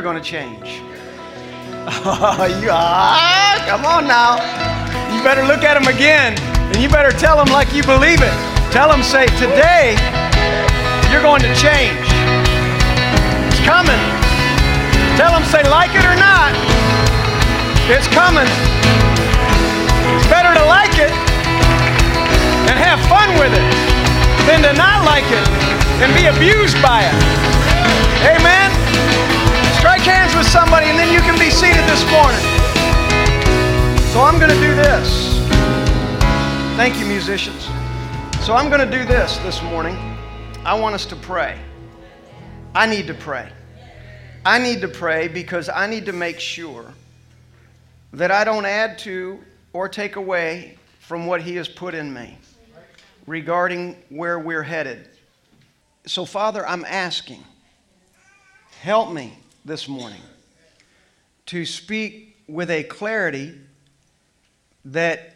you're 0.00 0.12
going 0.14 0.22
to 0.22 0.24
change. 0.24 0.80
You, 2.56 2.72
ah, 2.72 3.60
come 3.68 3.84
on 3.84 4.08
now. 4.08 4.40
You 5.12 5.20
better 5.20 5.44
look 5.44 5.60
at 5.60 5.76
them 5.76 5.92
again 5.92 6.32
and 6.72 6.80
you 6.80 6.88
better 6.88 7.12
tell 7.12 7.36
them 7.36 7.52
like 7.52 7.76
you 7.76 7.84
believe 7.84 8.24
it. 8.24 8.32
Tell 8.72 8.88
them, 8.88 9.04
say, 9.04 9.28
today 9.36 9.92
you're 11.12 11.20
going 11.20 11.44
to 11.44 11.52
change. 11.52 12.00
It's 13.52 13.60
coming. 13.60 14.00
Tell 15.20 15.36
them, 15.36 15.44
say, 15.52 15.60
like 15.68 15.92
it 15.92 16.04
or 16.08 16.16
not, 16.16 16.56
it's 17.92 18.08
coming. 18.16 18.48
It's 20.16 20.28
better 20.32 20.56
to 20.56 20.64
like 20.64 20.96
it 20.96 21.12
and 22.72 22.76
have 22.80 23.04
fun 23.04 23.36
with 23.36 23.52
it 23.52 23.68
than 24.48 24.64
to 24.64 24.72
not 24.80 25.04
like 25.04 25.28
it 25.28 25.44
and 26.00 26.08
be 26.16 26.24
abused 26.32 26.80
by 26.80 27.04
it. 27.04 27.16
Amen. 28.24 28.69
Strike 29.80 30.02
hands 30.02 30.36
with 30.36 30.46
somebody 30.46 30.84
and 30.88 30.98
then 30.98 31.10
you 31.10 31.20
can 31.20 31.38
be 31.38 31.48
seated 31.48 31.82
this 31.88 32.04
morning. 32.10 32.38
So 34.12 34.20
I'm 34.20 34.38
going 34.38 34.50
to 34.50 34.60
do 34.60 34.74
this. 34.74 35.38
Thank 36.76 36.98
you, 36.98 37.06
musicians. 37.06 37.64
So 38.44 38.52
I'm 38.52 38.68
going 38.68 38.86
to 38.86 38.98
do 38.98 39.06
this 39.06 39.38
this 39.38 39.62
morning. 39.62 39.96
I 40.66 40.78
want 40.78 40.94
us 40.94 41.06
to 41.06 41.16
pray. 41.16 41.58
I 42.74 42.84
need 42.84 43.06
to 43.06 43.14
pray. 43.14 43.48
I 44.44 44.58
need 44.58 44.82
to 44.82 44.88
pray 44.88 45.28
because 45.28 45.70
I 45.70 45.86
need 45.86 46.04
to 46.04 46.12
make 46.12 46.40
sure 46.40 46.92
that 48.12 48.30
I 48.30 48.44
don't 48.44 48.66
add 48.66 48.98
to 48.98 49.40
or 49.72 49.88
take 49.88 50.16
away 50.16 50.76
from 50.98 51.24
what 51.24 51.40
He 51.40 51.56
has 51.56 51.68
put 51.68 51.94
in 51.94 52.12
me 52.12 52.36
regarding 53.26 53.96
where 54.10 54.38
we're 54.38 54.62
headed. 54.62 55.08
So, 56.04 56.26
Father, 56.26 56.66
I'm 56.66 56.84
asking, 56.84 57.42
help 58.82 59.10
me 59.10 59.38
this 59.64 59.88
morning 59.88 60.20
to 61.46 61.66
speak 61.66 62.36
with 62.48 62.70
a 62.70 62.82
clarity 62.84 63.54
that 64.86 65.34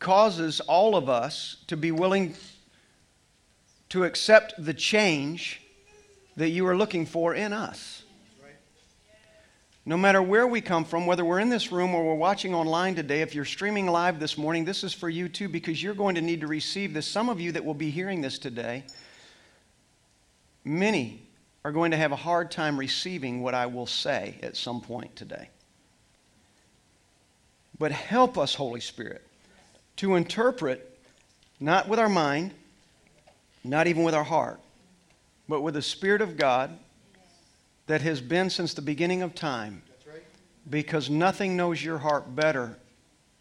causes 0.00 0.60
all 0.60 0.96
of 0.96 1.08
us 1.08 1.58
to 1.68 1.76
be 1.76 1.92
willing 1.92 2.34
to 3.90 4.04
accept 4.04 4.54
the 4.58 4.74
change 4.74 5.60
that 6.36 6.48
you 6.48 6.66
are 6.66 6.76
looking 6.76 7.06
for 7.06 7.34
in 7.34 7.52
us. 7.52 8.02
No 9.86 9.96
matter 9.96 10.20
where 10.20 10.46
we 10.46 10.60
come 10.60 10.84
from, 10.84 11.06
whether 11.06 11.24
we're 11.24 11.38
in 11.38 11.48
this 11.48 11.72
room 11.72 11.94
or 11.94 12.04
we're 12.04 12.14
watching 12.14 12.54
online 12.54 12.94
today, 12.94 13.22
if 13.22 13.34
you're 13.34 13.44
streaming 13.44 13.86
live 13.86 14.20
this 14.20 14.36
morning, 14.36 14.64
this 14.64 14.84
is 14.84 14.92
for 14.92 15.08
you 15.08 15.28
too 15.28 15.48
because 15.48 15.82
you're 15.82 15.94
going 15.94 16.16
to 16.16 16.20
need 16.20 16.40
to 16.40 16.46
receive 16.46 16.92
this. 16.92 17.06
Some 17.06 17.28
of 17.28 17.40
you 17.40 17.52
that 17.52 17.64
will 17.64 17.74
be 17.74 17.90
hearing 17.90 18.20
this 18.20 18.38
today, 18.38 18.84
many 20.64 21.29
are 21.64 21.72
going 21.72 21.90
to 21.90 21.96
have 21.96 22.12
a 22.12 22.16
hard 22.16 22.50
time 22.50 22.78
receiving 22.78 23.42
what 23.42 23.54
I 23.54 23.66
will 23.66 23.86
say 23.86 24.38
at 24.42 24.56
some 24.56 24.80
point 24.80 25.14
today. 25.14 25.50
But 27.78 27.92
help 27.92 28.38
us, 28.38 28.54
Holy 28.54 28.80
Spirit, 28.80 29.26
to 29.96 30.14
interpret 30.14 30.98
not 31.58 31.88
with 31.88 31.98
our 31.98 32.08
mind, 32.08 32.52
not 33.62 33.86
even 33.86 34.02
with 34.02 34.14
our 34.14 34.24
heart, 34.24 34.60
but 35.48 35.60
with 35.60 35.74
the 35.74 35.82
Spirit 35.82 36.22
of 36.22 36.36
God 36.36 36.70
that 37.86 38.00
has 38.02 38.20
been 38.20 38.48
since 38.48 38.72
the 38.72 38.82
beginning 38.82 39.22
of 39.22 39.34
time. 39.34 39.82
Because 40.68 41.10
nothing 41.10 41.56
knows 41.56 41.82
your 41.82 41.98
heart 41.98 42.34
better 42.36 42.76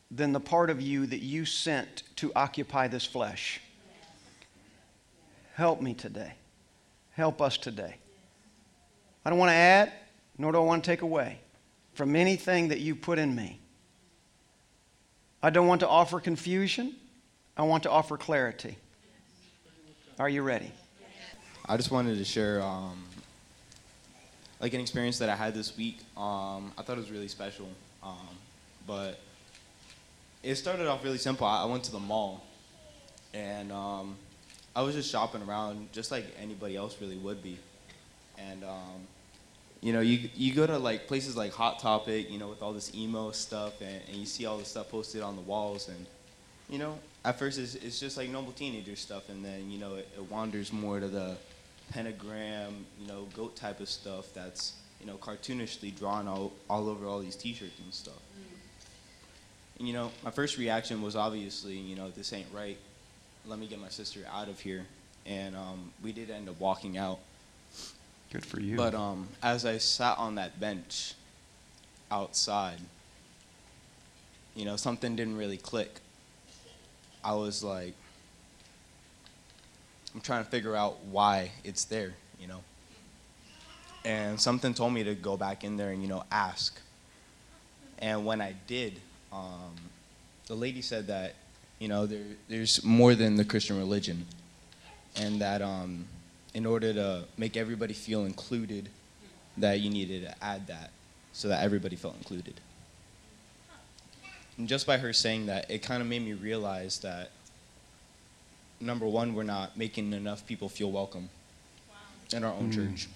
than 0.10 0.32
the 0.32 0.40
part 0.40 0.70
of 0.70 0.82
you 0.82 1.06
that 1.06 1.20
you 1.20 1.46
sent 1.46 2.04
to 2.16 2.32
occupy 2.36 2.88
this 2.88 3.06
flesh. 3.06 3.62
Help 5.56 5.82
me 5.82 5.94
today. 5.94 6.34
Help 7.12 7.42
us 7.42 7.58
today. 7.58 7.96
I 9.26 9.30
don't 9.30 9.40
want 9.40 9.50
to 9.50 9.56
add, 9.56 9.92
nor 10.38 10.52
do 10.52 10.58
I 10.58 10.62
want 10.62 10.84
to 10.84 10.90
take 10.90 11.02
away 11.02 11.40
from 11.94 12.16
anything 12.16 12.70
that 12.70 12.80
you 12.80 12.96
put 12.96 13.20
in 13.20 13.36
me. 13.36 13.60
I 15.42 15.50
don't 15.50 15.68
want 15.68 15.82
to 15.82 15.88
offer 15.88 16.20
confusion. 16.20 16.96
I 17.58 17.64
want 17.64 17.84
to 17.84 17.92
offer 17.92 18.18
clarity. 18.18 18.78
Are 20.18 20.30
you 20.30 20.42
ready? 20.42 20.72
I 21.66 21.78
just 21.78 21.92
wanted 21.92 22.18
to 22.18 22.26
share 22.26 22.62
um, 22.62 23.04
like 24.60 24.74
an 24.74 24.82
experience 24.82 25.20
that 25.20 25.30
I 25.30 25.36
had 25.36 25.54
this 25.54 25.78
week. 25.78 26.00
Um, 26.18 26.72
I 26.78 26.82
thought 26.84 26.98
it 26.98 27.02
was 27.02 27.12
really 27.12 27.28
special, 27.28 27.68
um, 28.04 28.16
but 28.88 29.20
it 30.44 30.56
started 30.56 30.88
off 30.88 31.04
really 31.04 31.18
simple. 31.18 31.46
I 31.46 31.66
went 31.66 31.84
to 31.86 31.92
the 31.92 32.00
mall, 32.00 32.44
and 33.34 33.72
um, 33.72 34.16
I 34.76 34.82
was 34.82 34.96
just 34.96 35.12
shopping 35.12 35.42
around, 35.44 35.92
just 35.92 36.12
like 36.12 36.26
anybody 36.42 36.76
else 36.76 36.98
really 37.00 37.18
would 37.18 37.44
be. 37.44 37.58
And 38.48 38.64
um, 38.64 39.08
you 39.82 39.94
know, 39.94 40.02
you 40.02 40.30
you 40.36 40.54
go 40.54 40.68
to 40.68 40.78
like 40.78 41.08
places 41.08 41.36
like 41.36 41.54
Hot 41.54 41.80
Topic, 41.80 42.30
you 42.30 42.38
know, 42.38 42.48
with 42.50 42.62
all 42.62 42.74
this 42.74 42.94
emo 42.94 43.32
stuff, 43.32 43.82
and, 43.82 44.02
and 44.08 44.16
you 44.16 44.26
see 44.26 44.46
all 44.46 44.58
the 44.58 44.66
stuff 44.66 44.90
posted 44.90 45.22
on 45.22 45.36
the 45.36 45.42
walls, 45.42 45.88
and 45.88 46.06
you 46.70 46.78
know, 46.78 47.00
at 47.26 47.40
first 47.40 47.58
it's, 47.58 47.76
it's 47.76 48.00
just 48.00 48.18
like 48.18 48.30
normal 48.30 48.52
teenager 48.52 48.96
stuff, 48.96 49.30
and 49.30 49.44
then 49.44 49.72
you 49.72 49.80
know 49.80 49.96
it, 49.96 50.08
it 50.16 50.32
wanders 50.32 50.74
more 50.74 51.00
to 51.00 51.08
the 51.08 51.38
pentagram, 51.92 52.86
you 53.00 53.08
know, 53.08 53.28
goat 53.36 53.56
type 53.56 53.80
of 53.80 53.90
stuff 53.90 54.28
that's 54.34 54.74
you 55.00 55.08
know 55.08 55.16
cartoonishly 55.16 55.98
drawn 55.98 56.28
all, 56.28 56.52
all 56.70 56.90
over 56.90 57.06
all 57.06 57.20
these 57.20 57.36
T-shirts 57.36 57.80
and 57.84 57.94
stuff. 57.94 58.22
And 59.78 59.88
you 59.88 59.94
know, 59.94 60.12
my 60.24 60.32
first 60.32 60.58
reaction 60.58 61.02
was 61.02 61.16
obviously, 61.16 61.78
you 61.78 61.96
know, 61.96 62.10
this 62.10 62.34
ain't 62.34 62.48
right. 62.54 62.78
Let 63.46 63.60
me 63.60 63.68
get 63.68 63.80
my 63.80 63.88
sister 63.88 64.20
out 64.32 64.50
of 64.50 64.60
here, 64.60 64.86
and 65.26 65.56
um, 65.56 65.94
we 66.04 66.12
did 66.12 66.30
end 66.30 66.50
up 66.50 66.60
walking 66.60 66.98
out. 66.98 67.20
Good 68.32 68.46
for 68.46 68.60
you. 68.60 68.78
But 68.78 68.94
um, 68.94 69.28
as 69.42 69.66
I 69.66 69.80
sat 69.80 70.18
on 70.18 70.36
that 70.36 70.60
bench 70.60 71.16
outside, 72.12 72.80
you 74.56 74.66
know, 74.66 74.76
something 74.76 75.16
didn't 75.16 75.38
really 75.38 75.58
click. 75.58 76.00
I 77.24 77.34
was 77.34 77.64
like, 77.64 77.94
I'm 80.14 80.22
trying 80.22 80.44
to 80.44 80.50
figure 80.50 80.76
out 80.76 80.98
why 81.06 81.52
it's 81.64 81.86
there, 81.86 82.14
you 82.40 82.48
know. 82.48 82.60
And 84.06 84.40
something 84.40 84.74
told 84.74 84.94
me 84.94 85.04
to 85.04 85.16
go 85.16 85.36
back 85.36 85.64
in 85.64 85.78
there 85.78 85.92
and, 85.92 86.02
you 86.02 86.08
know, 86.08 86.24
ask. 86.32 86.80
And 88.00 88.26
when 88.26 88.42
I 88.42 88.56
did, 88.68 89.00
um, 89.32 89.76
the 90.48 90.56
lady 90.56 90.82
said 90.82 91.08
that, 91.08 91.36
you 91.80 91.88
know, 91.88 92.06
there, 92.06 92.24
there's 92.48 92.84
more 92.84 93.16
than 93.16 93.36
the 93.36 93.46
Christian 93.46 93.78
religion. 93.78 94.26
And 95.16 95.42
that 95.42 95.62
um, 95.62 96.06
in 96.54 96.66
order 96.66 96.94
to 96.94 97.24
make 97.38 97.56
everybody 97.58 97.94
feel 97.94 98.26
included, 98.26 98.90
that 99.58 99.80
you 99.80 99.90
needed 99.90 100.24
to 100.24 100.44
add 100.44 100.68
that 100.68 100.92
so 101.34 101.48
that 101.48 101.64
everybody 101.64 101.96
felt 101.96 102.16
included. 102.18 102.60
And 104.58 104.68
just 104.68 104.86
by 104.88 104.98
her 104.98 105.14
saying 105.14 105.46
that, 105.48 105.70
it 105.70 105.82
kind 105.82 106.02
of 106.02 106.08
made 106.08 106.22
me 106.24 106.34
realize 106.34 107.00
that 107.00 107.32
number 108.80 109.06
one, 109.06 109.34
we're 109.34 109.44
not 109.44 109.78
making 109.78 110.12
enough 110.14 110.46
people 110.48 110.70
feel 110.70 110.92
welcome 110.92 111.30
in 112.34 112.44
our 112.44 112.54
own 112.54 112.72
church. 112.72 113.08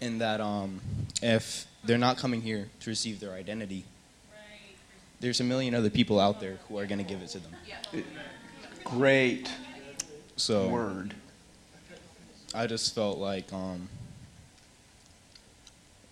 And 0.00 0.20
that 0.20 0.40
um, 0.40 0.80
if 1.22 1.66
they're 1.84 1.98
not 1.98 2.16
coming 2.16 2.40
here 2.40 2.68
to 2.80 2.90
receive 2.90 3.20
their 3.20 3.32
identity, 3.32 3.84
there's 5.20 5.40
a 5.40 5.44
million 5.44 5.74
other 5.74 5.90
people 5.90 6.18
out 6.18 6.40
there 6.40 6.58
who 6.68 6.78
are 6.78 6.86
going 6.86 6.98
to 6.98 7.04
give 7.04 7.20
it 7.22 7.28
to 7.28 7.38
them. 7.38 7.52
Great 8.84 9.50
So 10.36 10.68
word. 10.68 11.14
I 12.52 12.66
just 12.66 12.94
felt 12.94 13.18
like 13.18 13.52
um, 13.52 13.88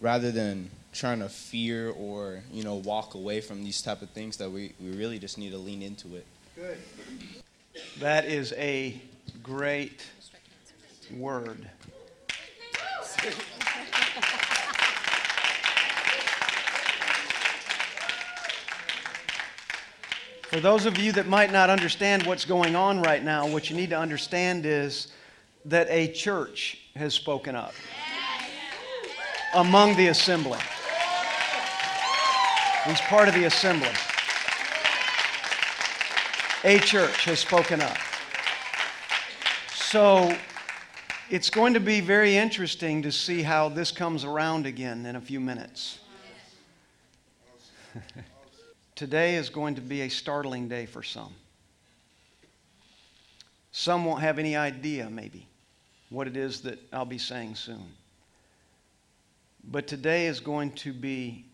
rather 0.01 0.31
than 0.31 0.71
trying 0.93 1.19
to 1.19 1.29
fear 1.29 1.91
or 1.91 2.41
you 2.53 2.63
know 2.63 2.77
walk 2.77 3.15
away 3.15 3.41
from 3.41 3.65
these 3.65 3.83
type 3.83 4.03
of 4.03 4.11
things, 4.11 4.37
that 4.37 4.51
we, 4.51 4.73
we 4.81 4.91
really 4.91 5.19
just 5.19 5.37
need 5.37 5.51
to 5.51 5.59
lean 5.59 5.83
into 5.83 6.15
it. 6.15 6.27
Good. 6.55 6.79
That 7.99 8.25
is 8.25 8.53
a 8.53 9.01
great 9.43 10.07
word. 11.17 11.69
For 20.49 20.61
those 20.61 20.87
of 20.87 20.99
you 20.99 21.13
that 21.13 21.27
might 21.27 21.53
not 21.53 21.69
understand 21.69 22.23
what's 22.25 22.45
going 22.45 22.75
on 22.75 23.03
right 23.03 23.23
now, 23.23 23.47
what 23.47 23.69
you 23.69 23.77
need 23.77 23.91
to 23.91 23.99
understand 23.99 24.65
is 24.65 25.09
that 25.69 25.87
a 25.91 26.09
church 26.13 26.79
has 26.97 27.15
spoken 27.15 27.55
up 27.55 27.75
among 29.55 29.97
the 29.97 30.09
assembly. 30.09 30.59
He's 32.87 33.01
part 33.03 33.29
of 33.29 33.35
the 33.35 33.45
assembly. 33.45 33.91
A 36.65 36.79
church 36.79 37.25
has 37.25 37.39
spoken 37.39 37.81
up. 37.81 37.97
So 39.75 40.37
it's 41.31 41.51
going 41.51 41.75
to 41.75 41.81
be 41.81 42.01
very 42.01 42.37
interesting 42.37 43.03
to 43.03 43.13
see 43.13 43.43
how 43.43 43.69
this 43.69 43.91
comes 43.91 44.25
around 44.25 44.67
again 44.67 45.07
in 45.07 45.17
a 45.17 45.21
few 45.21 45.41
minutes. 45.41 45.99
Today 48.95 49.37
is 49.37 49.51
going 49.51 49.75
to 49.75 49.81
be 49.81 50.03
a 50.03 50.09
startling 50.09 50.69
day 50.69 50.87
for 50.87 51.03
some. 51.03 51.35
Some 53.73 54.05
won't 54.05 54.21
have 54.21 54.39
any 54.39 54.57
idea, 54.57 55.09
maybe, 55.09 55.48
what 56.11 56.27
it 56.27 56.37
is 56.37 56.61
that 56.63 56.79
I'll 56.93 57.05
be 57.05 57.19
saying 57.19 57.55
soon. 57.55 57.85
But 59.65 59.87
today 59.87 60.27
is 60.27 60.41
going 60.41 60.73
to 60.73 60.93
be 60.93 61.45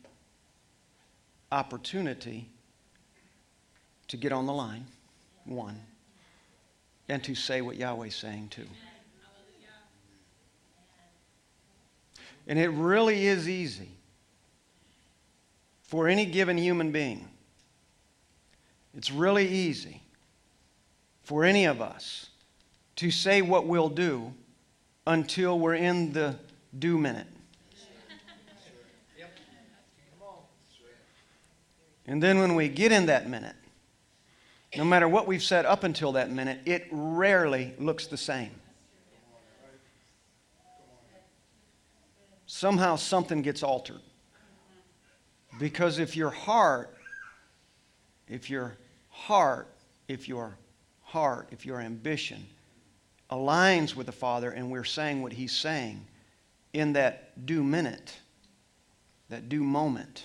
opportunity 1.51 2.49
to 4.09 4.17
get 4.17 4.33
on 4.33 4.47
the 4.47 4.53
line, 4.53 4.87
one, 5.45 5.81
and 7.09 7.23
to 7.25 7.35
say 7.35 7.61
what 7.61 7.77
Yahweh's 7.77 8.15
saying, 8.15 8.49
two. 8.51 8.67
And 12.47 12.59
it 12.59 12.69
really 12.69 13.27
is 13.27 13.49
easy 13.49 13.89
for 15.83 16.09
any 16.09 16.27
given 16.27 16.59
human 16.59 16.93
being. 16.93 17.29
It's 18.97 19.11
really 19.11 19.49
easy 19.49 20.03
for 21.23 21.45
any 21.45 21.65
of 21.65 21.81
us 21.81 22.29
to 22.97 23.11
say 23.11 23.43
what 23.43 23.67
we'll 23.67 23.89
do 23.89 24.33
until 25.07 25.59
we're 25.59 25.75
in 25.75 26.13
the 26.13 26.37
do 26.79 26.99
minute. 26.99 27.27
And 32.07 32.23
then 32.23 32.39
when 32.39 32.55
we 32.55 32.69
get 32.69 32.93
in 32.93 33.07
that 33.07 33.29
minute, 33.29 33.57
no 34.77 34.85
matter 34.85 35.09
what 35.09 35.27
we've 35.27 35.43
said 35.43 35.65
up 35.65 35.85
until 35.85 36.13
that 36.13 36.31
minute, 36.31 36.61
it 36.67 36.87
rarely 36.91 37.73
looks 37.79 38.07
the 38.07 38.17
same. 38.17 38.51
Somehow 42.47 42.97
something 42.97 43.41
gets 43.43 43.63
altered. 43.63 44.01
Because 45.59 45.99
if 45.99 46.17
your 46.17 46.31
heart, 46.31 46.95
if 48.29 48.51
your 48.51 48.77
heart, 49.09 49.69
if 50.09 50.29
your 50.29 50.57
heart, 51.03 51.49
if 51.53 51.65
your 51.65 51.81
ambition 51.81 52.47
aligns 53.31 53.95
with 53.95 54.07
the 54.07 54.13
Father 54.13 54.51
and 54.51 54.71
we're 54.71 54.85
saying 54.85 55.23
what 55.23 55.33
He's 55.33 55.53
saying 55.53 56.05
in 56.73 56.93
that 56.95 57.47
due 57.47 57.63
minute, 57.63 58.19
that 59.29 59.49
due 59.49 59.65
moment, 59.65 60.25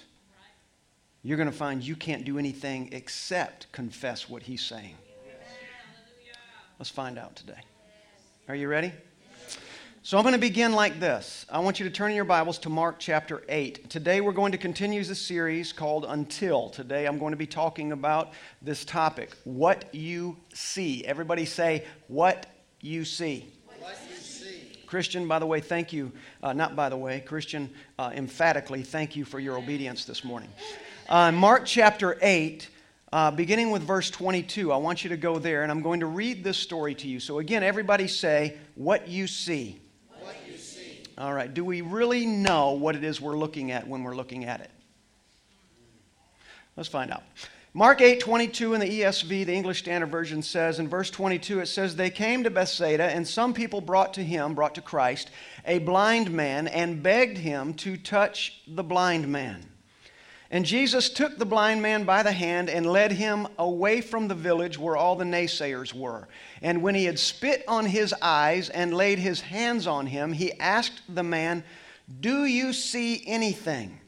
you're 1.24 1.38
going 1.38 1.51
to 1.51 1.56
find 1.56 1.84
you 1.84 1.96
can't 1.96 2.25
do 2.25 2.38
anything 2.38 2.90
except 2.92 3.72
confess 3.72 4.30
what 4.30 4.44
He's 4.44 4.62
saying. 4.62 4.96
Let's 6.78 6.90
find 6.90 7.18
out 7.18 7.36
today. 7.36 7.60
Are 8.48 8.56
you 8.56 8.69
ready? 8.69 8.94
So 10.02 10.18
I'm 10.18 10.24
going 10.24 10.34
to 10.34 10.40
begin 10.40 10.72
like 10.72 11.00
this. 11.00 11.45
I 11.52 11.60
want 11.60 11.80
you 11.80 11.84
to 11.84 11.92
turn 11.92 12.10
in 12.10 12.16
your 12.16 12.25
Bibles 12.25 12.57
to 12.60 12.69
Mark 12.69 12.95
chapter 13.00 13.44
8. 13.50 13.90
Today 13.90 14.22
we're 14.22 14.31
going 14.31 14.54
to 14.54 14.57
continue 14.57 15.04
the 15.04 15.13
series 15.13 15.74
called 15.74 16.06
Until. 16.07 16.69
Today 16.69 17.06
I'm 17.06 17.19
going 17.19 17.31
to 17.31 17.38
be 17.38 17.45
talking 17.45 17.92
about 17.92 18.31
this 18.62 18.86
topic, 18.86 19.36
what 19.44 19.94
you 19.94 20.38
see. 20.54 21.06
Everybody 21.06 21.45
say, 21.45 21.86
what 22.07 22.48
you 22.81 23.06
see. 23.06 23.48
What 23.80 23.98
you 24.10 24.16
see. 24.18 24.62
Christian, 24.88 25.28
by 25.28 25.40
the 25.40 25.46
way, 25.46 25.60
thank 25.60 25.94
you. 25.94 26.12
Uh, 26.42 26.54
not 26.54 26.76
by 26.76 26.90
the 26.90 26.98
way, 26.98 27.20
Christian, 27.22 27.70
uh, 27.98 28.12
emphatically, 28.14 28.84
thank 28.84 29.16
you 29.16 29.26
for 29.26 29.40
your 29.40 29.58
obedience 29.58 30.06
this 30.06 30.24
morning. 30.24 30.50
Uh, 31.08 31.31
Mark 31.31 31.66
chapter 31.66 32.18
8. 32.22 32.70
Uh, 33.12 33.31
beginning 33.31 33.72
with 33.72 33.81
verse 33.81 34.12
22, 34.12 34.72
I 34.72 34.78
want 34.78 35.04
you 35.04 35.10
to 35.10 35.18
go 35.18 35.40
there 35.40 35.64
and 35.64 35.72
I'm 35.72 35.81
going 35.81 36.02
to 36.02 36.06
read 36.06 36.44
this 36.44 36.58
story 36.58 36.94
to 36.94 37.08
you. 37.08 37.20
So, 37.20 37.40
again, 37.40 37.64
everybody 37.64 38.08
say, 38.08 38.58
What 38.76 39.08
you 39.08 39.26
see. 39.26 39.80
All 41.20 41.34
right. 41.34 41.54
Do 41.54 41.66
we 41.66 41.81
really 41.81 42.26
know 42.26 42.72
what 42.72 42.96
it 42.96 43.04
is 43.04 43.20
we're 43.20 43.38
looking 43.38 43.72
at 43.72 43.86
when 43.86 44.04
we're 44.04 44.16
looking 44.16 44.46
at 44.46 44.62
it? 44.62 44.72
Let's 46.78 46.88
find 46.88 47.12
out. 47.12 47.24
Mark 47.75 48.01
8, 48.01 48.19
22 48.19 48.74
in 48.74 48.80
the 48.80 49.01
ESV, 49.01 49.45
the 49.45 49.54
English 49.54 49.80
Standard 49.80 50.10
Version 50.10 50.42
says, 50.42 50.80
in 50.80 50.88
verse 50.88 51.12
22, 51.12 51.60
it 51.60 51.68
says, 51.68 51.95
They 51.95 52.10
came 52.10 52.44
to 52.44 52.50
Bethsaida, 52.50 53.04
and 53.04 53.27
some 53.27 53.54
people 53.54 53.80
brought 53.80 54.16
to 54.16 54.24
him, 54.24 54.56
brought 54.56 54.74
to 54.75 54.81
Christ, 54.81 55.30
a 55.66 55.77
blind 55.77 56.31
man, 56.31 56.68
and 56.68 57.04
begged 57.04 57.38
him 57.38 57.75
to 57.75 57.95
touch 57.95 58.63
the 58.68 58.83
blind 58.83 59.27
man. 59.27 59.69
And 60.50 60.66
Jesus 60.66 61.12
took 61.12 61.38
the 61.38 61.45
blind 61.45 61.83
man 61.83 62.06
by 62.06 62.24
the 62.24 62.31
hand 62.31 62.71
and 62.71 62.88
led 62.88 63.12
him 63.12 63.48
away 63.60 64.01
from 64.01 64.27
the 64.27 64.33
village 64.33 64.80
where 64.80 64.98
all 64.98 65.16
the 65.16 65.24
naysayers 65.24 65.94
were. 65.94 66.27
And 66.63 66.81
when 66.81 66.95
he 66.95 67.06
had 67.06 67.19
spit 67.19 67.63
on 67.68 67.86
his 67.86 68.16
eyes 68.19 68.69
and 68.69 68.95
laid 68.95 69.19
his 69.19 69.42
hands 69.42 69.86
on 69.86 70.07
him, 70.07 70.33
he 70.33 70.54
asked 70.54 71.01
the 71.07 71.21
man, 71.21 71.63
Do 72.19 72.45
you 72.45 72.74
see 72.74 73.21
anything? 73.27 74.00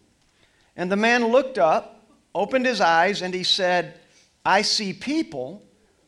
And 0.75 0.91
the 0.91 0.95
man 0.95 1.27
looked 1.27 1.59
up, 1.59 2.00
opened 2.33 2.66
his 2.66 2.81
eyes, 2.81 3.22
and 3.22 3.33
he 3.33 3.44
said, 3.44 4.00
I 4.45 4.62
see 4.62 4.94
people, 4.94 5.62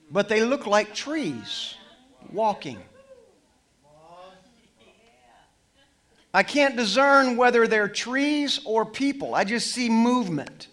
but 0.10 0.30
they 0.30 0.44
look 0.44 0.66
like 0.66 0.94
trees 0.94 1.76
walking. 2.32 2.80
I 6.34 6.42
can't 6.42 6.76
discern 6.76 7.38
whether 7.38 7.68
they're 7.68 7.88
trees 7.88 8.60
or 8.66 8.86
people. 8.86 9.36
I 9.36 9.44
just 9.44 9.72
see 9.72 9.88
movement. 9.88 10.68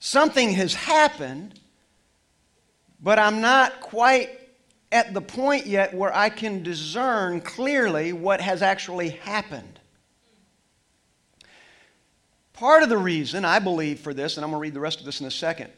Something 0.00 0.50
has 0.54 0.74
happened, 0.74 1.60
but 3.00 3.18
I'm 3.18 3.40
not 3.40 3.80
quite 3.80 4.30
at 4.90 5.14
the 5.14 5.20
point 5.20 5.66
yet 5.66 5.94
where 5.94 6.14
I 6.14 6.30
can 6.30 6.62
discern 6.62 7.40
clearly 7.40 8.12
what 8.12 8.40
has 8.40 8.62
actually 8.62 9.10
happened. 9.10 9.77
Part 12.58 12.82
of 12.82 12.88
the 12.88 12.98
reason 12.98 13.44
I 13.44 13.60
believe 13.60 14.00
for 14.00 14.12
this, 14.12 14.36
and 14.36 14.44
I'm 14.44 14.50
going 14.50 14.58
to 14.58 14.62
read 14.62 14.74
the 14.74 14.80
rest 14.80 14.98
of 14.98 15.06
this 15.06 15.20
in 15.20 15.28
a 15.28 15.30
second, 15.30 15.70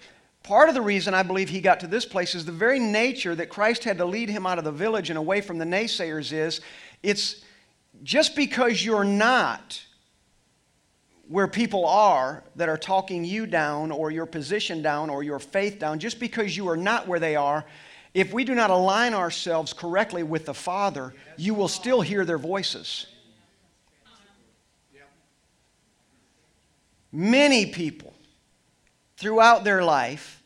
part 0.43 0.71
of 0.71 0.75
the 0.75 0.81
reason 0.81 1.13
I 1.13 1.23
believe 1.23 1.51
he 1.51 1.61
got 1.61 1.81
to 1.81 1.87
this 1.87 2.07
place 2.07 2.35
is 2.35 2.47
the 2.47 2.53
very 2.53 2.79
nature 2.79 3.35
that 3.35 3.51
Christ 3.51 3.85
had 3.85 3.99
to 3.99 4.07
lead 4.07 4.31
him 4.31 4.47
out 4.47 4.57
of 4.57 4.65
the 4.65 4.73
village 4.73 5.11
and 5.11 5.19
away 5.19 5.43
from 5.43 5.59
the 5.59 5.67
naysayers 5.67 6.33
is 6.33 6.63
it's 7.03 7.45
just 8.03 8.35
because 8.35 8.83
you're 8.83 9.05
not 9.05 9.83
where 11.29 11.47
people 11.47 11.85
are 11.85 12.45
that 12.57 12.71
are 12.71 12.79
talking 12.79 13.27
you 13.27 13.45
down 13.45 13.91
or 13.91 14.11
your 14.11 14.25
position 14.25 14.81
down 14.81 15.11
or 15.11 15.23
your 15.23 15.39
faith 15.39 15.79
down, 15.79 15.99
just 15.99 16.19
because 16.19 16.57
you 16.57 16.67
are 16.67 16.79
not 16.79 17.07
where 17.07 17.21
they 17.21 17.37
are, 17.37 17.63
if 18.15 18.33
we 18.33 18.43
do 18.43 18.55
not 18.55 18.71
align 18.71 19.13
ourselves 19.13 19.75
correctly 19.75 20.23
with 20.23 20.47
the 20.47 20.55
Father, 20.55 21.13
you 21.37 21.53
will 21.53 21.69
still 21.69 22.01
hear 22.01 22.25
their 22.25 22.39
voices. 22.39 23.05
Many 27.13 27.67
people 27.67 28.15
throughout 29.17 29.65
their 29.65 29.83
life 29.83 30.41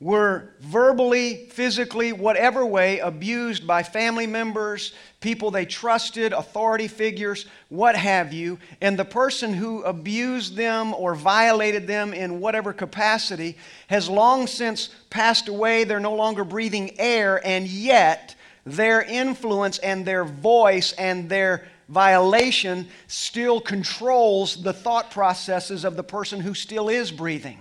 were 0.00 0.54
verbally, 0.60 1.46
physically, 1.50 2.10
whatever 2.12 2.64
way, 2.64 3.00
abused 3.00 3.66
by 3.66 3.82
family 3.82 4.26
members, 4.26 4.94
people 5.20 5.50
they 5.50 5.66
trusted, 5.66 6.32
authority 6.32 6.88
figures, 6.88 7.44
what 7.68 7.94
have 7.94 8.32
you. 8.32 8.58
And 8.80 8.98
the 8.98 9.04
person 9.04 9.52
who 9.52 9.82
abused 9.82 10.56
them 10.56 10.94
or 10.94 11.14
violated 11.14 11.86
them 11.86 12.14
in 12.14 12.40
whatever 12.40 12.72
capacity 12.72 13.58
has 13.88 14.08
long 14.08 14.46
since 14.46 14.88
passed 15.10 15.48
away. 15.48 15.84
They're 15.84 16.00
no 16.00 16.14
longer 16.14 16.44
breathing 16.44 16.98
air, 16.98 17.46
and 17.46 17.66
yet 17.66 18.34
their 18.64 19.02
influence 19.02 19.76
and 19.78 20.06
their 20.06 20.24
voice 20.24 20.92
and 20.92 21.28
their 21.28 21.68
violation 21.90 22.88
still 23.08 23.60
controls 23.60 24.62
the 24.62 24.72
thought 24.72 25.10
processes 25.10 25.84
of 25.84 25.96
the 25.96 26.04
person 26.04 26.40
who 26.40 26.54
still 26.54 26.88
is 26.88 27.10
breathing. 27.10 27.58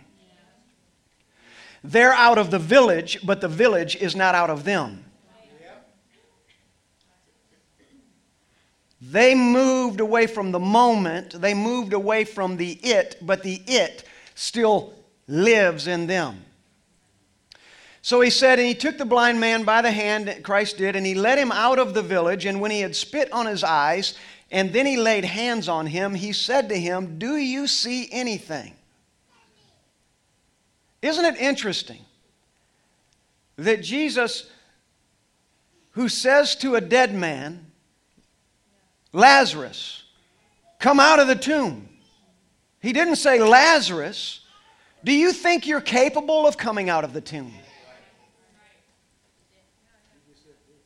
They're 1.84 2.14
out 2.14 2.38
of 2.38 2.52
the 2.52 2.60
village, 2.60 3.20
but 3.26 3.42
the 3.42 3.48
village 3.48 3.96
is 3.96 4.16
not 4.16 4.36
out 4.36 4.50
of 4.50 4.64
them. 4.64 5.06
They 9.02 9.34
moved 9.34 10.02
away 10.02 10.28
from 10.28 10.52
the 10.52 10.60
moment, 10.60 11.32
they 11.42 11.54
moved 11.54 11.94
away 11.94 12.26
from 12.26 12.58
the 12.58 12.74
it, 12.84 13.18
but 13.22 13.44
the 13.44 13.62
it 13.66 14.04
still 14.36 14.94
lives 15.28 15.88
in 15.88 16.06
them. 16.06 16.44
So 18.01 18.22
he 18.22 18.29
said, 18.29 18.60
and 18.60 18.68
he 18.68 18.75
took 18.75 18.98
the 18.98 19.06
blind 19.06 19.39
man 19.39 19.63
by 19.63 19.82
the 19.82 19.91
hand, 19.91 20.39
Christ 20.44 20.77
did, 20.77 20.96
and 20.96 21.06
he 21.06 21.15
led 21.15 21.38
him 21.38 21.51
out 21.51 21.79
of 21.79 21.94
the 21.94 22.01
village. 22.01 22.46
And 22.46 22.62
when 22.62 22.72
he 22.72 22.79
had 22.79 22.96
spit 22.96 23.32
on 23.32 23.46
his 23.46 23.63
eyes, 23.63 24.18
and 24.51 24.72
then 24.72 24.86
he 24.86 24.98
laid 24.98 25.25
hands 25.25 25.68
on 25.68 25.86
him, 25.86 26.15
he 26.15 26.32
said 26.32 26.70
to 26.70 26.79
him, 26.79 27.20
Do 27.20 27.36
you 27.36 27.68
see 27.68 28.08
anything? 28.12 28.74
Isn't 31.01 31.25
it 31.25 31.38
interesting 31.38 32.00
that 33.58 33.84
Jesus, 33.84 34.50
who 35.91 36.10
says 36.10 36.56
to 36.58 36.75
a 36.75 36.82
dead 36.82 37.13
man, 37.13 37.65
Lazarus, 39.12 40.03
come 40.79 41.00
out 41.00 41.20
of 41.20 41.27
the 41.27 41.36
tomb, 41.36 41.89
he 42.82 42.94
didn't 42.94 43.18
say, 43.18 43.41
Lazarus, 43.41 44.41
do 45.03 45.12
you 45.12 45.34
think 45.34 45.68
you're 45.68 45.82
capable 45.82 46.48
of 46.48 46.58
coming 46.58 46.89
out 46.89 47.03
of 47.03 47.13
the 47.13 47.22
tomb? 47.22 47.53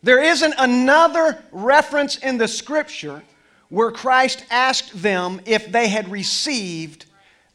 There 0.04 0.22
isn't 0.22 0.54
another 0.58 1.42
reference 1.54 2.18
in 2.18 2.38
the 2.38 2.48
scripture 2.48 3.24
where 3.70 3.90
Christ 3.90 4.46
asked 4.52 5.02
them 5.02 5.40
if 5.46 5.72
they 5.72 5.88
had 5.88 6.12
received 6.12 7.06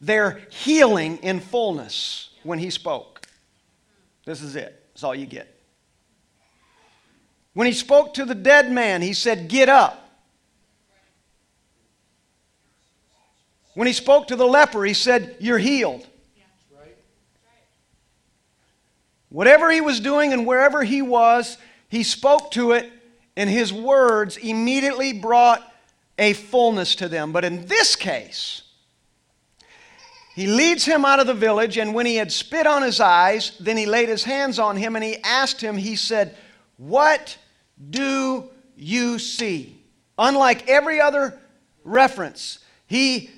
their 0.01 0.41
healing 0.49 1.17
in 1.17 1.39
fullness 1.39 2.31
when 2.43 2.57
he 2.57 2.71
spoke. 2.71 3.27
This 4.25 4.41
is 4.41 4.55
it. 4.55 4.83
That's 4.93 5.03
all 5.03 5.13
you 5.13 5.27
get. 5.27 5.55
When 7.53 7.67
he 7.67 7.73
spoke 7.73 8.15
to 8.15 8.25
the 8.25 8.35
dead 8.35 8.71
man, 8.71 9.01
he 9.01 9.13
said, 9.13 9.47
Get 9.47 9.69
up. 9.69 10.09
When 13.75 13.85
he 13.85 13.93
spoke 13.93 14.27
to 14.27 14.35
the 14.35 14.45
leper, 14.45 14.83
he 14.83 14.93
said, 14.93 15.35
You're 15.39 15.59
healed. 15.59 16.05
Whatever 19.29 19.69
he 19.69 19.79
was 19.79 19.99
doing 19.99 20.33
and 20.33 20.47
wherever 20.47 20.83
he 20.83 21.03
was, 21.03 21.57
he 21.89 22.03
spoke 22.03 22.51
to 22.51 22.71
it, 22.71 22.91
and 23.35 23.49
his 23.49 23.73
words 23.73 24.37
immediately 24.37 25.13
brought 25.13 25.63
a 26.17 26.33
fullness 26.33 26.95
to 26.95 27.07
them. 27.07 27.31
But 27.31 27.45
in 27.45 27.65
this 27.65 27.95
case, 27.95 28.61
he 30.35 30.47
leads 30.47 30.85
him 30.85 31.03
out 31.03 31.19
of 31.19 31.27
the 31.27 31.33
village, 31.33 31.77
and 31.77 31.93
when 31.93 32.05
he 32.05 32.15
had 32.15 32.31
spit 32.31 32.67
on 32.67 32.83
his 32.83 32.99
eyes, 32.99 33.57
then 33.59 33.75
he 33.75 33.85
laid 33.85 34.07
his 34.07 34.23
hands 34.23 34.59
on 34.59 34.77
him 34.77 34.95
and 34.95 35.03
he 35.03 35.17
asked 35.23 35.59
him, 35.59 35.75
he 35.75 35.95
said, 35.95 36.37
What 36.77 37.37
do 37.89 38.49
you 38.77 39.19
see? 39.19 39.75
Unlike 40.17 40.69
every 40.69 41.01
other 41.01 41.37
reference, 41.83 42.59
he 42.87 43.29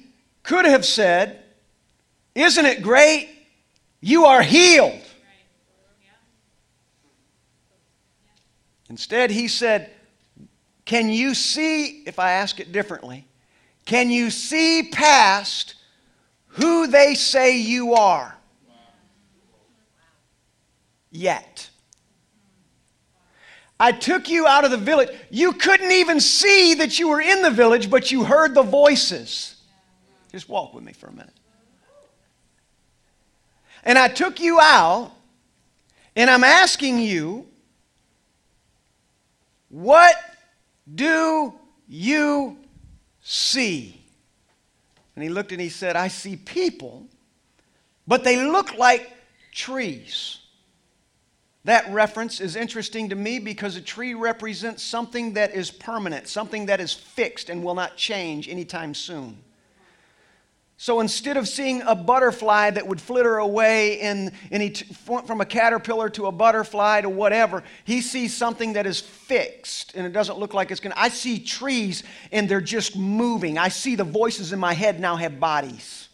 could 0.43 0.65
have 0.65 0.85
said, 0.85 1.43
Isn't 2.35 2.65
it 2.65 2.83
great? 2.83 3.29
You 4.01 4.25
are 4.25 4.41
healed. 4.41 5.00
Instead, 8.91 9.31
he 9.31 9.47
said, 9.47 9.89
Can 10.83 11.07
you 11.09 11.33
see, 11.33 12.03
if 12.05 12.19
I 12.19 12.33
ask 12.33 12.59
it 12.59 12.73
differently, 12.73 13.25
can 13.85 14.09
you 14.09 14.29
see 14.29 14.89
past 14.91 15.75
who 16.47 16.87
they 16.87 17.15
say 17.15 17.57
you 17.57 17.93
are? 17.93 18.35
Yet. 21.09 21.69
I 23.79 23.93
took 23.93 24.27
you 24.29 24.45
out 24.45 24.65
of 24.65 24.71
the 24.71 24.77
village. 24.77 25.17
You 25.29 25.53
couldn't 25.53 25.93
even 25.93 26.19
see 26.19 26.73
that 26.73 26.99
you 26.99 27.07
were 27.07 27.21
in 27.21 27.41
the 27.41 27.49
village, 27.49 27.89
but 27.89 28.11
you 28.11 28.25
heard 28.25 28.53
the 28.53 28.61
voices. 28.61 29.55
Just 30.33 30.49
walk 30.49 30.73
with 30.73 30.83
me 30.83 30.91
for 30.91 31.07
a 31.07 31.13
minute. 31.13 31.39
And 33.85 33.97
I 33.97 34.09
took 34.09 34.41
you 34.41 34.59
out, 34.59 35.13
and 36.13 36.29
I'm 36.29 36.43
asking 36.43 36.99
you, 36.99 37.47
what 39.71 40.15
do 40.93 41.53
you 41.87 42.57
see? 43.21 44.03
And 45.15 45.23
he 45.23 45.29
looked 45.29 45.51
and 45.51 45.61
he 45.61 45.69
said, 45.69 45.95
I 45.95 46.09
see 46.09 46.35
people, 46.35 47.07
but 48.05 48.23
they 48.23 48.45
look 48.45 48.77
like 48.77 49.11
trees. 49.53 50.39
That 51.63 51.91
reference 51.93 52.41
is 52.41 52.55
interesting 52.55 53.09
to 53.09 53.15
me 53.15 53.39
because 53.39 53.75
a 53.75 53.81
tree 53.81 54.13
represents 54.13 54.83
something 54.83 55.33
that 55.33 55.53
is 55.53 55.69
permanent, 55.69 56.27
something 56.27 56.65
that 56.65 56.81
is 56.81 56.93
fixed 56.93 57.49
and 57.49 57.63
will 57.63 57.75
not 57.75 57.95
change 57.95 58.49
anytime 58.49 58.93
soon. 58.93 59.37
So 60.81 60.99
instead 60.99 61.37
of 61.37 61.47
seeing 61.47 61.83
a 61.83 61.93
butterfly 61.93 62.71
that 62.71 62.87
would 62.87 62.99
flitter 62.99 63.37
away 63.37 63.99
in, 63.99 64.31
in 64.49 64.73
went 65.05 65.27
from 65.27 65.39
a 65.39 65.45
caterpillar 65.45 66.09
to 66.09 66.25
a 66.25 66.31
butterfly 66.31 67.01
to 67.01 67.09
whatever, 67.09 67.63
he 67.83 68.01
sees 68.01 68.35
something 68.35 68.73
that 68.73 68.87
is 68.87 68.99
fixed 68.99 69.93
and 69.93 70.07
it 70.07 70.11
doesn't 70.11 70.39
look 70.39 70.55
like 70.55 70.71
it's 70.71 70.79
going 70.79 70.91
to. 70.91 70.99
I 70.99 71.09
see 71.09 71.37
trees 71.37 72.01
and 72.31 72.49
they're 72.49 72.61
just 72.61 72.97
moving. 72.97 73.59
I 73.59 73.67
see 73.67 73.93
the 73.93 74.03
voices 74.03 74.53
in 74.53 74.59
my 74.59 74.73
head 74.73 74.99
now 74.99 75.17
have 75.17 75.39
bodies. 75.39 76.09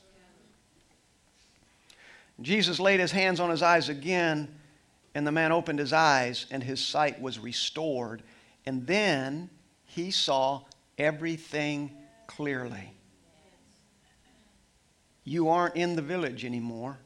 Jesus 2.41 2.77
laid 2.77 3.00
his 3.00 3.13
hands 3.13 3.39
on 3.39 3.50
his 3.50 3.62
eyes 3.62 3.88
again, 3.88 4.53
and 5.15 5.25
the 5.25 5.31
man 5.31 5.53
opened 5.53 5.79
his 5.79 5.93
eyes, 5.93 6.45
and 6.51 6.62
his 6.62 6.83
sight 6.83 7.21
was 7.21 7.39
restored. 7.39 8.21
And 8.65 8.86
then 8.86 9.50
he 9.86 10.12
saw 10.12 10.63
everything 10.97 11.93
clearly. 12.27 12.96
You 15.27 15.50
aren't 15.50 15.75
in 15.75 15.98
the 15.98 16.01
village 16.01 16.46
anymore. 16.46 16.98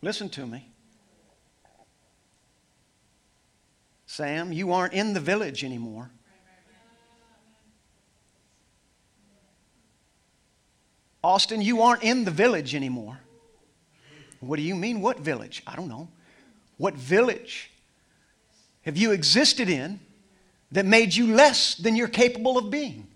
Listen 0.00 0.30
to 0.30 0.46
me. 0.46 0.66
Sam, 4.06 4.50
you 4.50 4.72
aren't 4.72 4.94
in 4.94 5.12
the 5.12 5.20
village 5.20 5.62
anymore. 5.62 6.10
Austin, 11.22 11.60
you 11.60 11.82
aren't 11.82 12.02
in 12.02 12.24
the 12.24 12.30
village 12.30 12.74
anymore. 12.74 13.20
What 14.40 14.56
do 14.56 14.62
you 14.62 14.74
mean, 14.74 15.02
what 15.02 15.20
village? 15.20 15.62
I 15.66 15.76
don't 15.76 15.88
know. 15.88 16.08
What 16.78 16.94
village? 16.94 17.71
Have 18.82 18.96
you 18.96 19.12
existed 19.12 19.68
in 19.68 20.00
that 20.72 20.86
made 20.86 21.14
you 21.14 21.34
less 21.34 21.74
than 21.74 21.96
you're 21.96 22.08
capable 22.08 22.58
of 22.58 22.70
being? 22.70 23.06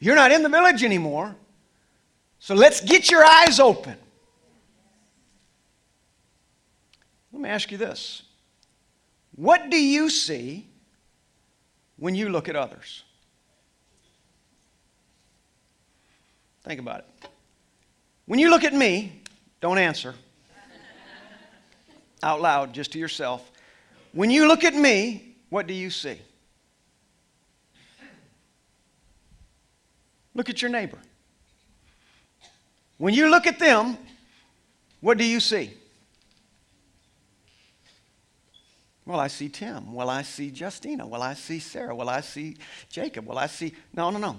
You're 0.00 0.16
not 0.16 0.32
in 0.32 0.42
the 0.42 0.48
village 0.48 0.82
anymore, 0.82 1.36
so 2.40 2.56
let's 2.56 2.80
get 2.80 3.08
your 3.08 3.24
eyes 3.24 3.60
open. 3.60 3.96
Let 7.32 7.40
me 7.40 7.48
ask 7.48 7.70
you 7.70 7.78
this 7.78 8.22
What 9.36 9.70
do 9.70 9.76
you 9.76 10.10
see 10.10 10.66
when 11.98 12.16
you 12.16 12.30
look 12.30 12.48
at 12.48 12.56
others? 12.56 13.04
Think 16.64 16.80
about 16.80 17.00
it. 17.00 17.11
When 18.26 18.38
you 18.38 18.50
look 18.50 18.64
at 18.64 18.74
me, 18.74 19.22
don't 19.60 19.78
answer 19.78 20.14
out 22.22 22.40
loud, 22.40 22.72
just 22.72 22.92
to 22.92 22.98
yourself. 22.98 23.50
When 24.12 24.30
you 24.30 24.46
look 24.46 24.64
at 24.64 24.74
me, 24.74 25.34
what 25.48 25.66
do 25.66 25.74
you 25.74 25.90
see? 25.90 26.18
Look 30.34 30.48
at 30.48 30.62
your 30.62 30.70
neighbor. 30.70 30.98
When 32.96 33.12
you 33.12 33.30
look 33.30 33.46
at 33.46 33.58
them, 33.58 33.98
what 35.00 35.18
do 35.18 35.24
you 35.24 35.40
see? 35.40 35.72
Well, 39.04 39.18
I 39.18 39.26
see 39.26 39.48
Tim. 39.48 39.92
Well, 39.92 40.08
I 40.08 40.22
see 40.22 40.48
Justina. 40.48 41.04
Well, 41.04 41.22
I 41.22 41.34
see 41.34 41.58
Sarah. 41.58 41.94
Well, 41.94 42.08
I 42.08 42.20
see 42.20 42.56
Jacob. 42.88 43.26
Well, 43.26 43.36
I 43.36 43.46
see. 43.46 43.74
No, 43.92 44.10
no, 44.10 44.18
no. 44.18 44.36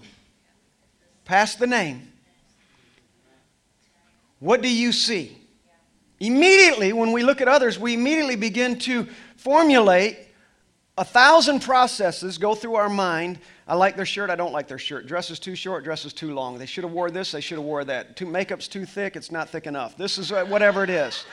Pass 1.26 1.56
the 1.56 1.68
name. 1.68 2.13
What 4.44 4.62
do 4.62 4.68
you 4.68 4.92
see? 4.92 5.38
Immediately, 6.20 6.92
when 6.92 7.14
we 7.14 7.24
look 7.24 7.40
at 7.40 7.48
others, 7.48 7.80
we 7.80 7.94
immediately 7.94 8.36
begin 8.36 8.78
to 8.80 9.08
formulate 9.38 10.18
a 10.98 11.06
thousand 11.06 11.62
processes 11.62 12.38
go 12.38 12.54
through 12.54 12.76
our 12.76 12.90
mind. 12.90 13.40
I 13.70 13.76
like 13.76 13.96
their 13.96 14.06
shirt, 14.06 14.30
I 14.30 14.36
don't 14.36 14.52
like 14.52 14.68
their 14.68 14.78
shirt. 14.78 15.08
Dress 15.08 15.32
is 15.32 15.40
too 15.40 15.56
short, 15.56 15.86
dress 15.86 16.04
is 16.04 16.12
too 16.12 16.34
long. 16.34 16.58
They 16.58 16.66
should 16.66 16.84
have 16.84 16.92
wore 16.92 17.10
this, 17.10 17.32
they 17.32 17.40
should 17.40 17.58
have 17.58 17.64
wore 17.64 17.86
that. 17.86 18.18
Too, 18.18 18.26
makeup's 18.26 18.68
too 18.68 18.86
thick, 18.86 19.16
it's 19.16 19.32
not 19.32 19.48
thick 19.48 19.66
enough. 19.66 19.96
This 19.96 20.18
is 20.18 20.34
uh, 20.34 20.44
whatever 20.44 20.84
it 20.84 20.90
is. 20.90 21.26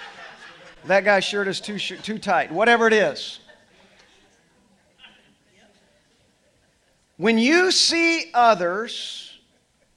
That 0.85 1.03
guy's 1.05 1.25
shirt 1.25 1.49
is 1.49 1.61
too, 1.61 1.81
too 1.81 2.21
tight, 2.21 2.53
whatever 2.53 2.87
it 2.87 2.93
is. 2.93 3.41
When 7.17 7.39
you 7.39 7.73
see 7.73 8.31
others, 8.35 9.37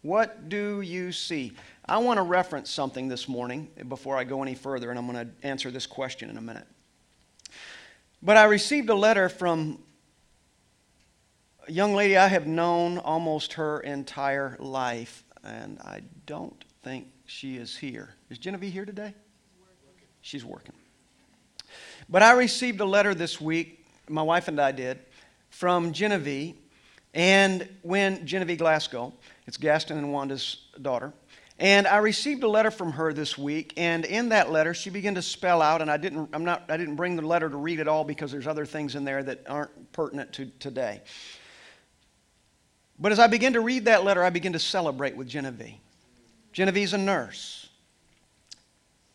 what 0.02 0.50
do 0.50 0.82
you 0.82 1.12
see? 1.12 1.54
I 1.86 1.98
want 1.98 2.18
to 2.18 2.24
reference 2.24 2.70
something 2.70 3.10
this 3.10 3.28
morning 3.28 3.70
before 3.90 4.16
I 4.16 4.24
go 4.24 4.42
any 4.42 4.56
further, 4.56 4.90
and 4.90 4.98
I'm 4.98 5.06
going 5.06 5.28
to 5.28 5.48
answer 5.48 5.70
this 5.70 5.86
question 5.86 6.30
in 6.30 6.38
a 6.38 6.42
minute. 6.42 6.68
But 8.22 8.38
I 8.38 8.46
received 8.46 8.90
a 8.90 8.96
letter 8.96 9.28
from 9.28 9.80
a 11.68 11.72
young 11.72 11.94
lady 11.94 12.16
I 12.16 12.28
have 12.28 12.48
known 12.48 13.00
almost 13.00 13.54
her 13.54 13.82
entire 13.82 14.56
life, 14.60 15.26
and 15.44 15.78
I 15.80 16.04
don't 16.26 16.64
think 16.84 17.08
she 17.26 17.58
is 17.58 17.76
here. 17.76 18.16
Is 18.30 18.38
Genevieve 18.38 18.72
here 18.72 18.86
today? 18.86 19.14
She's 20.22 20.46
working. 20.46 20.74
But 22.08 22.24
I 22.24 22.32
received 22.32 22.80
a 22.80 22.86
letter 22.86 23.14
this 23.14 23.42
week, 23.42 23.86
my 24.08 24.22
wife 24.22 24.48
and 24.48 24.58
I 24.58 24.72
did, 24.72 25.00
from 25.50 25.92
Genevieve, 25.92 26.56
and 27.14 27.68
when 27.82 28.26
Genevieve 28.26 28.58
Glasgow, 28.60 29.14
it's 29.48 29.58
Gaston 29.58 29.98
and 29.98 30.14
Wanda's 30.14 30.58
daughter, 30.82 31.12
and 31.64 31.88
I 31.88 32.00
received 32.00 32.44
a 32.44 32.48
letter 32.50 32.72
from 32.72 32.92
her 32.92 33.14
this 33.14 33.38
week, 33.38 33.74
and 33.78 34.04
in 34.04 34.30
that 34.30 34.52
letter, 34.52 34.74
she 34.74 34.90
began 34.90 35.16
to 35.16 35.22
spell 35.22 35.62
out, 35.62 35.82
and 35.82 35.90
I 35.90 35.96
didn't, 35.96 36.30
I'm 36.34 36.44
not, 36.44 36.66
I 36.68 36.76
didn't 36.76 36.98
bring 36.98 37.16
the 37.16 37.22
letter 37.22 37.50
to 37.50 37.56
read 37.56 37.80
it 37.80 37.88
all 37.88 38.04
because 38.04 38.34
there's 38.34 38.48
other 38.48 38.66
things 38.66 38.96
in 38.96 39.06
there 39.06 39.24
that 39.24 39.46
aren't 39.48 39.94
pertinent 39.94 40.34
to 40.34 40.48
today. 40.60 41.02
But 43.00 43.14
as 43.14 43.20
I 43.20 43.28
begin 43.28 43.54
to 43.54 43.62
read 43.62 43.86
that 43.86 44.04
letter, 44.04 44.26
I 44.26 44.30
begin 44.30 44.52
to 44.52 44.60
celebrate 44.60 45.16
with 45.16 45.30
Genevieve. 45.30 45.78
Genevieve's 46.52 46.94
a 46.94 46.98
nurse. 46.98 47.70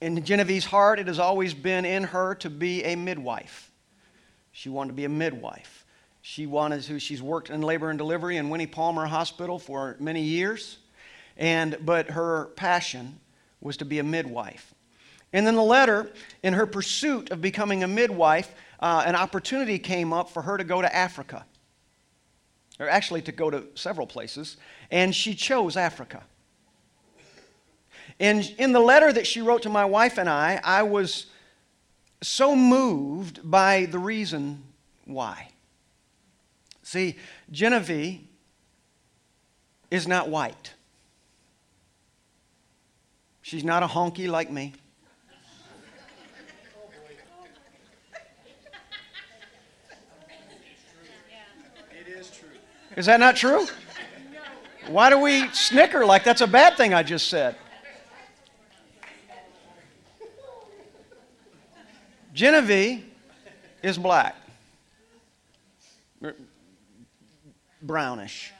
In 0.00 0.24
Genevieve's 0.24 0.64
heart, 0.64 0.98
it 0.98 1.06
has 1.06 1.18
always 1.18 1.52
been 1.52 1.84
in 1.84 2.02
her 2.04 2.34
to 2.36 2.48
be 2.48 2.82
a 2.82 2.96
midwife. 2.96 3.70
She 4.52 4.70
wanted 4.70 4.88
to 4.88 4.94
be 4.94 5.04
a 5.04 5.10
midwife. 5.10 5.84
She 6.22 6.46
wanted 6.46 6.82
to, 6.84 6.98
she's 6.98 7.20
worked 7.20 7.50
in 7.50 7.60
labor 7.60 7.90
and 7.90 7.98
delivery 7.98 8.38
in 8.38 8.48
Winnie 8.48 8.66
Palmer 8.66 9.04
Hospital 9.04 9.58
for 9.58 9.96
many 10.00 10.22
years. 10.22 10.78
And, 11.38 11.78
but 11.84 12.10
her 12.10 12.46
passion 12.56 13.20
was 13.60 13.76
to 13.78 13.84
be 13.84 14.00
a 14.00 14.04
midwife. 14.04 14.74
And 15.32 15.46
then 15.46 15.54
the 15.54 15.62
letter, 15.62 16.10
in 16.42 16.54
her 16.54 16.66
pursuit 16.66 17.30
of 17.30 17.40
becoming 17.40 17.84
a 17.84 17.88
midwife, 17.88 18.54
uh, 18.80 19.04
an 19.06 19.14
opportunity 19.14 19.78
came 19.78 20.12
up 20.12 20.30
for 20.30 20.42
her 20.42 20.56
to 20.56 20.64
go 20.64 20.80
to 20.82 20.94
Africa, 20.94 21.44
or 22.80 22.88
actually 22.88 23.22
to 23.22 23.32
go 23.32 23.50
to 23.50 23.64
several 23.74 24.06
places, 24.06 24.56
and 24.90 25.14
she 25.14 25.34
chose 25.34 25.76
Africa. 25.76 26.22
And 28.20 28.52
in 28.58 28.72
the 28.72 28.80
letter 28.80 29.12
that 29.12 29.26
she 29.26 29.40
wrote 29.40 29.62
to 29.62 29.68
my 29.68 29.84
wife 29.84 30.18
and 30.18 30.28
I, 30.28 30.60
I 30.64 30.82
was 30.82 31.26
so 32.20 32.56
moved 32.56 33.48
by 33.48 33.86
the 33.86 33.98
reason 33.98 34.62
why. 35.04 35.48
See, 36.82 37.16
Genevieve 37.50 38.20
is 39.90 40.08
not 40.08 40.28
white. 40.28 40.74
She's 43.48 43.64
not 43.64 43.82
a 43.82 43.86
honky 43.86 44.28
like 44.28 44.50
me. 44.50 44.74
Is 52.94 53.06
that 53.06 53.18
not 53.18 53.36
true? 53.36 53.66
Why 54.88 55.08
do 55.08 55.18
we 55.18 55.48
snicker 55.54 56.04
like 56.04 56.24
that's 56.24 56.42
a 56.42 56.46
bad 56.46 56.76
thing 56.76 56.92
I 56.92 57.02
just 57.02 57.30
said? 57.30 57.56
Genevieve 62.34 63.02
is 63.82 63.96
black, 63.96 64.36
brownish. 67.80 68.52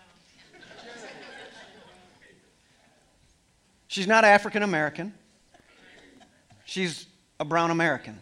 She's 3.89 4.07
not 4.07 4.25
African 4.25 4.63
American. 4.63 5.15
She's 6.67 7.07
a 7.41 7.45
brown 7.45 7.71
American. 7.71 8.19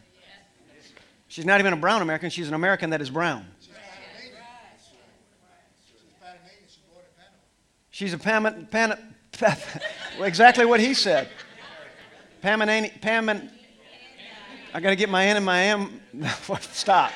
She's 1.28 1.44
not 1.44 1.60
even 1.60 1.72
a 1.72 1.76
brown 1.76 2.00
American, 2.00 2.30
she's 2.30 2.48
an 2.48 2.54
American 2.54 2.90
that 2.90 3.00
is 3.00 3.10
brown. 3.10 3.44
She's 7.90 8.12
a 8.12 8.18
Pam, 8.18 8.66
Pan, 8.70 9.14
exactly 10.20 10.64
what 10.66 10.80
he 10.80 10.94
said. 10.94 11.28
Pamanani, 12.42 13.00
Paman, 13.00 13.50
I 14.74 14.80
got 14.80 14.90
to 14.90 14.96
get 14.96 15.08
my 15.08 15.26
N 15.26 15.36
and 15.36 15.46
my 15.46 15.62
M. 15.62 16.00
Stop. 16.60 17.10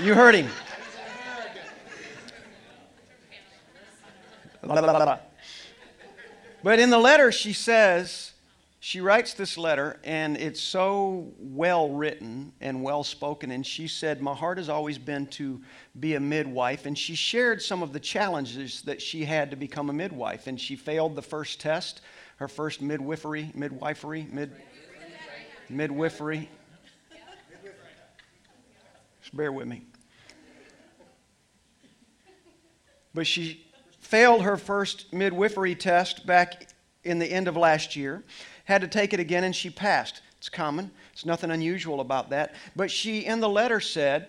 You 0.00 0.14
heard 0.14 0.36
him. 0.36 0.48
But 6.64 6.80
in 6.80 6.88
the 6.88 6.98
letter, 6.98 7.30
she 7.30 7.52
says, 7.52 8.32
she 8.80 9.02
writes 9.02 9.34
this 9.34 9.58
letter, 9.58 10.00
and 10.02 10.34
it's 10.38 10.62
so 10.62 11.30
well 11.38 11.90
written 11.90 12.54
and 12.58 12.82
well 12.82 13.04
spoken. 13.04 13.50
And 13.50 13.66
she 13.66 13.86
said, 13.86 14.22
My 14.22 14.34
heart 14.34 14.56
has 14.56 14.70
always 14.70 14.96
been 14.96 15.26
to 15.26 15.60
be 16.00 16.14
a 16.14 16.20
midwife. 16.20 16.86
And 16.86 16.96
she 16.96 17.14
shared 17.14 17.60
some 17.60 17.82
of 17.82 17.92
the 17.92 18.00
challenges 18.00 18.80
that 18.82 19.02
she 19.02 19.26
had 19.26 19.50
to 19.50 19.56
become 19.56 19.90
a 19.90 19.92
midwife. 19.92 20.46
And 20.46 20.58
she 20.58 20.74
failed 20.74 21.16
the 21.16 21.22
first 21.22 21.60
test, 21.60 22.00
her 22.36 22.48
first 22.48 22.80
midwifery, 22.80 23.52
midwifery, 23.54 24.26
mid, 24.32 24.50
midwifery 25.68 26.48
just 29.20 29.36
bear 29.36 29.52
with 29.52 29.66
me. 29.66 29.82
But 33.12 33.26
she 33.26 33.63
failed 34.14 34.42
her 34.42 34.56
first 34.56 35.12
midwifery 35.12 35.74
test 35.74 36.24
back 36.24 36.68
in 37.02 37.18
the 37.18 37.26
end 37.26 37.48
of 37.48 37.56
last 37.56 37.96
year, 37.96 38.22
had 38.64 38.80
to 38.80 38.86
take 38.86 39.12
it 39.12 39.18
again, 39.18 39.42
and 39.42 39.56
she 39.56 39.68
passed. 39.68 40.22
It's 40.38 40.48
common, 40.48 40.92
it's 41.12 41.26
nothing 41.26 41.50
unusual 41.50 41.98
about 41.98 42.30
that. 42.30 42.54
But 42.76 42.92
she, 42.92 43.26
in 43.26 43.40
the 43.40 43.48
letter, 43.48 43.80
said, 43.80 44.28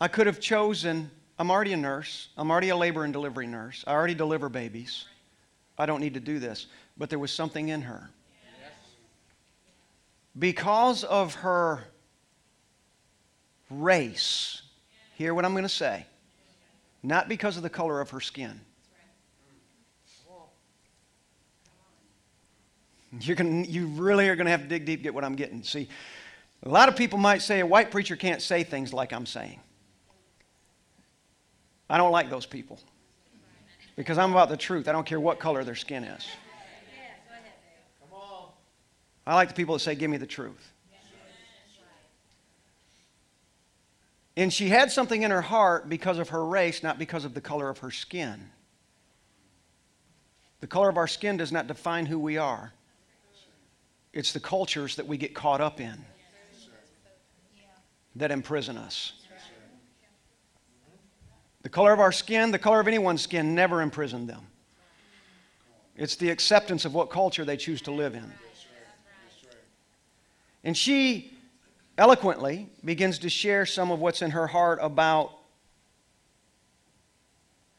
I 0.00 0.08
could 0.08 0.26
have 0.26 0.40
chosen, 0.40 1.10
I'm 1.38 1.50
already 1.50 1.74
a 1.74 1.76
nurse, 1.76 2.30
I'm 2.38 2.50
already 2.50 2.70
a 2.70 2.76
labor 2.76 3.04
and 3.04 3.12
delivery 3.12 3.46
nurse, 3.46 3.84
I 3.86 3.92
already 3.92 4.14
deliver 4.14 4.48
babies. 4.48 5.04
I 5.76 5.84
don't 5.84 6.00
need 6.00 6.14
to 6.14 6.20
do 6.20 6.38
this. 6.38 6.68
But 6.96 7.10
there 7.10 7.18
was 7.18 7.30
something 7.30 7.68
in 7.68 7.82
her. 7.82 8.08
Because 10.38 11.04
of 11.04 11.34
her 11.34 11.84
race. 13.68 14.62
Hear 15.16 15.34
what 15.34 15.44
I'm 15.44 15.52
going 15.52 15.64
to 15.64 15.68
say. 15.68 16.06
Not 17.02 17.28
because 17.28 17.56
of 17.56 17.62
the 17.62 17.70
color 17.70 18.00
of 18.00 18.10
her 18.10 18.20
skin. 18.20 18.60
You're 23.20 23.36
gonna, 23.36 23.62
you 23.62 23.86
really 23.86 24.28
are 24.28 24.36
going 24.36 24.46
to 24.46 24.50
have 24.50 24.62
to 24.62 24.68
dig 24.68 24.84
deep 24.84 25.02
get 25.02 25.14
what 25.14 25.24
I'm 25.24 25.34
getting. 25.34 25.62
See, 25.62 25.88
a 26.62 26.68
lot 26.68 26.88
of 26.88 26.96
people 26.96 27.18
might 27.18 27.40
say 27.40 27.60
a 27.60 27.66
white 27.66 27.90
preacher 27.90 28.16
can't 28.16 28.42
say 28.42 28.64
things 28.64 28.92
like 28.92 29.12
I'm 29.12 29.26
saying. 29.26 29.60
I 31.88 31.96
don't 31.96 32.12
like 32.12 32.28
those 32.28 32.44
people 32.44 32.78
because 33.96 34.18
I'm 34.18 34.32
about 34.32 34.50
the 34.50 34.56
truth. 34.56 34.88
I 34.88 34.92
don't 34.92 35.06
care 35.06 35.20
what 35.20 35.38
color 35.38 35.64
their 35.64 35.74
skin 35.74 36.04
is. 36.04 36.26
I 39.26 39.34
like 39.34 39.48
the 39.48 39.54
people 39.54 39.74
that 39.74 39.80
say, 39.80 39.94
Give 39.94 40.10
me 40.10 40.16
the 40.16 40.26
truth. 40.26 40.72
And 44.38 44.52
she 44.52 44.68
had 44.68 44.92
something 44.92 45.24
in 45.24 45.32
her 45.32 45.42
heart 45.42 45.88
because 45.88 46.16
of 46.18 46.28
her 46.28 46.46
race, 46.46 46.84
not 46.84 46.96
because 46.96 47.24
of 47.24 47.34
the 47.34 47.40
color 47.40 47.68
of 47.68 47.78
her 47.78 47.90
skin. 47.90 48.50
The 50.60 50.68
color 50.68 50.88
of 50.88 50.96
our 50.96 51.08
skin 51.08 51.36
does 51.36 51.50
not 51.50 51.66
define 51.66 52.06
who 52.06 52.20
we 52.20 52.38
are, 52.38 52.72
it's 54.12 54.32
the 54.32 54.38
cultures 54.38 54.94
that 54.94 55.08
we 55.08 55.16
get 55.16 55.34
caught 55.34 55.60
up 55.60 55.80
in 55.80 56.04
that 58.14 58.30
imprison 58.30 58.76
us. 58.76 59.12
The 61.62 61.68
color 61.68 61.92
of 61.92 61.98
our 61.98 62.12
skin, 62.12 62.52
the 62.52 62.60
color 62.60 62.78
of 62.78 62.86
anyone's 62.86 63.22
skin, 63.22 63.56
never 63.56 63.82
imprisoned 63.82 64.28
them. 64.28 64.46
It's 65.96 66.14
the 66.14 66.30
acceptance 66.30 66.84
of 66.84 66.94
what 66.94 67.10
culture 67.10 67.44
they 67.44 67.56
choose 67.56 67.82
to 67.82 67.90
live 67.90 68.14
in. 68.14 68.32
And 70.62 70.76
she 70.76 71.37
eloquently 71.98 72.70
begins 72.84 73.18
to 73.18 73.28
share 73.28 73.66
some 73.66 73.90
of 73.90 73.98
what's 73.98 74.22
in 74.22 74.30
her 74.30 74.46
heart 74.46 74.78
about 74.80 75.32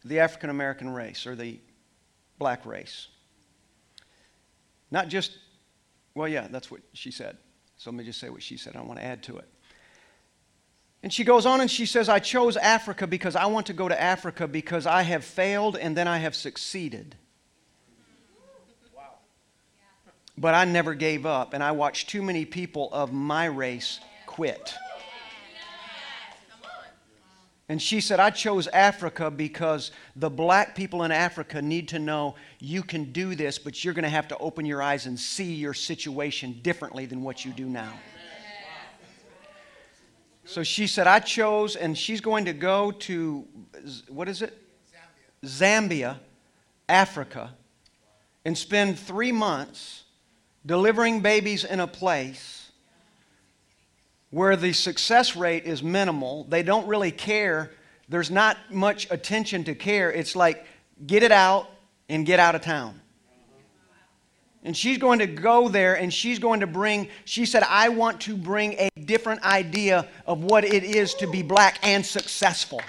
the 0.04 0.20
African 0.20 0.50
American 0.50 0.90
race 0.90 1.26
or 1.26 1.36
the 1.36 1.60
black 2.38 2.66
race. 2.66 3.08
Not 4.92 5.08
just, 5.08 5.38
well, 6.16 6.28
yeah, 6.28 6.48
that's 6.50 6.70
what 6.70 6.82
she 6.94 7.12
said. 7.12 7.38
So 7.78 7.90
let 7.90 7.98
me 7.98 8.04
just 8.04 8.20
say 8.20 8.30
what 8.30 8.44
she 8.44 8.58
said. 8.58 8.76
I 8.76 8.80
don't 8.80 8.88
want 8.88 9.00
to 9.00 9.06
add 9.06 9.24
to 9.24 9.38
it. 9.38 9.48
And 11.02 11.14
she 11.14 11.24
goes 11.24 11.46
on 11.46 11.62
and 11.62 11.72
she 11.72 11.86
says, 11.86 12.10
I 12.10 12.20
chose 12.20 12.58
Africa 12.58 13.08
because 13.08 13.36
I 13.36 13.46
want 13.46 13.68
to 13.68 13.74
go 13.74 13.88
to 13.88 14.02
Africa 14.02 14.48
because 14.48 14.86
I 14.86 15.04
have 15.04 15.24
failed 15.24 15.78
and 15.78 15.96
then 15.96 16.10
I 16.10 16.18
have 16.18 16.36
succeeded. 16.36 17.16
Wow. 18.94 19.04
But 20.38 20.56
I 20.56 20.66
never 20.66 20.94
gave 20.94 21.26
up, 21.26 21.54
and 21.54 21.64
I 21.64 21.72
watched 21.72 22.10
too 22.10 22.22
many 22.22 22.44
people 22.44 22.90
of 22.92 23.14
my 23.14 23.46
race 23.46 24.02
quit. 24.39 24.73
And 27.67 27.82
she 27.82 27.99
said, 27.99 28.21
I 28.21 28.30
chose 28.30 28.67
Africa 28.67 29.30
because 29.30 29.91
the 30.15 30.30
black 30.30 30.75
people 30.78 31.04
in 31.04 31.12
Africa 31.12 31.62
need 31.62 31.89
to 31.89 31.99
know 31.99 32.36
you 32.60 32.82
can 32.82 33.12
do 33.12 33.36
this, 33.36 33.60
but 33.60 33.84
you're 33.84 33.93
going 33.93 34.04
to 34.04 34.10
have 34.10 34.30
to 34.30 34.38
open 34.38 34.65
your 34.65 34.82
eyes 34.82 35.08
and 35.08 35.19
see 35.19 35.54
your 35.56 35.73
situation 35.73 36.58
differently 36.63 37.06
than 37.06 37.21
what 37.21 37.43
you 37.43 37.52
do 37.52 37.65
now. 37.65 37.91
So 40.45 40.63
she 40.63 40.88
said, 40.88 41.06
I 41.06 41.19
chose, 41.19 41.75
and 41.75 41.97
she's 41.97 42.21
going 42.21 42.45
to 42.45 42.54
go 42.54 42.91
to, 42.91 43.45
what 44.08 44.30
is 44.30 44.41
it? 44.41 44.58
Zambia, 45.43 46.15
Zambia 46.15 46.19
Africa, 46.88 47.54
and 48.45 48.58
spend 48.58 48.97
three 48.97 49.34
months 49.34 50.06
delivering 50.65 51.19
babies 51.19 51.65
in 51.65 51.82
a 51.82 51.88
place 51.88 52.59
where 54.32 54.56
the 54.56 54.74
success 54.74 55.36
rate 55.36 55.65
is 55.65 55.82
minimal. 55.82 56.46
They 56.46 56.63
don't 56.63 56.88
really 56.88 57.12
care. 57.12 57.72
There's 58.08 58.32
not 58.32 58.58
much 58.72 59.10
attention 59.12 59.63
to 59.65 59.76
care. 59.76 60.12
It's 60.12 60.36
like 60.36 60.65
get 61.06 61.24
it 61.24 61.32
out 61.32 61.70
and 62.10 62.26
get 62.26 62.39
out 62.39 62.56
of 62.56 62.62
town. 62.62 63.00
And 64.63 64.76
she's 64.76 64.98
going 64.98 65.20
to 65.20 65.28
go 65.28 65.70
there 65.70 65.96
and 65.96 66.13
she's 66.13 66.38
going 66.38 66.60
to 66.60 66.68
bring, 66.68 67.08
she 67.24 67.46
said, 67.46 67.63
I 67.63 67.89
want 67.89 68.20
to 68.22 68.36
bring 68.36 68.74
a 68.74 68.89
different 69.06 69.42
idea 69.44 70.08
of 70.28 70.44
what 70.44 70.65
it 70.65 70.84
is 70.84 71.13
to 71.15 71.28
be 71.28 71.42
black 71.42 71.80
and 71.82 72.06
successful, 72.06 72.82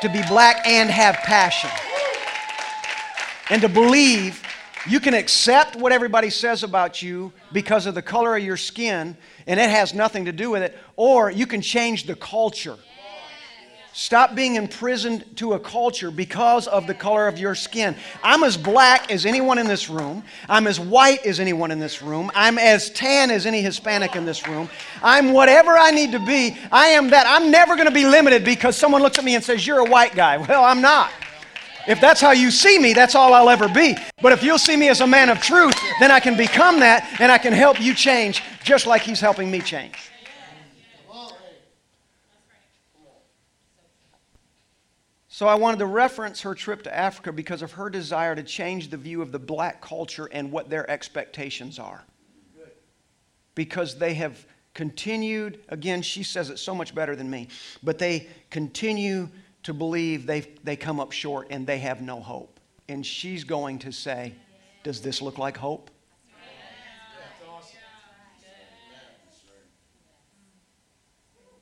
to 0.00 0.08
be 0.08 0.22
black 0.28 0.66
and 0.66 0.88
have 0.88 1.16
passion, 1.16 1.70
and 3.50 3.60
to 3.60 3.68
believe 3.68 4.42
you 4.88 5.00
can 5.00 5.14
accept 5.14 5.76
what 5.76 5.92
everybody 5.92 6.30
says 6.30 6.62
about 6.62 7.02
you 7.02 7.32
because 7.52 7.86
of 7.86 7.94
the 7.94 8.02
color 8.02 8.36
of 8.36 8.42
your 8.42 8.56
skin, 8.56 9.16
and 9.46 9.60
it 9.60 9.70
has 9.70 9.94
nothing 9.94 10.24
to 10.26 10.32
do 10.32 10.50
with 10.50 10.62
it, 10.62 10.78
or 10.96 11.30
you 11.30 11.46
can 11.46 11.60
change 11.60 12.04
the 12.04 12.14
culture 12.14 12.76
Stop 13.94 14.34
being 14.34 14.54
imprisoned 14.54 15.36
to 15.36 15.52
a 15.52 15.60
culture 15.60 16.10
because 16.10 16.66
of 16.66 16.86
the 16.86 16.94
color 16.94 17.28
of 17.28 17.38
your 17.38 17.54
skin. 17.54 17.94
I'm 18.22 18.42
as 18.42 18.56
black 18.56 19.10
as 19.10 19.26
anyone 19.26 19.58
in 19.58 19.66
this 19.66 19.90
room. 19.90 20.24
I'm 20.48 20.66
as 20.66 20.80
white 20.80 21.26
as 21.26 21.40
anyone 21.40 21.70
in 21.70 21.78
this 21.78 22.00
room. 22.00 22.30
I'm 22.34 22.56
as 22.56 22.88
tan 22.88 23.30
as 23.30 23.44
any 23.44 23.60
Hispanic 23.60 24.16
in 24.16 24.24
this 24.24 24.48
room. 24.48 24.70
I'm 25.02 25.34
whatever 25.34 25.72
I 25.72 25.90
need 25.90 26.12
to 26.12 26.24
be. 26.24 26.56
I 26.70 26.86
am 26.86 27.10
that. 27.10 27.26
I'm 27.28 27.50
never 27.50 27.74
going 27.74 27.86
to 27.86 27.92
be 27.92 28.06
limited 28.06 28.46
because 28.46 28.78
someone 28.78 29.02
looks 29.02 29.18
at 29.18 29.24
me 29.24 29.34
and 29.34 29.44
says, 29.44 29.66
You're 29.66 29.80
a 29.80 29.90
white 29.90 30.14
guy. 30.14 30.38
Well, 30.52 30.64
I'm 30.64 30.82
not. 30.82 31.10
If 31.86 32.00
that's 32.00 32.20
how 32.20 32.32
you 32.32 32.50
see 32.50 32.78
me, 32.78 32.92
that's 32.92 33.14
all 33.14 33.34
I'll 33.34 33.50
ever 33.50 33.68
be. 33.68 33.96
But 34.20 34.32
if 34.32 34.42
you'll 34.42 34.58
see 34.58 34.76
me 34.76 34.88
as 34.88 35.00
a 35.00 35.06
man 35.06 35.28
of 35.28 35.40
truth, 35.40 35.74
then 35.98 36.10
I 36.10 36.20
can 36.20 36.36
become 36.36 36.80
that 36.80 37.16
and 37.20 37.32
I 37.32 37.38
can 37.38 37.52
help 37.52 37.80
you 37.80 37.94
change 37.94 38.42
just 38.62 38.86
like 38.86 39.02
He's 39.02 39.20
helping 39.20 39.50
me 39.50 39.60
change. 39.60 40.12
So 45.28 45.48
I 45.48 45.54
wanted 45.54 45.78
to 45.78 45.86
reference 45.86 46.42
her 46.42 46.54
trip 46.54 46.82
to 46.84 46.96
Africa 46.96 47.32
because 47.32 47.62
of 47.62 47.72
her 47.72 47.90
desire 47.90 48.36
to 48.36 48.44
change 48.44 48.90
the 48.90 48.96
view 48.96 49.22
of 49.22 49.32
the 49.32 49.38
black 49.40 49.80
culture 49.80 50.28
and 50.30 50.52
what 50.52 50.70
their 50.70 50.88
expectations 50.88 51.78
are. 51.80 52.04
Because 53.56 53.98
they 53.98 54.14
have 54.14 54.46
continued, 54.74 55.58
again, 55.68 56.00
she 56.02 56.22
says 56.22 56.50
it 56.50 56.58
so 56.58 56.74
much 56.74 56.94
better 56.94 57.16
than 57.16 57.28
me, 57.28 57.48
but 57.82 57.98
they 57.98 58.28
continue 58.50 59.28
to 59.62 59.72
believe 59.72 60.26
they 60.26 60.40
they 60.64 60.76
come 60.76 61.00
up 61.00 61.12
short 61.12 61.48
and 61.50 61.66
they 61.66 61.78
have 61.78 62.00
no 62.00 62.20
hope. 62.20 62.58
And 62.88 63.04
she's 63.04 63.44
going 63.44 63.78
to 63.80 63.92
say, 63.92 64.34
Does 64.82 65.00
this 65.00 65.22
look 65.22 65.38
like 65.38 65.56
hope? 65.56 65.90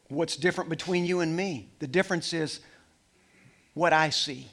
What's 0.08 0.36
different 0.36 0.68
between 0.68 1.06
you 1.06 1.20
and 1.20 1.36
me? 1.36 1.68
The 1.78 1.86
difference 1.86 2.32
is 2.32 2.60
what 3.74 3.92
I 3.92 4.10
see 4.10 4.48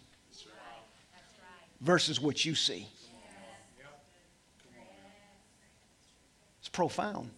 versus 1.82 2.22
what 2.22 2.46
you 2.46 2.54
see. 2.54 2.88
It's 6.60 6.70
profound. 6.70 7.32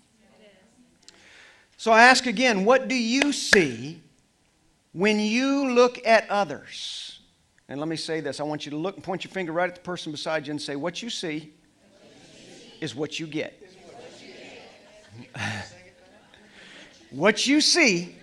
So 1.77 1.93
I 1.93 2.03
ask 2.03 2.25
again, 2.25 2.65
what 2.65 2.89
do 2.89 2.95
you 2.95 3.31
see 3.31 4.01
when 4.93 5.19
you 5.19 5.71
look 5.73 6.05
at 6.05 6.29
others? 6.29 7.19
And 7.67 7.79
let 7.79 7.87
me 7.87 7.95
say 7.95 8.19
this 8.19 8.39
I 8.39 8.43
want 8.43 8.65
you 8.65 8.71
to 8.71 8.77
look 8.77 8.95
and 8.95 9.03
point 9.03 9.23
your 9.23 9.31
finger 9.31 9.51
right 9.51 9.69
at 9.69 9.75
the 9.75 9.81
person 9.81 10.11
beside 10.11 10.47
you 10.47 10.51
and 10.51 10.61
say, 10.61 10.75
What 10.75 11.01
you 11.01 11.09
see 11.09 11.53
is 12.81 12.95
what 12.95 13.19
you 13.19 13.27
get. 13.27 13.61
what 17.11 17.45
you 17.45 17.61
see 17.61 18.15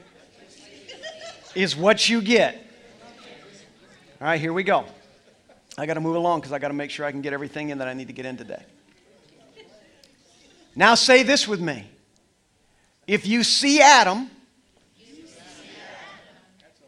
is 1.55 1.77
what 1.77 2.09
you 2.09 2.21
get. 2.21 2.63
All 4.21 4.29
right, 4.29 4.41
here 4.41 4.53
we 4.53 4.63
go. 4.63 4.85
I 5.79 5.87
got 5.87 5.95
to 5.95 6.01
move 6.01 6.17
along 6.17 6.41
because 6.41 6.53
I 6.53 6.59
got 6.59 6.69
to 6.69 6.75
make 6.75 6.91
sure 6.91 7.05
I 7.05 7.11
can 7.11 7.21
get 7.21 7.33
everything 7.33 7.69
in 7.69 7.79
that 7.79 7.89
I 7.89 7.93
need 7.93 8.07
to 8.07 8.15
get 8.15 8.25
in 8.25 8.37
today. 8.37 8.63
Now, 10.75 10.95
say 10.95 11.23
this 11.23 11.47
with 11.47 11.61
me. 11.61 11.87
If 13.07 13.27
you 13.27 13.45
see 13.45 13.81
Adam, 13.81 14.31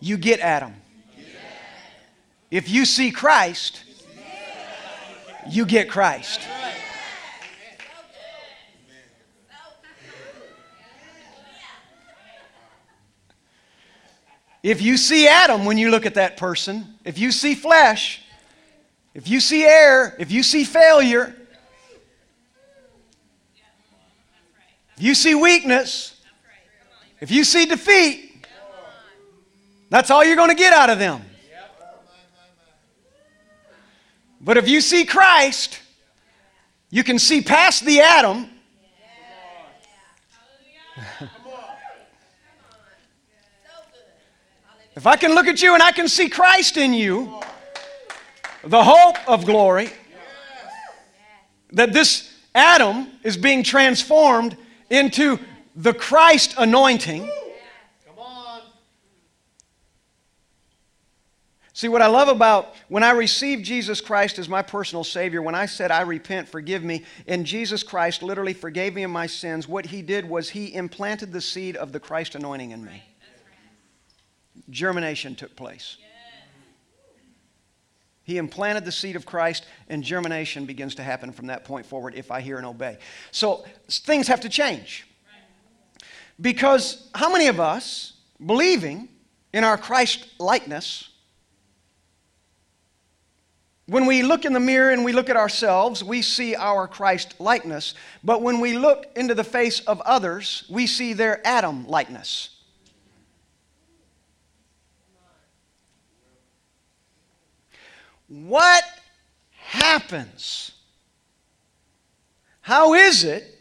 you 0.01 0.17
get 0.17 0.41
Adam. 0.41 0.75
If 2.51 2.69
you 2.69 2.85
see 2.85 3.11
Christ, 3.11 3.85
you 5.51 5.67
get 5.67 5.89
Christ. 5.89 6.41
If 14.63 14.83
you 14.83 14.97
see 14.97 15.29
Adam 15.29 15.65
when 15.65 15.79
you 15.79 15.91
look 15.91 16.05
at 16.05 16.15
that 16.15 16.37
person, 16.37 16.99
if 17.05 17.19
you 17.19 17.31
see 17.31 17.55
flesh, 17.55 18.23
if 19.15 19.29
you 19.29 19.41
see 19.41 19.65
air, 19.65 20.17
if 20.19 20.31
you 20.31 20.43
see 20.43 20.65
failure, 20.65 21.35
if 24.97 25.03
you 25.03 25.15
see 25.15 25.35
weakness, 25.35 26.21
if 27.21 27.31
you 27.31 27.45
see 27.45 27.67
defeat, 27.67 28.28
that's 29.91 30.11
all 30.11 30.25
you're 30.25 30.37
going 30.37 30.51
to 30.51 30.55
get 30.55 30.73
out 30.73 30.91
of 30.91 30.99
them. 30.99 31.23
But 34.41 34.57
if 34.57 34.69
you 34.69 34.81
see 34.81 35.05
Christ, 35.05 35.81
you 36.91 37.03
can 37.05 37.19
see 37.19 37.43
past 37.43 37.85
the 37.85 38.01
Adam. 38.01 38.49
If 44.97 45.07
I 45.07 45.17
can 45.17 45.35
look 45.35 45.47
at 45.47 45.63
you 45.63 45.75
and 45.75 45.83
I 45.83 45.93
can 45.93 46.09
see 46.09 46.29
Christ 46.29 46.77
in 46.77 46.93
you, 46.93 47.41
the 48.65 48.83
hope 48.83 49.17
of 49.29 49.45
glory, 49.45 49.91
that 51.73 51.93
this 51.93 52.35
Adam 52.55 53.07
is 53.23 53.37
being 53.37 53.63
transformed 53.63 54.57
into 54.91 55.39
the 55.77 55.95
Christ 55.95 56.55
anointing. 56.59 57.31
See, 61.79 61.87
what 61.87 62.03
I 62.03 62.09
love 62.09 62.27
about 62.27 62.75
when 62.89 63.05
I 63.05 63.13
received 63.13 63.65
Jesus 63.65 64.01
Christ 64.01 64.41
as 64.41 64.49
my 64.49 64.63
personal 64.63 65.05
Savior, 65.05 65.41
when 65.41 65.55
I 65.55 65.67
said, 65.67 65.93
I 65.93 66.01
repent, 66.01 66.49
forgive 66.49 66.83
me, 66.83 67.05
and 67.29 67.47
Jesus 67.47 67.85
Christ 67.85 68.21
literally 68.21 68.53
forgave 68.53 68.95
me 68.95 69.05
of 69.05 69.13
my 69.13 69.29
sins, 69.29 69.69
what 69.69 69.87
He 69.87 70.03
did 70.03 70.29
was 70.29 70.51
He 70.51 70.75
implanted 70.75 71.33
the 71.33 71.41
seed 71.41 71.77
of 71.77 71.93
the 71.93 72.01
Christ 72.01 72.35
anointing 72.35 72.73
in 72.73 72.85
me 72.85 73.05
germination 74.71 75.37
took 75.37 75.55
place. 75.55 75.99
He 78.25 78.39
implanted 78.39 78.85
the 78.85 78.91
seed 78.93 79.15
of 79.15 79.25
Christ, 79.25 79.65
and 79.89 80.03
germination 80.03 80.67
begins 80.67 80.97
to 80.97 81.05
happen 81.05 81.33
from 81.33 81.47
that 81.47 81.65
point 81.65 81.87
forward 81.87 82.17
if 82.17 82.33
I 82.33 82.41
hear 82.41 82.57
and 82.57 82.67
obey. 82.67 82.99
So 83.31 83.65
things 83.89 84.27
have 84.27 84.41
to 84.41 84.49
change. 84.49 85.07
Because 86.41 87.09
how 87.15 87.33
many 87.33 87.47
of 87.47 87.61
us, 87.61 88.15
believing 88.45 89.09
in 89.53 89.63
our 89.63 89.79
Christ 89.79 90.27
likeness, 90.41 91.08
when 93.89 94.05
we 94.05 94.23
look 94.23 94.45
in 94.45 94.53
the 94.53 94.61
mirror 94.61 94.91
and 94.91 95.03
we 95.03 95.13
look 95.13 95.31
at 95.31 95.37
ourselves, 95.37 96.05
we 96.05 96.21
see 96.21 96.55
our 96.55 96.87
Christ 96.87 97.35
likeness. 97.39 97.95
But 98.23 98.43
when 98.43 98.61
we 98.61 98.77
look 98.77 99.07
into 99.17 99.35
the 99.35 99.45
face 99.45 99.81
of 99.81 100.03
others, 100.03 100.65
we 100.69 100.87
see 100.87 101.15
their 101.15 101.41
Adam 101.47 101.89
likeness. 101.89 102.51
What 108.29 108.85
happens? 109.53 110.73
How 112.61 112.93
is 112.93 113.25
it? 113.25 113.59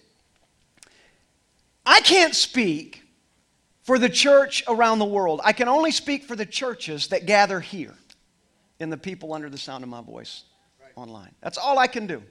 I 1.85 2.01
can't 2.01 2.35
speak 2.35 3.01
for 3.83 3.97
the 3.97 4.09
church 4.09 4.61
around 4.67 4.99
the 4.99 5.05
world. 5.05 5.39
I 5.45 5.53
can 5.53 5.69
only 5.69 5.91
speak 5.91 6.25
for 6.25 6.35
the 6.35 6.45
churches 6.45 7.07
that 7.07 7.25
gather 7.25 7.61
here 7.61 7.96
and 8.79 8.91
the 8.91 8.97
people 8.97 9.33
under 9.33 9.49
the 9.49 9.57
sound 9.57 9.83
of 9.83 9.89
my 9.89 10.01
voice 10.01 10.43
online. 10.95 11.33
That's 11.41 11.57
all 11.57 11.79
I 11.79 11.87
can 11.87 12.07
do. 12.07 12.21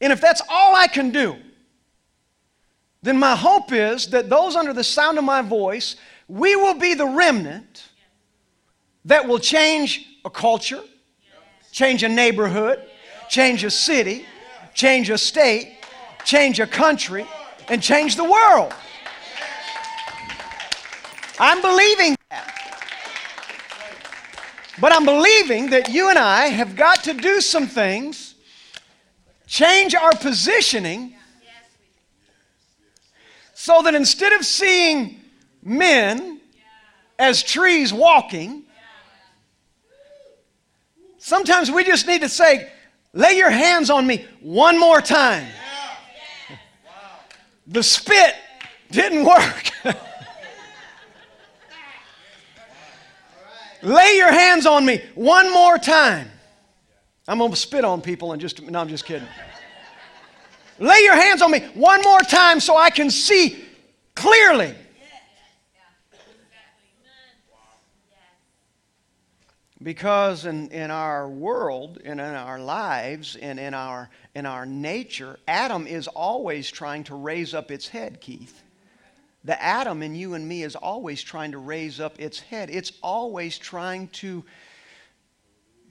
And 0.00 0.12
if 0.12 0.20
that's 0.20 0.42
all 0.48 0.74
I 0.74 0.86
can 0.86 1.10
do, 1.10 1.36
then 3.02 3.18
my 3.18 3.34
hope 3.34 3.72
is 3.72 4.08
that 4.08 4.28
those 4.28 4.56
under 4.56 4.72
the 4.72 4.84
sound 4.84 5.18
of 5.18 5.24
my 5.24 5.42
voice, 5.42 5.96
we 6.28 6.56
will 6.56 6.74
be 6.74 6.94
the 6.94 7.06
remnant 7.06 7.88
that 9.06 9.26
will 9.26 9.38
change 9.38 10.06
a 10.24 10.30
culture, 10.30 10.82
change 11.72 12.02
a 12.02 12.08
neighborhood, 12.08 12.82
change 13.28 13.64
a 13.64 13.70
city, 13.70 14.26
change 14.74 15.10
a 15.10 15.18
state, 15.18 15.78
change 16.24 16.60
a 16.60 16.66
country, 16.66 17.26
and 17.68 17.82
change 17.82 18.16
the 18.16 18.24
world. 18.24 18.74
I'm 21.38 21.62
believing 21.62 22.16
that. 22.28 22.59
But 24.80 24.94
I'm 24.94 25.04
believing 25.04 25.70
that 25.70 25.90
you 25.90 26.08
and 26.08 26.18
I 26.18 26.46
have 26.46 26.74
got 26.74 27.04
to 27.04 27.12
do 27.12 27.40
some 27.40 27.66
things, 27.66 28.34
change 29.46 29.94
our 29.94 30.12
positioning, 30.12 31.14
so 33.54 33.82
that 33.82 33.94
instead 33.94 34.32
of 34.32 34.44
seeing 34.44 35.20
men 35.62 36.40
as 37.18 37.42
trees 37.42 37.92
walking, 37.92 38.64
Sometimes 41.22 41.70
we 41.70 41.84
just 41.84 42.06
need 42.06 42.22
to 42.22 42.30
say, 42.30 42.72
lay 43.12 43.36
your 43.36 43.50
hands 43.50 43.90
on 43.90 44.06
me 44.06 44.26
one 44.40 44.80
more 44.80 45.02
time. 45.02 45.46
The 47.66 47.82
spit 47.82 48.34
didn't 48.90 49.24
work. 49.24 49.70
lay 53.82 54.16
your 54.16 54.32
hands 54.32 54.66
on 54.66 54.84
me 54.84 55.02
one 55.14 55.52
more 55.52 55.78
time. 55.78 56.30
I'm 57.28 57.38
going 57.38 57.50
to 57.50 57.56
spit 57.56 57.84
on 57.84 58.00
people 58.00 58.32
and 58.32 58.40
just, 58.40 58.60
no, 58.62 58.80
I'm 58.80 58.88
just 58.88 59.04
kidding. 59.04 59.28
Lay 60.78 61.00
your 61.02 61.14
hands 61.14 61.42
on 61.42 61.50
me 61.50 61.60
one 61.74 62.02
more 62.02 62.20
time 62.20 62.58
so 62.58 62.76
I 62.76 62.90
can 62.90 63.10
see 63.10 63.64
clearly. 64.14 64.74
Because 69.82 70.44
in, 70.44 70.68
in 70.70 70.90
our 70.90 71.28
world 71.28 72.00
and 72.04 72.20
in 72.20 72.26
our 72.26 72.58
lives 72.58 73.36
and 73.36 73.58
in 73.58 73.72
our, 73.72 74.10
in 74.34 74.44
our 74.44 74.66
nature, 74.66 75.38
Adam 75.48 75.86
is 75.86 76.06
always 76.06 76.70
trying 76.70 77.04
to 77.04 77.14
raise 77.14 77.54
up 77.54 77.70
its 77.70 77.88
head, 77.88 78.20
Keith. 78.20 78.62
The 79.44 79.60
Adam 79.62 80.02
in 80.02 80.14
you 80.14 80.34
and 80.34 80.46
me 80.46 80.62
is 80.62 80.76
always 80.76 81.22
trying 81.22 81.52
to 81.52 81.58
raise 81.58 81.98
up 81.98 82.20
its 82.20 82.40
head. 82.40 82.68
It's 82.70 82.92
always 83.02 83.58
trying 83.58 84.08
to 84.08 84.44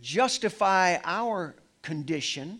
justify 0.01 0.97
our 1.03 1.55
condition 1.81 2.59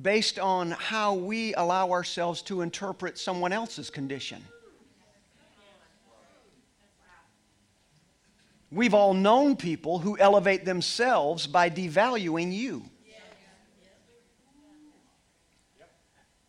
based 0.00 0.38
on 0.38 0.70
how 0.70 1.14
we 1.14 1.54
allow 1.54 1.90
ourselves 1.90 2.42
to 2.42 2.60
interpret 2.60 3.18
someone 3.18 3.52
else's 3.52 3.90
condition. 3.90 4.42
We've 8.70 8.94
all 8.94 9.14
known 9.14 9.56
people 9.56 9.98
who 9.98 10.18
elevate 10.18 10.64
themselves 10.64 11.46
by 11.46 11.70
devaluing 11.70 12.52
you. 12.52 12.84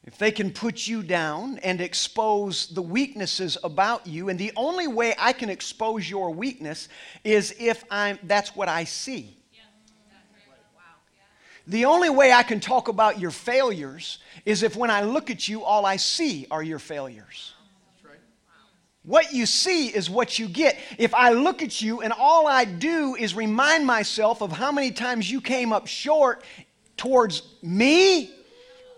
If 0.09 0.17
they 0.17 0.31
can 0.31 0.49
put 0.49 0.87
you 0.87 1.03
down 1.03 1.59
and 1.59 1.79
expose 1.79 2.65
the 2.65 2.81
weaknesses 2.81 3.59
about 3.63 4.07
you, 4.07 4.29
and 4.29 4.39
the 4.39 4.51
only 4.55 4.87
way 4.87 5.13
I 5.19 5.33
can 5.33 5.51
expose 5.51 6.09
your 6.09 6.31
weakness 6.31 6.89
is 7.23 7.53
if 7.59 7.83
I'm 7.91 8.17
that's 8.23 8.55
what 8.55 8.67
I 8.67 8.85
see. 8.85 9.37
The 11.67 11.85
only 11.85 12.09
way 12.09 12.31
I 12.31 12.41
can 12.41 12.59
talk 12.59 12.87
about 12.87 13.19
your 13.19 13.29
failures 13.29 14.17
is 14.47 14.63
if 14.63 14.75
when 14.75 14.89
I 14.89 15.03
look 15.03 15.29
at 15.29 15.47
you, 15.47 15.63
all 15.63 15.85
I 15.85 15.97
see 15.97 16.47
are 16.49 16.63
your 16.63 16.79
failures. 16.79 17.53
What 19.03 19.31
you 19.31 19.45
see 19.45 19.89
is 19.89 20.09
what 20.09 20.39
you 20.39 20.47
get. 20.47 20.79
If 20.97 21.13
I 21.13 21.33
look 21.33 21.61
at 21.61 21.83
you 21.83 22.01
and 22.01 22.11
all 22.13 22.47
I 22.47 22.65
do 22.65 23.13
is 23.13 23.35
remind 23.35 23.85
myself 23.85 24.41
of 24.41 24.51
how 24.51 24.71
many 24.71 24.89
times 24.89 25.29
you 25.29 25.39
came 25.39 25.71
up 25.71 25.85
short 25.85 26.43
towards 26.97 27.43
me, 27.61 28.33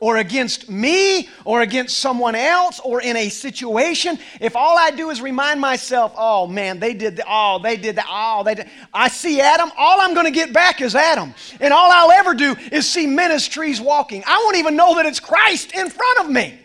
or 0.02 0.18
against 0.18 0.68
me 0.68 1.30
or 1.46 1.62
against 1.62 2.00
someone 2.00 2.36
else 2.36 2.82
or 2.84 3.02
in 3.02 3.16
a 3.16 3.30
situation, 3.30 4.20
if 4.42 4.56
all 4.56 4.78
I 4.78 4.92
do 4.92 5.12
is 5.12 5.22
remind 5.22 5.62
myself, 5.62 6.12
oh 6.18 6.48
man, 6.48 6.80
they 6.80 6.94
did 6.94 7.16
the, 7.16 7.24
oh, 7.30 7.60
they 7.64 7.78
did 7.78 7.96
the, 7.96 8.04
oh, 8.10 8.44
they 8.44 8.56
did, 8.56 8.70
I 8.94 9.08
see 9.08 9.40
Adam, 9.40 9.72
all 9.78 10.02
I'm 10.02 10.14
going 10.14 10.26
to 10.26 10.32
get 10.32 10.52
back 10.52 10.82
is 10.82 10.96
Adam. 10.96 11.34
And 11.62 11.72
all 11.72 11.92
I'll 11.92 12.12
ever 12.12 12.34
do 12.34 12.56
is 12.72 12.90
see 12.90 13.06
ministries 13.06 13.80
walking. 13.80 14.24
I 14.26 14.38
won't 14.40 14.58
even 14.58 14.76
know 14.76 14.96
that 14.96 15.06
it's 15.06 15.20
Christ 15.20 15.72
in 15.74 15.90
front 15.90 16.20
of 16.20 16.30
me 16.30 16.58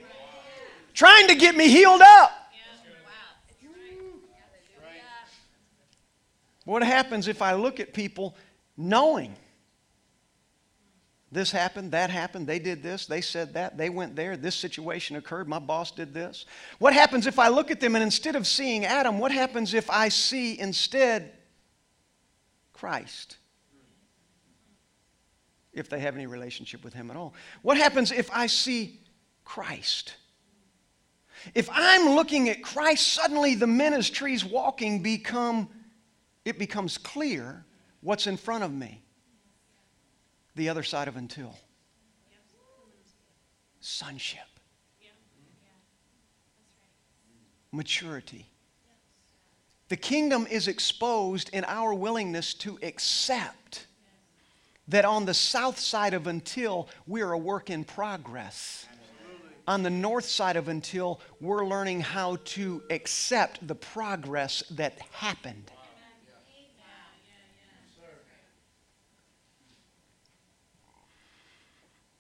trying 0.94 1.29
to 1.29 1.35
get 1.35 1.55
me 1.55 1.68
healed 1.68 2.01
up. 2.01 2.33
What 6.64 6.83
happens 6.83 7.29
if 7.29 7.42
I 7.42 7.53
look 7.53 7.79
at 7.79 7.92
people 7.92 8.35
knowing 8.77 9.37
this 11.33 11.51
happened, 11.51 11.91
that 11.91 12.09
happened, 12.09 12.47
they 12.47 12.61
did 12.61 12.83
this, 12.83 13.07
they 13.07 13.21
said 13.21 13.55
that, 13.55 13.77
they 13.77 13.91
went 13.91 14.15
there, 14.15 14.37
this 14.37 14.55
situation 14.55 15.17
occurred, 15.17 15.49
my 15.49 15.59
boss 15.59 15.91
did 15.91 16.15
this. 16.15 16.47
What 16.79 16.95
happens 16.95 17.27
if 17.27 17.39
I 17.39 17.49
look 17.49 17.71
at 17.71 17.81
them 17.81 17.97
and 17.97 18.05
instead 18.05 18.37
of 18.37 18.47
seeing 18.47 18.85
Adam, 18.85 19.19
what 19.19 19.33
happens 19.33 19.75
if 19.75 19.91
I 19.91 20.09
see 20.09 20.59
instead 20.59 21.33
Christ? 22.73 23.39
If 25.73 25.89
they 25.89 25.99
have 25.99 26.15
any 26.15 26.27
relationship 26.27 26.85
with 26.85 26.95
Him 26.95 27.11
at 27.11 27.17
all. 27.17 27.35
What 27.62 27.77
happens 27.77 28.12
if 28.12 28.31
I 28.33 28.47
see 28.47 29.01
Christ? 29.45 30.15
If 31.55 31.69
I'm 31.73 32.15
looking 32.15 32.49
at 32.49 32.62
Christ, 32.62 33.09
suddenly 33.12 33.57
the 33.57 33.67
men 33.67 33.95
as 33.95 34.09
trees 34.09 34.45
walking 34.45 35.03
become, 35.03 35.69
it 36.45 36.59
becomes 36.59 36.99
clear 36.99 37.65
what's 38.01 38.29
in 38.29 38.37
front 38.37 38.62
of 38.62 38.73
me 38.73 39.03
the 40.57 40.69
other 40.69 40.83
side 40.83 41.07
of 41.07 41.16
until 41.16 41.55
sonship, 43.81 44.40
maturity. 47.71 48.47
The 49.88 49.97
kingdom 49.97 50.49
is 50.51 50.66
exposed 50.66 51.51
in 51.51 51.64
our 51.66 51.95
willingness 51.95 52.53
to 52.55 52.79
accept 52.83 53.87
that 54.88 55.05
on 55.05 55.25
the 55.25 55.35
south 55.35 55.79
side 55.79 56.14
of 56.14 56.27
until 56.27 56.88
we're 57.07 57.33
a 57.33 57.38
work 57.38 57.71
in 57.71 57.85
progress. 57.85 58.87
On 59.69 59.83
the 59.83 59.90
north 59.90 60.25
side 60.25 60.57
of 60.57 60.69
until 60.69 61.21
we're 61.40 61.66
learning 61.66 62.01
how 62.01 62.38
to 62.45 62.83
accept 62.90 63.66
the 63.66 63.75
progress 63.75 64.62
that 64.71 64.99
happened. 65.12 65.71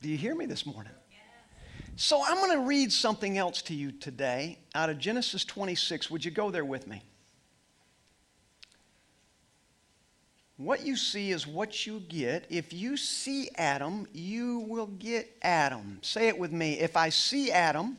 Do 0.02 0.08
you 0.10 0.16
hear 0.16 0.34
me 0.34 0.46
this 0.46 0.66
morning? 0.66 0.92
So 1.98 2.22
I'm 2.22 2.36
going 2.36 2.52
to 2.52 2.66
read 2.66 2.92
something 2.92 3.38
else 3.38 3.62
to 3.62 3.74
you 3.74 3.90
today 3.90 4.58
out 4.74 4.90
of 4.90 4.98
Genesis 4.98 5.44
26. 5.46 6.10
Would 6.10 6.22
you 6.24 6.30
go 6.30 6.50
there 6.50 6.64
with 6.64 6.86
me? 6.86 7.02
What 10.58 10.84
you 10.84 10.96
see 10.96 11.32
is 11.32 11.46
what 11.46 11.86
you 11.86 12.00
get. 12.00 12.46
If 12.50 12.74
you 12.74 12.98
see 12.98 13.48
Adam, 13.56 14.06
you 14.12 14.60
will 14.68 14.86
get 14.86 15.34
Adam. 15.42 15.98
Say 16.02 16.28
it 16.28 16.38
with 16.38 16.52
me. 16.52 16.78
If 16.78 16.96
I 16.96 17.08
see 17.08 17.50
Adam, 17.50 17.96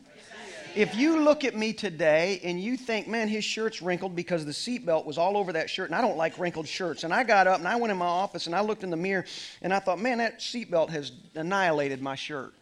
if 0.78 0.96
you 0.96 1.24
look 1.24 1.44
at 1.44 1.56
me 1.56 1.74
today 1.74 2.40
and 2.44 2.62
you 2.62 2.78
think, 2.78 3.08
man, 3.08 3.28
his 3.28 3.44
shirt's 3.44 3.82
wrinkled 3.82 4.16
because 4.16 4.46
the 4.46 4.52
seatbelt 4.52 5.06
was 5.06 5.18
all 5.18 5.36
over 5.36 5.54
that 5.54 5.72
shirt, 5.72 5.90
and 5.90 5.96
I 5.96 6.02
don't 6.02 6.18
like 6.18 6.38
wrinkled 6.38 6.68
shirts. 6.68 7.04
And 7.04 7.12
I 7.12 7.24
got 7.24 7.48
up 7.48 7.58
and 7.58 7.68
I 7.68 7.78
went 7.78 7.92
in 7.92 7.98
my 7.98 8.06
office 8.06 8.46
and 8.46 8.56
I 8.56 8.62
looked 8.62 8.84
in 8.84 8.92
the 8.92 8.98
mirror 8.98 9.26
and 9.64 9.74
I 9.74 9.80
thought, 9.80 10.00
man, 10.00 10.20
that 10.20 10.40
seatbelt 10.40 10.90
has 10.90 11.12
annihilated 11.34 12.00
my 12.00 12.14
shirt. 12.14 12.54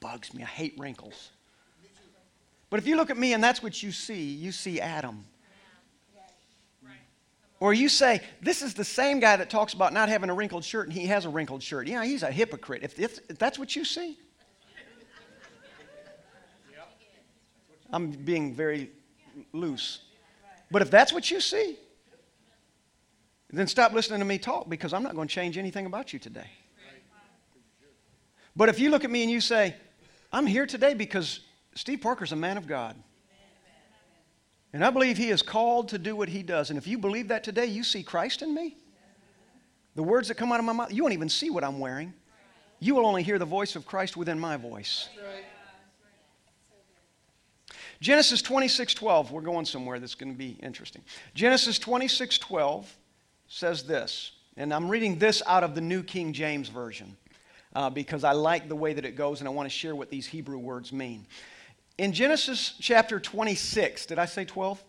Bugs 0.00 0.34
me. 0.34 0.42
I 0.42 0.46
hate 0.46 0.74
wrinkles. 0.78 1.30
But 2.68 2.78
if 2.78 2.86
you 2.86 2.96
look 2.96 3.08
at 3.08 3.16
me 3.16 3.32
and 3.32 3.42
that's 3.42 3.62
what 3.62 3.82
you 3.82 3.90
see, 3.90 4.22
you 4.22 4.52
see 4.52 4.80
Adam. 4.80 5.24
Or 7.58 7.72
you 7.72 7.88
say, 7.88 8.20
this 8.42 8.60
is 8.60 8.74
the 8.74 8.84
same 8.84 9.20
guy 9.20 9.36
that 9.36 9.48
talks 9.48 9.72
about 9.72 9.94
not 9.94 10.10
having 10.10 10.28
a 10.28 10.34
wrinkled 10.34 10.64
shirt 10.64 10.88
and 10.88 10.92
he 10.92 11.06
has 11.06 11.24
a 11.24 11.30
wrinkled 11.30 11.62
shirt. 11.62 11.86
Yeah, 11.86 12.04
he's 12.04 12.22
a 12.22 12.30
hypocrite. 12.30 12.82
If, 12.82 13.00
if, 13.00 13.18
if 13.30 13.38
that's 13.38 13.58
what 13.58 13.74
you 13.74 13.86
see, 13.86 14.18
I'm 17.94 18.10
being 18.10 18.52
very 18.52 18.90
loose. 19.52 20.00
But 20.68 20.82
if 20.82 20.90
that's 20.90 21.12
what 21.12 21.30
you 21.30 21.40
see, 21.40 21.78
then 23.50 23.68
stop 23.68 23.92
listening 23.92 24.18
to 24.18 24.24
me 24.24 24.36
talk 24.36 24.68
because 24.68 24.92
I'm 24.92 25.04
not 25.04 25.14
going 25.14 25.28
to 25.28 25.32
change 25.32 25.56
anything 25.56 25.86
about 25.86 26.12
you 26.12 26.18
today. 26.18 26.50
But 28.56 28.68
if 28.68 28.80
you 28.80 28.90
look 28.90 29.04
at 29.04 29.10
me 29.12 29.22
and 29.22 29.30
you 29.30 29.40
say, 29.40 29.76
I'm 30.32 30.44
here 30.44 30.66
today 30.66 30.94
because 30.94 31.40
Steve 31.76 32.00
Parker's 32.00 32.32
a 32.32 32.36
man 32.36 32.56
of 32.56 32.66
God. 32.66 32.96
And 34.72 34.84
I 34.84 34.90
believe 34.90 35.16
he 35.16 35.30
is 35.30 35.40
called 35.40 35.90
to 35.90 35.98
do 35.98 36.16
what 36.16 36.28
he 36.28 36.42
does. 36.42 36.70
And 36.70 36.78
if 36.78 36.88
you 36.88 36.98
believe 36.98 37.28
that 37.28 37.44
today, 37.44 37.66
you 37.66 37.84
see 37.84 38.02
Christ 38.02 38.42
in 38.42 38.52
me. 38.52 38.76
The 39.94 40.02
words 40.02 40.26
that 40.26 40.34
come 40.34 40.50
out 40.50 40.58
of 40.58 40.64
my 40.64 40.72
mouth, 40.72 40.92
you 40.92 41.04
won't 41.04 41.14
even 41.14 41.28
see 41.28 41.48
what 41.48 41.62
I'm 41.62 41.78
wearing. 41.78 42.12
You 42.80 42.96
will 42.96 43.06
only 43.06 43.22
hear 43.22 43.38
the 43.38 43.44
voice 43.44 43.76
of 43.76 43.86
Christ 43.86 44.16
within 44.16 44.40
my 44.40 44.56
voice. 44.56 45.08
Genesis 48.04 48.42
26:12, 48.42 49.30
we're 49.30 49.40
going 49.40 49.64
somewhere 49.64 49.98
that's 49.98 50.14
going 50.14 50.30
to 50.30 50.36
be 50.36 50.58
interesting. 50.62 51.00
Genesis 51.34 51.78
26:12 51.78 52.84
says 53.48 53.84
this, 53.84 54.32
and 54.58 54.74
I'm 54.74 54.90
reading 54.90 55.18
this 55.18 55.42
out 55.46 55.64
of 55.64 55.74
the 55.74 55.80
New 55.80 56.02
King 56.02 56.34
James 56.34 56.68
Version 56.68 57.16
uh, 57.74 57.88
because 57.88 58.22
I 58.22 58.32
like 58.32 58.68
the 58.68 58.76
way 58.76 58.92
that 58.92 59.06
it 59.06 59.16
goes 59.16 59.40
and 59.40 59.48
I 59.48 59.52
want 59.52 59.64
to 59.64 59.74
share 59.74 59.96
what 59.96 60.10
these 60.10 60.26
Hebrew 60.26 60.58
words 60.58 60.92
mean. 60.92 61.24
In 61.96 62.12
Genesis 62.12 62.74
chapter 62.78 63.18
26, 63.18 64.04
did 64.04 64.18
I 64.18 64.26
say 64.26 64.44
12? 64.44 64.84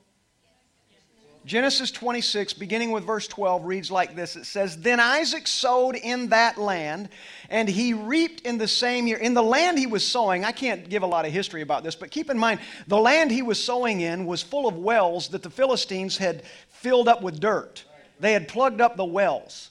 Genesis 1.46 1.92
26, 1.92 2.54
beginning 2.54 2.90
with 2.90 3.04
verse 3.04 3.28
12, 3.28 3.66
reads 3.66 3.92
like 3.92 4.16
this 4.16 4.36
It 4.36 4.46
says, 4.46 4.78
Then 4.78 5.00
Isaac 5.00 5.46
sowed 5.46 5.96
in 5.96 6.30
that 6.30 6.58
land, 6.58 7.10
and 7.50 7.70
he 7.70 7.94
reaped 7.94 8.42
in 8.42 8.58
the 8.58 8.68
same 8.68 9.06
year. 9.06 9.18
In 9.18 9.36
the 9.36 9.44
land 9.44 9.78
he 9.78 9.86
was 9.86 10.04
sowing, 10.04 10.44
I 10.44 10.52
can't 10.52 10.90
give 10.90 11.04
a 11.04 11.08
lot 11.08 11.26
of 11.26 11.32
history 11.32 11.62
about 11.62 11.84
this, 11.84 11.96
but 11.96 12.10
keep 12.10 12.32
in 12.32 12.40
mind, 12.40 12.62
the 12.88 12.98
land 12.98 13.32
he 13.32 13.44
was 13.44 13.64
sowing 13.64 14.02
in 14.02 14.26
was 14.26 14.42
full 14.42 14.68
of 14.68 14.76
wells 14.76 15.28
that 15.30 15.44
the 15.44 15.50
Philistines 15.52 16.18
had 16.18 16.44
filled 16.70 17.08
up 17.08 17.22
with 17.22 17.40
dirt. 17.40 17.84
They 18.20 18.34
had 18.34 18.48
plugged 18.48 18.82
up 18.82 18.98
the 18.98 19.06
wells. 19.06 19.70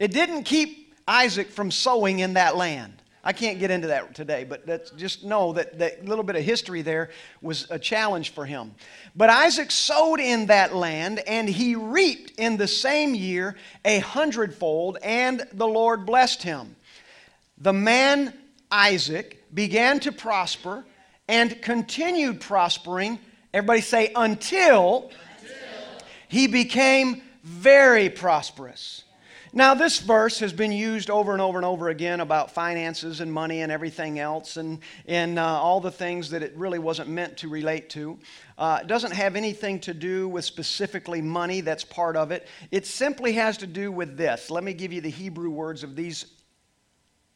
It 0.00 0.10
didn't 0.12 0.42
keep 0.42 0.92
Isaac 1.06 1.50
from 1.50 1.70
sowing 1.70 2.18
in 2.18 2.34
that 2.34 2.56
land. 2.56 3.01
I 3.24 3.32
can't 3.32 3.60
get 3.60 3.70
into 3.70 3.88
that 3.88 4.14
today, 4.16 4.42
but 4.42 4.96
just 4.96 5.22
know 5.22 5.52
that 5.52 5.78
that 5.78 6.04
little 6.04 6.24
bit 6.24 6.34
of 6.34 6.42
history 6.42 6.82
there 6.82 7.10
was 7.40 7.68
a 7.70 7.78
challenge 7.78 8.30
for 8.30 8.44
him. 8.44 8.74
But 9.14 9.30
Isaac 9.30 9.70
sowed 9.70 10.18
in 10.18 10.46
that 10.46 10.74
land, 10.74 11.20
and 11.20 11.48
he 11.48 11.76
reaped 11.76 12.32
in 12.38 12.56
the 12.56 12.66
same 12.66 13.14
year 13.14 13.56
a 13.84 14.00
hundredfold, 14.00 14.98
and 15.02 15.46
the 15.52 15.68
Lord 15.68 16.04
blessed 16.04 16.42
him. 16.42 16.74
The 17.58 17.72
man 17.72 18.34
Isaac 18.72 19.44
began 19.54 20.00
to 20.00 20.10
prosper 20.10 20.84
and 21.28 21.62
continued 21.62 22.40
prospering. 22.40 23.20
Everybody 23.54 23.82
say, 23.82 24.12
until, 24.16 25.12
until. 25.38 26.02
he 26.28 26.48
became 26.48 27.22
very 27.44 28.08
prosperous. 28.08 29.04
Now, 29.54 29.74
this 29.74 29.98
verse 29.98 30.38
has 30.38 30.50
been 30.50 30.72
used 30.72 31.10
over 31.10 31.32
and 31.32 31.42
over 31.42 31.58
and 31.58 31.66
over 31.66 31.90
again 31.90 32.20
about 32.20 32.52
finances 32.52 33.20
and 33.20 33.30
money 33.30 33.60
and 33.60 33.70
everything 33.70 34.18
else 34.18 34.56
and, 34.56 34.78
and 35.06 35.38
uh, 35.38 35.44
all 35.44 35.78
the 35.78 35.90
things 35.90 36.30
that 36.30 36.42
it 36.42 36.56
really 36.56 36.78
wasn't 36.78 37.10
meant 37.10 37.36
to 37.38 37.48
relate 37.50 37.90
to. 37.90 38.18
Uh, 38.56 38.78
it 38.80 38.86
doesn't 38.86 39.12
have 39.12 39.36
anything 39.36 39.78
to 39.80 39.92
do 39.92 40.26
with 40.26 40.46
specifically 40.46 41.20
money, 41.20 41.60
that's 41.60 41.84
part 41.84 42.16
of 42.16 42.30
it. 42.30 42.48
It 42.70 42.86
simply 42.86 43.34
has 43.34 43.58
to 43.58 43.66
do 43.66 43.92
with 43.92 44.16
this. 44.16 44.50
Let 44.50 44.64
me 44.64 44.72
give 44.72 44.90
you 44.90 45.02
the 45.02 45.10
Hebrew 45.10 45.50
words 45.50 45.82
of 45.82 45.96
these, 45.96 46.32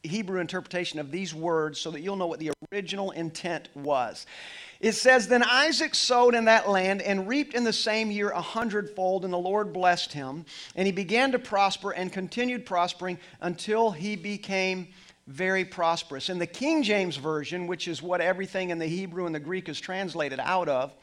Hebrew 0.02 0.40
interpretation 0.40 0.98
of 0.98 1.10
these 1.10 1.34
words 1.34 1.78
so 1.78 1.90
that 1.90 2.00
you'll 2.00 2.16
know 2.16 2.26
what 2.26 2.38
the 2.38 2.52
original 2.72 3.10
intent 3.10 3.68
was. 3.74 4.26
It 4.80 4.92
says, 4.92 5.28
Then 5.28 5.42
Isaac 5.42 5.94
sowed 5.94 6.34
in 6.34 6.44
that 6.46 6.68
land 6.68 7.02
and 7.02 7.26
reaped 7.26 7.54
in 7.54 7.64
the 7.64 7.72
same 7.72 8.10
year 8.10 8.30
a 8.30 8.40
hundredfold, 8.40 9.24
and 9.24 9.32
the 9.32 9.38
Lord 9.38 9.72
blessed 9.72 10.12
him. 10.12 10.44
And 10.74 10.86
he 10.86 10.92
began 10.92 11.32
to 11.32 11.38
prosper 11.38 11.92
and 11.92 12.12
continued 12.12 12.66
prospering 12.66 13.18
until 13.40 13.90
he 13.90 14.16
became 14.16 14.88
very 15.26 15.64
prosperous. 15.64 16.28
In 16.28 16.38
the 16.38 16.46
King 16.46 16.82
James 16.82 17.16
Version, 17.16 17.66
which 17.66 17.88
is 17.88 18.02
what 18.02 18.20
everything 18.20 18.70
in 18.70 18.78
the 18.78 18.86
Hebrew 18.86 19.26
and 19.26 19.34
the 19.34 19.40
Greek 19.40 19.68
is 19.68 19.80
translated 19.80 20.38
out 20.40 20.68
of, 20.68 20.94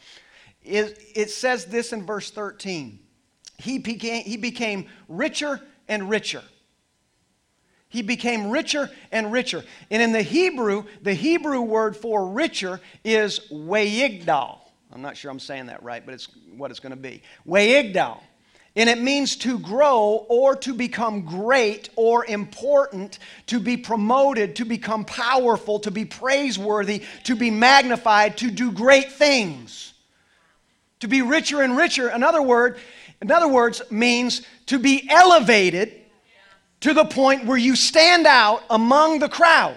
it 0.63 1.29
says 1.29 1.65
this 1.65 1.91
in 1.91 2.05
verse 2.05 2.31
13 2.31 2.99
He 3.57 3.79
became, 3.79 4.23
he 4.23 4.37
became 4.37 4.87
richer 5.09 5.59
and 5.87 6.09
richer. 6.09 6.43
He 7.93 8.01
became 8.01 8.49
richer 8.49 8.89
and 9.11 9.31
richer. 9.31 9.63
And 9.91 10.01
in 10.01 10.13
the 10.13 10.23
Hebrew, 10.23 10.85
the 11.03 11.13
Hebrew 11.13 11.61
word 11.61 11.95
for 11.95 12.27
richer 12.27 12.81
is 13.03 13.41
wayigdal. 13.51 14.57
I'm 14.91 15.03
not 15.03 15.15
sure 15.15 15.29
I'm 15.29 15.39
saying 15.39 15.67
that 15.67 15.83
right, 15.83 16.03
but 16.03 16.15
it's 16.15 16.27
what 16.57 16.71
it's 16.71 16.79
going 16.79 16.89
to 16.89 16.95
be. 16.95 17.21
Wayigdal. 17.47 18.19
And 18.75 18.89
it 18.89 18.99
means 18.99 19.35
to 19.37 19.59
grow 19.59 20.25
or 20.27 20.55
to 20.55 20.73
become 20.73 21.21
great 21.21 21.91
or 21.95 22.25
important, 22.25 23.19
to 23.45 23.59
be 23.59 23.77
promoted, 23.77 24.55
to 24.55 24.65
become 24.65 25.05
powerful, 25.05 25.77
to 25.81 25.91
be 25.91 26.03
praiseworthy, 26.03 27.03
to 27.25 27.35
be 27.35 27.51
magnified, 27.51 28.37
to 28.39 28.49
do 28.49 28.71
great 28.71 29.11
things. 29.11 29.93
To 31.01 31.07
be 31.07 31.21
richer 31.21 31.61
and 31.61 31.77
richer, 31.77 32.07
another 32.07 32.41
word, 32.41 32.79
in 33.21 33.31
other 33.31 33.47
words, 33.47 33.83
means 33.91 34.41
to 34.65 34.79
be 34.79 35.07
elevated 35.11 35.99
to 36.83 36.93
the 36.93 37.05
point 37.05 37.45
where 37.45 37.57
you 37.57 37.77
stand 37.77 38.27
out 38.27 38.61
among 38.69 39.19
the 39.19 39.29
crowd. 39.29 39.73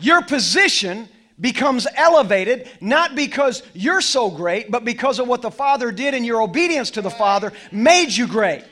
Your 0.00 0.20
position 0.20 1.08
becomes 1.40 1.86
elevated 1.94 2.68
not 2.80 3.14
because 3.14 3.62
you're 3.72 4.00
so 4.00 4.28
great, 4.28 4.68
but 4.68 4.84
because 4.84 5.20
of 5.20 5.28
what 5.28 5.42
the 5.42 5.50
Father 5.50 5.92
did 5.92 6.12
and 6.12 6.26
your 6.26 6.42
obedience 6.42 6.90
to 6.90 7.02
the 7.02 7.10
Father 7.10 7.52
made 7.70 8.10
you 8.10 8.26
great. 8.26 8.64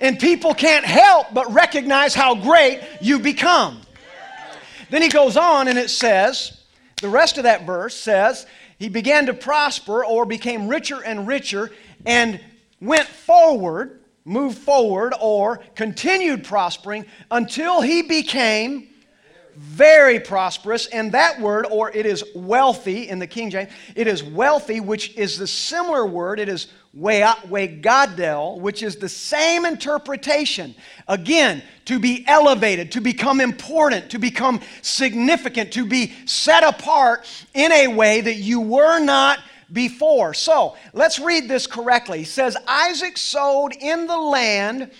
And 0.00 0.18
people 0.18 0.52
can't 0.52 0.84
help 0.84 1.28
but 1.32 1.52
recognize 1.52 2.12
how 2.12 2.34
great 2.34 2.82
you 3.00 3.20
become. 3.20 3.82
Then 4.90 5.00
he 5.00 5.08
goes 5.08 5.36
on 5.36 5.68
and 5.68 5.78
it 5.78 5.90
says, 5.90 6.60
the 7.00 7.08
rest 7.08 7.38
of 7.38 7.44
that 7.44 7.64
verse 7.64 7.94
says, 7.94 8.46
he 8.80 8.88
began 8.88 9.26
to 9.26 9.34
prosper 9.34 10.04
or 10.04 10.26
became 10.26 10.66
richer 10.66 11.04
and 11.04 11.28
richer 11.28 11.70
and 12.04 12.40
went 12.80 13.06
forward 13.06 13.99
moved 14.30 14.58
forward 14.58 15.12
or 15.20 15.60
continued 15.74 16.44
prospering 16.44 17.04
until 17.30 17.80
he 17.80 18.02
became 18.02 18.86
very 19.56 20.20
prosperous. 20.20 20.86
And 20.86 21.12
that 21.12 21.40
word, 21.40 21.66
or 21.70 21.90
it 21.90 22.06
is 22.06 22.24
wealthy 22.34 23.08
in 23.08 23.18
the 23.18 23.26
King 23.26 23.50
James, 23.50 23.70
it 23.94 24.06
is 24.06 24.22
wealthy, 24.22 24.80
which 24.80 25.16
is 25.16 25.36
the 25.36 25.46
similar 25.46 26.06
word. 26.06 26.38
It 26.38 26.48
is 26.48 26.68
wegadel, 26.96 28.58
which 28.60 28.82
is 28.82 28.96
the 28.96 29.08
same 29.08 29.66
interpretation. 29.66 30.74
Again, 31.08 31.62
to 31.86 31.98
be 31.98 32.24
elevated, 32.26 32.92
to 32.92 33.00
become 33.00 33.40
important, 33.40 34.10
to 34.10 34.18
become 34.18 34.60
significant, 34.80 35.72
to 35.72 35.84
be 35.84 36.14
set 36.24 36.62
apart 36.62 37.26
in 37.52 37.70
a 37.72 37.88
way 37.88 38.20
that 38.20 38.36
you 38.36 38.60
were 38.60 38.98
not 39.00 39.40
before. 39.72 40.34
So 40.34 40.76
let's 40.92 41.18
read 41.18 41.48
this 41.48 41.66
correctly. 41.66 42.18
He 42.18 42.24
says, 42.24 42.56
Isaac 42.66 43.16
sowed 43.16 43.72
in 43.72 44.06
the 44.06 44.16
land 44.16 44.90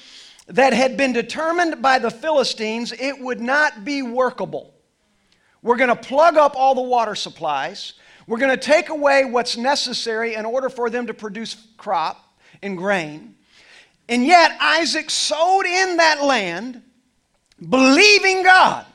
that 0.47 0.73
had 0.73 0.97
been 0.97 1.13
determined 1.13 1.81
by 1.81 1.99
the 1.99 2.11
Philistines, 2.11 2.93
it 2.93 3.19
would 3.21 3.41
not 3.41 3.85
be 3.85 4.03
workable. 4.03 4.75
We're 5.63 5.77
going 5.77 5.89
to 5.89 5.97
plug 5.97 6.37
up 6.37 6.57
all 6.57 6.75
the 6.75 6.83
water 6.83 7.15
supplies. 7.15 7.95
We're 8.27 8.39
going 8.39 8.51
to 8.51 8.57
take 8.57 8.89
away 8.89 9.25
what's 9.25 9.57
necessary 9.57 10.35
in 10.35 10.45
order 10.45 10.69
for 10.69 10.91
them 10.91 11.07
to 11.07 11.15
produce 11.15 11.57
crop 11.77 12.25
and 12.63 12.77
grain. 12.77 13.37
And 14.09 14.27
yet, 14.27 14.57
Isaac 14.61 15.09
sowed 15.09 15.67
in 15.67 15.99
that 15.99 16.25
land, 16.25 16.83
believing 17.69 18.43
God, 18.43 18.87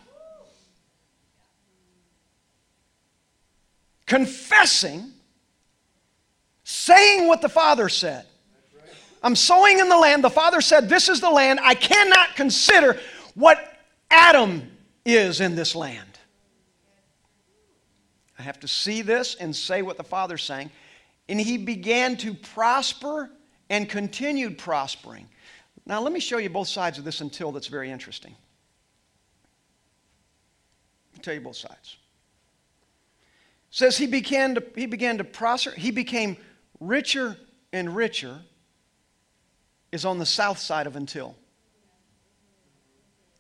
confessing 4.05 5.13
saying 6.85 7.27
what 7.27 7.41
the 7.41 7.49
Father 7.49 7.89
said. 7.89 8.25
I'm 9.23 9.35
sowing 9.35 9.79
in 9.79 9.89
the 9.89 9.97
land. 9.97 10.23
The 10.23 10.29
Father 10.29 10.61
said, 10.61 10.87
This 10.87 11.09
is 11.09 11.19
the 11.19 11.29
land. 11.29 11.59
I 11.63 11.73
cannot 11.73 12.35
consider 12.35 12.99
what 13.33 13.79
Adam 14.11 14.69
is 15.03 15.41
in 15.41 15.55
this 15.55 15.75
land. 15.75 16.19
I 18.37 18.43
have 18.43 18.59
to 18.59 18.67
see 18.67 19.01
this 19.01 19.35
and 19.35 19.55
say 19.55 19.81
what 19.81 19.97
the 19.97 20.03
Father's 20.03 20.43
saying. 20.43 20.69
And 21.27 21.41
he 21.41 21.57
began 21.57 22.17
to 22.17 22.35
prosper 22.35 23.31
and 23.71 23.89
continued 23.89 24.59
prospering. 24.59 25.27
Now, 25.87 26.01
let 26.01 26.13
me 26.13 26.19
show 26.19 26.37
you 26.37 26.49
both 26.49 26.67
sides 26.67 26.99
of 26.99 27.03
this 27.03 27.21
until 27.21 27.51
that's 27.51 27.67
very 27.67 27.89
interesting. 27.89 28.35
I'll 31.15 31.21
tell 31.21 31.33
you 31.33 31.41
both 31.41 31.55
sides. 31.55 31.97
It 33.71 33.75
says 33.75 33.97
he 33.97 34.05
began 34.05 34.55
to, 34.55 34.63
he 34.75 34.85
began 34.85 35.17
to 35.17 35.23
prosper. 35.23 35.71
He 35.71 35.89
became 35.89 36.37
richer 36.87 37.37
and 37.73 37.95
richer 37.95 38.39
is 39.91 40.05
on 40.05 40.17
the 40.19 40.25
south 40.25 40.59
side 40.59 40.87
of 40.87 40.95
Until. 40.95 41.35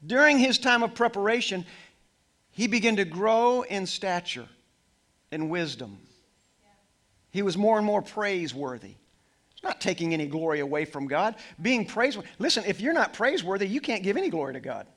During 0.05 0.37
his 0.37 0.59
time 0.59 0.83
of 0.83 0.93
preparation, 0.93 1.65
he 2.51 2.67
began 2.67 2.95
to 2.97 3.05
grow 3.05 3.63
in 3.63 3.85
stature 3.85 4.47
and 5.31 5.49
wisdom. 5.49 5.97
He 7.31 7.41
was 7.41 7.57
more 7.57 7.77
and 7.77 7.85
more 7.85 8.01
praiseworthy. 8.01 8.93
It's 9.51 9.63
not 9.63 9.81
taking 9.81 10.13
any 10.13 10.27
glory 10.27 10.59
away 10.59 10.85
from 10.85 11.07
God. 11.07 11.35
Being 11.61 11.85
praiseworthy. 11.85 12.29
Listen, 12.39 12.63
if 12.65 12.79
you're 12.79 12.93
not 12.93 13.13
praiseworthy, 13.13 13.67
you 13.67 13.81
can't 13.81 14.03
give 14.03 14.15
any 14.15 14.29
glory 14.29 14.53
to 14.53 14.59
God. 14.59 14.87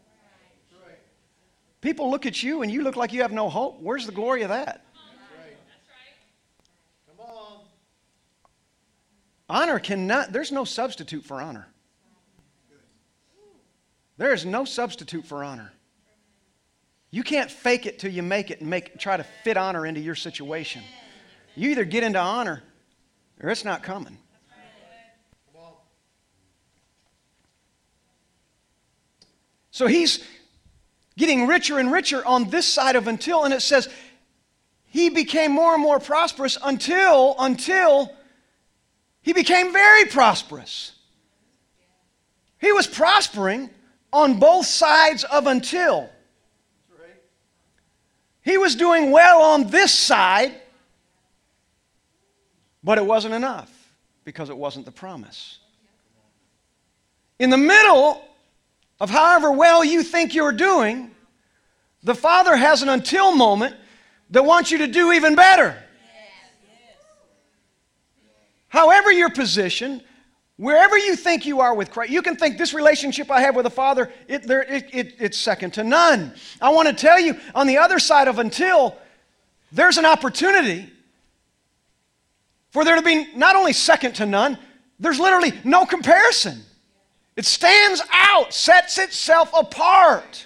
People 1.80 2.10
look 2.10 2.26
at 2.26 2.42
you 2.42 2.62
and 2.62 2.70
you 2.70 2.82
look 2.82 2.96
like 2.96 3.12
you 3.12 3.22
have 3.22 3.32
no 3.32 3.48
hope. 3.48 3.80
Where's 3.80 4.04
the 4.06 4.12
glory 4.12 4.42
of 4.42 4.48
that? 4.48 4.84
Honor 9.48 9.78
cannot, 9.78 10.32
there's 10.32 10.52
no 10.52 10.64
substitute 10.64 11.24
for 11.24 11.40
honor. 11.40 11.68
There 14.18 14.32
is 14.32 14.44
no 14.44 14.64
substitute 14.64 15.24
for 15.24 15.42
honor. 15.42 15.72
You 17.10 17.22
can't 17.22 17.50
fake 17.50 17.86
it 17.86 17.98
till 17.98 18.12
you 18.12 18.22
make 18.22 18.50
it 18.50 18.60
and 18.60 18.68
make, 18.68 18.98
try 18.98 19.16
to 19.16 19.24
fit 19.44 19.56
honor 19.56 19.86
into 19.86 20.00
your 20.00 20.14
situation. 20.14 20.82
You 21.54 21.70
either 21.70 21.84
get 21.84 22.02
into 22.04 22.18
honor 22.18 22.62
or 23.40 23.48
it's 23.48 23.64
not 23.64 23.82
coming. 23.82 24.18
So 29.70 29.86
he's 29.86 30.24
getting 31.16 31.46
richer 31.46 31.78
and 31.78 31.92
richer 31.92 32.26
on 32.26 32.50
this 32.50 32.66
side 32.66 32.96
of 32.96 33.06
until, 33.06 33.44
and 33.44 33.54
it 33.54 33.62
says 33.62 33.88
he 34.86 35.08
became 35.08 35.52
more 35.52 35.72
and 35.72 35.82
more 35.82 36.00
prosperous 36.00 36.58
until, 36.62 37.36
until 37.38 38.12
he 39.28 39.34
became 39.34 39.74
very 39.74 40.06
prosperous. 40.06 40.92
He 42.58 42.72
was 42.72 42.86
prospering 42.86 43.68
on 44.10 44.38
both 44.38 44.64
sides 44.64 45.22
of 45.22 45.46
until. 45.46 46.08
He 48.40 48.56
was 48.56 48.74
doing 48.74 49.10
well 49.10 49.42
on 49.42 49.68
this 49.68 49.92
side, 49.92 50.54
but 52.82 52.96
it 52.96 53.04
wasn't 53.04 53.34
enough 53.34 53.70
because 54.24 54.48
it 54.48 54.56
wasn't 54.56 54.86
the 54.86 54.92
promise. 54.92 55.58
In 57.38 57.50
the 57.50 57.58
middle 57.58 58.24
of 58.98 59.10
however 59.10 59.52
well 59.52 59.84
you 59.84 60.02
think 60.02 60.34
you're 60.34 60.52
doing, 60.52 61.10
the 62.02 62.14
Father 62.14 62.56
has 62.56 62.80
an 62.80 62.88
until 62.88 63.36
moment 63.36 63.76
that 64.30 64.46
wants 64.46 64.70
you 64.70 64.78
to 64.78 64.86
do 64.86 65.12
even 65.12 65.34
better. 65.34 65.76
However, 68.68 69.10
your 69.10 69.30
position, 69.30 70.02
wherever 70.56 70.96
you 70.98 71.16
think 71.16 71.46
you 71.46 71.60
are 71.60 71.74
with 71.74 71.90
Christ, 71.90 72.10
you 72.10 72.22
can 72.22 72.36
think 72.36 72.58
this 72.58 72.74
relationship 72.74 73.30
I 73.30 73.40
have 73.40 73.56
with 73.56 73.64
the 73.64 73.70
Father, 73.70 74.12
it, 74.26 74.42
there, 74.44 74.62
it, 74.62 74.88
it, 74.92 75.14
it's 75.18 75.38
second 75.38 75.72
to 75.74 75.84
none. 75.84 76.34
I 76.60 76.70
want 76.70 76.88
to 76.88 76.94
tell 76.94 77.18
you, 77.18 77.36
on 77.54 77.66
the 77.66 77.78
other 77.78 77.98
side 77.98 78.28
of 78.28 78.38
until, 78.38 78.96
there's 79.72 79.98
an 79.98 80.06
opportunity 80.06 80.90
for 82.70 82.84
there 82.84 82.96
to 82.96 83.02
be 83.02 83.26
not 83.34 83.56
only 83.56 83.72
second 83.72 84.14
to 84.16 84.26
none, 84.26 84.58
there's 85.00 85.18
literally 85.18 85.52
no 85.64 85.86
comparison. 85.86 86.60
It 87.36 87.44
stands 87.44 88.02
out, 88.12 88.52
sets 88.52 88.98
itself 88.98 89.50
apart. 89.56 90.44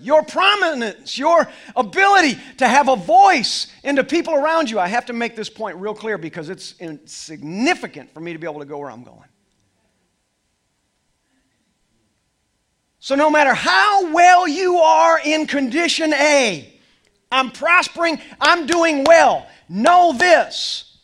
Your 0.00 0.22
prominence, 0.22 1.18
your 1.18 1.48
ability 1.76 2.38
to 2.58 2.66
have 2.66 2.88
a 2.88 2.96
voice 2.96 3.66
into 3.84 4.02
people 4.02 4.34
around 4.34 4.70
you. 4.70 4.78
I 4.78 4.88
have 4.88 5.06
to 5.06 5.12
make 5.12 5.36
this 5.36 5.50
point 5.50 5.76
real 5.76 5.94
clear 5.94 6.18
because 6.18 6.48
it's 6.48 6.74
significant 7.04 8.12
for 8.12 8.20
me 8.20 8.32
to 8.32 8.38
be 8.38 8.46
able 8.46 8.60
to 8.60 8.66
go 8.66 8.78
where 8.78 8.90
I'm 8.90 9.04
going. 9.04 9.28
So, 13.02 13.14
no 13.14 13.30
matter 13.30 13.54
how 13.54 14.12
well 14.12 14.46
you 14.46 14.76
are 14.76 15.18
in 15.24 15.46
condition 15.46 16.12
A, 16.12 16.70
I'm 17.32 17.50
prospering, 17.50 18.20
I'm 18.40 18.66
doing 18.66 19.04
well, 19.04 19.46
know 19.68 20.12
this. 20.12 20.98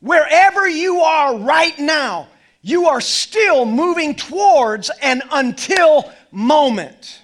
Wherever 0.00 0.68
you 0.68 1.00
are 1.00 1.36
right 1.36 1.78
now, 1.78 2.28
you 2.62 2.86
are 2.86 3.00
still 3.00 3.66
moving 3.66 4.14
towards 4.14 4.90
an 5.02 5.22
until 5.30 6.10
moment. 6.30 7.20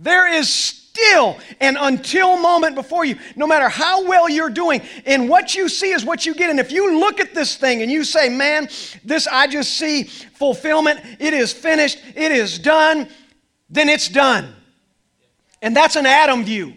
There 0.00 0.32
is 0.32 0.48
still 0.48 1.38
an 1.60 1.76
until 1.78 2.38
moment 2.38 2.74
before 2.74 3.04
you, 3.04 3.16
no 3.36 3.46
matter 3.46 3.68
how 3.68 4.06
well 4.08 4.30
you're 4.30 4.48
doing. 4.48 4.80
And 5.04 5.28
what 5.28 5.54
you 5.54 5.68
see 5.68 5.92
is 5.92 6.06
what 6.06 6.24
you 6.24 6.34
get. 6.34 6.48
And 6.48 6.58
if 6.58 6.72
you 6.72 6.98
look 6.98 7.20
at 7.20 7.34
this 7.34 7.56
thing 7.56 7.82
and 7.82 7.90
you 7.90 8.02
say, 8.02 8.30
man, 8.30 8.68
this, 9.04 9.26
I 9.26 9.46
just 9.46 9.74
see 9.74 10.04
fulfillment, 10.04 11.00
it 11.18 11.34
is 11.34 11.52
finished, 11.52 11.98
it 12.16 12.32
is 12.32 12.58
done, 12.58 13.08
then 13.68 13.90
it's 13.90 14.08
done. 14.08 14.54
And 15.60 15.76
that's 15.76 15.96
an 15.96 16.06
Adam 16.06 16.44
view. 16.44 16.72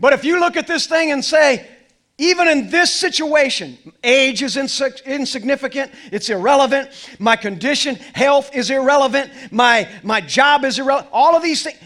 But 0.00 0.14
if 0.14 0.24
you 0.24 0.40
look 0.40 0.56
at 0.56 0.66
this 0.66 0.86
thing 0.86 1.12
and 1.12 1.22
say, 1.22 1.68
even 2.16 2.48
in 2.48 2.70
this 2.70 2.94
situation, 2.94 3.78
age 4.02 4.42
is 4.42 4.56
insignificant, 4.56 5.92
it's 6.10 6.30
irrelevant. 6.30 6.90
My 7.18 7.36
condition, 7.36 7.96
health 7.96 8.50
is 8.54 8.70
irrelevant. 8.70 9.30
My, 9.50 9.88
my 10.02 10.22
job 10.22 10.64
is 10.64 10.78
irrelevant. 10.78 11.10
All 11.12 11.36
of 11.36 11.42
these 11.42 11.62
things 11.62 11.78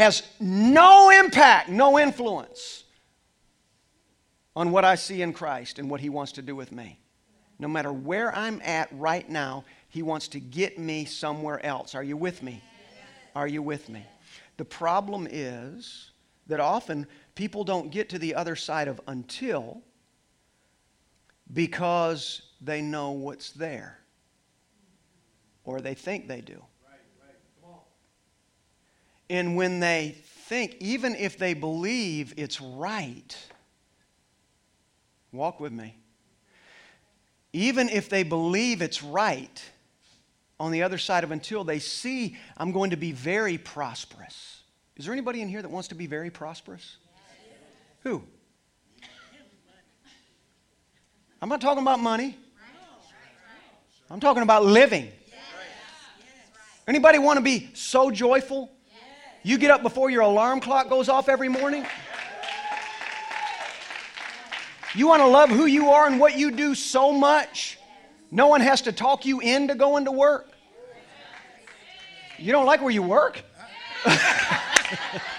has 0.00 0.22
no 0.40 1.10
impact, 1.10 1.68
no 1.68 1.98
influence 1.98 2.84
on 4.56 4.70
what 4.70 4.84
I 4.84 4.94
see 4.94 5.22
in 5.22 5.32
Christ 5.32 5.78
and 5.78 5.90
what 5.90 6.00
He 6.00 6.08
wants 6.08 6.32
to 6.32 6.42
do 6.42 6.56
with 6.56 6.72
me. 6.72 6.98
No 7.58 7.68
matter 7.68 7.92
where 7.92 8.34
I'm 8.34 8.60
at 8.64 8.88
right 8.92 9.28
now, 9.28 9.64
He 9.88 10.02
wants 10.02 10.28
to 10.28 10.40
get 10.40 10.78
me 10.78 11.04
somewhere 11.04 11.64
else. 11.64 11.94
Are 11.94 12.02
you 12.02 12.16
with 12.16 12.42
me? 12.42 12.62
Are 13.36 13.46
you 13.46 13.62
with 13.62 13.88
me? 13.88 14.04
The 14.56 14.64
problem 14.64 15.28
is 15.30 16.10
that 16.46 16.60
often 16.60 17.06
people 17.34 17.62
don't 17.64 17.90
get 17.90 18.08
to 18.10 18.18
the 18.18 18.34
other 18.34 18.56
side 18.56 18.88
of 18.88 19.00
until 19.06 19.82
because 21.52 22.42
they 22.60 22.80
know 22.80 23.12
what's 23.12 23.52
there 23.52 23.98
or 25.64 25.80
they 25.80 25.94
think 25.94 26.26
they 26.26 26.40
do. 26.40 26.62
And 29.30 29.56
when 29.56 29.80
they 29.80 30.16
think, 30.48 30.76
even 30.80 31.14
if 31.14 31.38
they 31.38 31.54
believe 31.54 32.34
it's 32.36 32.60
right, 32.60 33.36
walk 35.32 35.60
with 35.60 35.72
me. 35.72 35.94
Even 37.52 37.88
if 37.88 38.08
they 38.08 38.24
believe 38.24 38.82
it's 38.82 39.02
right, 39.02 39.62
on 40.60 40.72
the 40.72 40.82
other 40.82 40.98
side 40.98 41.24
of 41.24 41.30
until 41.30 41.64
they 41.64 41.78
see 41.78 42.36
I'm 42.58 42.70
going 42.70 42.90
to 42.90 42.96
be 42.96 43.12
very 43.12 43.56
prosperous. 43.56 44.62
Is 44.96 45.06
there 45.06 45.14
anybody 45.14 45.40
in 45.40 45.48
here 45.48 45.62
that 45.62 45.70
wants 45.70 45.88
to 45.88 45.94
be 45.94 46.06
very 46.06 46.30
prosperous? 46.30 46.98
Who? 48.02 48.22
I'm 51.40 51.48
not 51.48 51.60
talking 51.60 51.82
about 51.82 52.00
money. 52.00 52.36
I'm 54.10 54.20
talking 54.20 54.42
about 54.42 54.64
living. 54.64 55.08
Anybody 56.86 57.18
want 57.18 57.38
to 57.38 57.42
be 57.42 57.70
so 57.72 58.10
joyful? 58.10 58.70
You 59.42 59.56
get 59.56 59.70
up 59.70 59.82
before 59.82 60.10
your 60.10 60.20
alarm 60.20 60.60
clock 60.60 60.90
goes 60.90 61.08
off 61.08 61.28
every 61.28 61.48
morning? 61.48 61.86
You 64.94 65.06
want 65.06 65.22
to 65.22 65.26
love 65.26 65.48
who 65.48 65.66
you 65.66 65.90
are 65.90 66.06
and 66.06 66.20
what 66.20 66.36
you 66.36 66.50
do 66.50 66.74
so 66.74 67.12
much, 67.12 67.78
no 68.30 68.48
one 68.48 68.60
has 68.60 68.82
to 68.82 68.92
talk 68.92 69.24
you 69.24 69.40
into 69.40 69.74
going 69.74 70.04
to 70.04 70.12
work? 70.12 70.50
You 72.38 72.52
don't 72.52 72.66
like 72.66 72.82
where 72.82 72.90
you 72.90 73.02
work? 73.02 73.42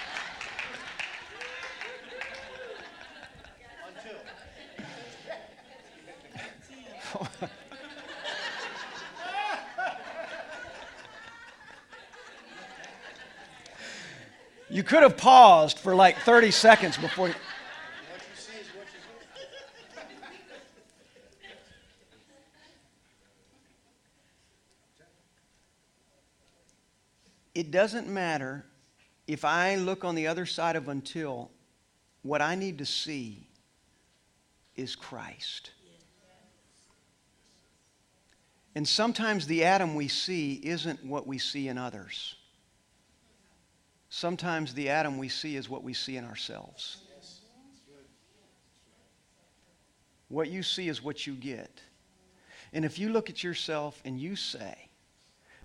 you 14.72 14.82
could 14.82 15.02
have 15.02 15.18
paused 15.18 15.78
for 15.78 15.94
like 15.94 16.16
30 16.20 16.50
seconds 16.50 16.96
before 16.96 17.28
you. 17.28 17.34
It 27.54 27.70
doesn't 27.70 28.08
matter 28.08 28.64
if 29.26 29.44
I 29.44 29.76
look 29.76 30.06
on 30.06 30.14
the 30.14 30.26
other 30.26 30.46
side 30.46 30.74
of 30.74 30.88
until, 30.88 31.50
what 32.22 32.40
I 32.40 32.54
need 32.54 32.78
to 32.78 32.86
see 32.86 33.46
is 34.74 34.96
Christ. 34.96 35.70
And 38.74 38.88
sometimes 38.88 39.46
the 39.46 39.64
Adam 39.64 39.94
we 39.94 40.08
see 40.08 40.54
isn't 40.64 41.04
what 41.04 41.26
we 41.26 41.36
see 41.36 41.68
in 41.68 41.76
others. 41.76 42.36
Sometimes 44.14 44.74
the 44.74 44.90
Adam 44.90 45.16
we 45.16 45.30
see 45.30 45.56
is 45.56 45.70
what 45.70 45.82
we 45.82 45.94
see 45.94 46.18
in 46.18 46.24
ourselves. 46.26 46.98
What 50.28 50.50
you 50.50 50.62
see 50.62 50.90
is 50.90 51.02
what 51.02 51.26
you 51.26 51.32
get. 51.32 51.80
And 52.74 52.84
if 52.84 52.98
you 52.98 53.08
look 53.08 53.30
at 53.30 53.42
yourself 53.42 54.02
and 54.04 54.20
you 54.20 54.36
say, 54.36 54.90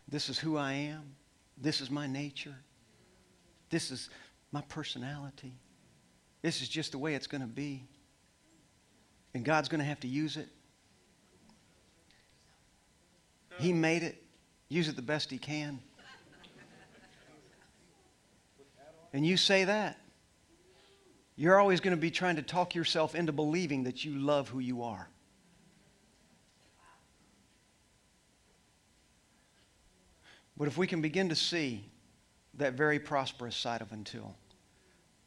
This 0.08 0.30
is 0.30 0.39
who 0.39 0.56
I 0.56 0.72
am, 0.72 1.14
this 1.58 1.82
is 1.82 1.91
my 1.91 2.08
nature, 2.08 2.56
this 3.70 3.91
is 3.91 4.10
my 4.54 4.62
personality, 4.70 5.52
this 6.41 6.62
is 6.62 6.70
just 6.70 6.93
the 6.93 6.98
way 6.98 7.16
it's 7.16 7.28
going 7.28 7.41
to 7.41 7.48
be, 7.48 7.84
and 9.34 9.43
God's 9.43 9.68
going 9.68 9.80
to 9.80 9.86
have 9.86 10.00
to 10.00 10.08
use 10.08 10.38
it, 10.38 10.48
he 13.60 13.74
made 13.74 14.04
it. 14.04 14.24
Use 14.70 14.88
it 14.89 14.95
the 14.95 15.02
best 15.02 15.32
He 15.32 15.38
can. 15.38 15.80
And 19.14 19.26
you 19.26 19.38
say 19.38 19.64
that. 19.64 19.97
You're 21.36 21.60
always 21.60 21.80
going 21.80 21.95
to 21.95 22.01
be 22.01 22.12
trying 22.12 22.38
to 22.38 22.41
talk 22.41 22.74
yourself 22.74 23.14
into 23.14 23.32
believing 23.32 23.84
that 23.84 24.03
you 24.03 24.18
love 24.18 24.49
who 24.49 24.60
you 24.60 24.84
are. 24.84 25.08
But 30.58 30.68
if 30.68 30.78
we 30.78 30.88
can 30.88 31.01
begin 31.01 31.30
to 31.30 31.36
see 31.36 31.86
that 32.55 32.74
very 32.74 32.99
prosperous 32.99 33.55
side 33.55 33.82
of 33.82 33.91
until, 33.91 34.36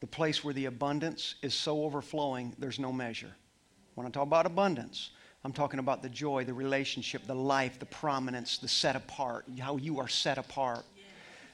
the 0.01 0.07
place 0.07 0.43
where 0.43 0.53
the 0.53 0.65
abundance 0.65 1.35
is 1.41 1.53
so 1.53 1.85
overflowing, 1.85 2.53
there's 2.59 2.79
no 2.79 2.91
measure. 2.91 3.33
When 3.95 4.05
I 4.05 4.09
talk 4.09 4.23
about 4.23 4.45
abundance, 4.45 5.11
I'm 5.45 5.53
talking 5.53 5.79
about 5.79 6.01
the 6.03 6.09
joy, 6.09 6.43
the 6.43 6.53
relationship, 6.53 7.25
the 7.25 7.33
life, 7.33 7.79
the 7.79 7.85
prominence, 7.85 8.57
the 8.57 8.67
set 8.67 8.97
apart, 8.97 9.45
how 9.59 9.77
you 9.77 9.99
are 9.99 10.09
set 10.09 10.37
apart. 10.37 10.85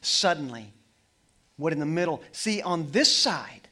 Suddenly, 0.01 0.73
what 1.57 1.73
in 1.73 1.79
the 1.79 1.85
middle, 1.85 2.21
see, 2.31 2.61
on 2.61 2.89
this 2.91 3.13
side, 3.13 3.67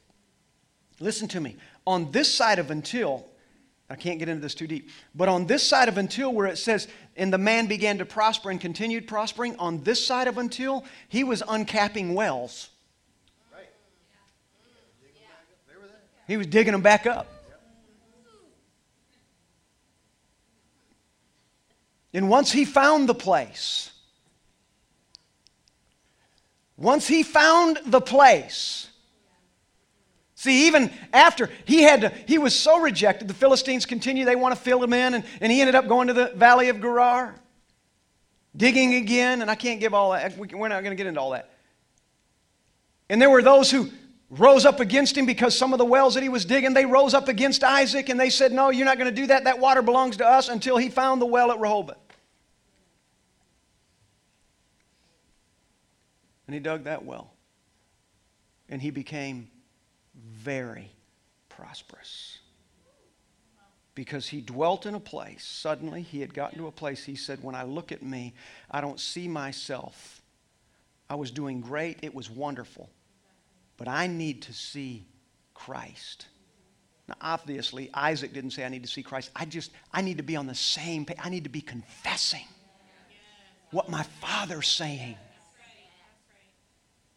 listen 1.00 1.28
to 1.28 1.40
me, 1.40 1.56
on 1.86 2.10
this 2.12 2.32
side 2.32 2.58
of 2.58 2.70
until, 2.70 3.26
I 3.88 3.94
can't 3.94 4.18
get 4.18 4.28
into 4.28 4.42
this 4.42 4.54
too 4.54 4.66
deep, 4.66 4.90
but 5.14 5.28
on 5.28 5.46
this 5.46 5.62
side 5.62 5.88
of 5.88 5.96
until, 5.96 6.32
where 6.32 6.46
it 6.46 6.58
says, 6.58 6.88
and 7.16 7.32
the 7.32 7.38
man 7.38 7.66
began 7.66 7.98
to 7.98 8.04
prosper 8.04 8.50
and 8.50 8.60
continued 8.60 9.06
prospering, 9.06 9.56
on 9.56 9.84
this 9.84 10.04
side 10.04 10.26
of 10.26 10.36
until, 10.38 10.84
he 11.08 11.22
was 11.22 11.42
uncapping 11.42 12.14
wells. 12.14 12.70
Right. 13.54 13.68
He 16.26 16.36
was 16.36 16.48
digging 16.48 16.72
them 16.72 16.82
back 16.82 17.06
up. 17.06 17.28
And 22.12 22.30
once 22.30 22.50
he 22.50 22.64
found 22.64 23.08
the 23.08 23.14
place, 23.14 23.92
once 26.76 27.08
he 27.08 27.22
found 27.22 27.78
the 27.86 28.00
place, 28.00 28.88
see, 30.34 30.66
even 30.66 30.90
after 31.12 31.50
he 31.64 31.82
had 31.82 32.02
to, 32.02 32.08
he 32.26 32.38
was 32.38 32.54
so 32.54 32.80
rejected, 32.80 33.28
the 33.28 33.34
Philistines 33.34 33.86
continue, 33.86 34.24
they 34.24 34.36
want 34.36 34.54
to 34.54 34.60
fill 34.60 34.82
him 34.82 34.92
in, 34.92 35.14
and, 35.14 35.24
and 35.40 35.50
he 35.50 35.60
ended 35.60 35.74
up 35.74 35.88
going 35.88 36.08
to 36.08 36.12
the 36.12 36.32
valley 36.36 36.68
of 36.68 36.80
Gerar, 36.80 37.34
digging 38.54 38.94
again, 38.94 39.40
and 39.40 39.50
I 39.50 39.54
can't 39.54 39.80
give 39.80 39.94
all 39.94 40.12
that, 40.12 40.36
we're 40.36 40.68
not 40.68 40.82
going 40.82 40.90
to 40.90 40.96
get 40.96 41.06
into 41.06 41.20
all 41.20 41.30
that. 41.30 41.50
And 43.08 43.22
there 43.22 43.30
were 43.30 43.42
those 43.42 43.70
who 43.70 43.90
rose 44.30 44.66
up 44.66 44.80
against 44.80 45.16
him 45.16 45.26
because 45.26 45.56
some 45.56 45.72
of 45.72 45.78
the 45.78 45.84
wells 45.84 46.14
that 46.14 46.22
he 46.22 46.28
was 46.28 46.44
digging, 46.44 46.74
they 46.74 46.84
rose 46.84 47.14
up 47.14 47.28
against 47.28 47.62
Isaac 47.62 48.08
and 48.08 48.18
they 48.18 48.30
said, 48.30 48.52
No, 48.52 48.70
you're 48.70 48.84
not 48.84 48.98
going 48.98 49.08
to 49.08 49.14
do 49.14 49.28
that. 49.28 49.44
That 49.44 49.60
water 49.60 49.82
belongs 49.82 50.16
to 50.16 50.26
us 50.26 50.48
until 50.48 50.76
he 50.76 50.88
found 50.88 51.22
the 51.22 51.26
well 51.26 51.52
at 51.52 51.60
Rehoboth. 51.60 51.96
And 56.46 56.54
he 56.54 56.60
dug 56.60 56.84
that 56.84 57.04
well. 57.04 57.32
And 58.68 58.80
he 58.80 58.90
became 58.90 59.48
very 60.14 60.90
prosperous. 61.48 62.38
Because 63.94 64.28
he 64.28 64.40
dwelt 64.40 64.84
in 64.84 64.94
a 64.94 65.00
place, 65.00 65.44
suddenly 65.44 66.02
he 66.02 66.20
had 66.20 66.34
gotten 66.34 66.58
to 66.58 66.66
a 66.66 66.72
place, 66.72 67.04
he 67.04 67.16
said, 67.16 67.42
When 67.42 67.54
I 67.54 67.62
look 67.62 67.92
at 67.92 68.02
me, 68.02 68.34
I 68.70 68.80
don't 68.80 69.00
see 69.00 69.26
myself. 69.26 70.20
I 71.08 71.14
was 71.14 71.30
doing 71.30 71.60
great, 71.60 71.98
it 72.02 72.14
was 72.14 72.28
wonderful. 72.28 72.90
But 73.78 73.88
I 73.88 74.06
need 74.06 74.42
to 74.42 74.52
see 74.52 75.06
Christ. 75.54 76.26
Now, 77.08 77.14
obviously, 77.20 77.88
Isaac 77.94 78.32
didn't 78.32 78.50
say, 78.50 78.64
I 78.64 78.68
need 78.68 78.82
to 78.82 78.88
see 78.88 79.02
Christ. 79.02 79.30
I 79.34 79.44
just, 79.44 79.70
I 79.92 80.02
need 80.02 80.16
to 80.16 80.22
be 80.22 80.36
on 80.36 80.46
the 80.46 80.54
same 80.54 81.04
page. 81.04 81.18
I 81.22 81.30
need 81.30 81.44
to 81.44 81.50
be 81.50 81.60
confessing 81.60 82.44
what 83.70 83.88
my 83.88 84.02
father's 84.20 84.68
saying. 84.68 85.16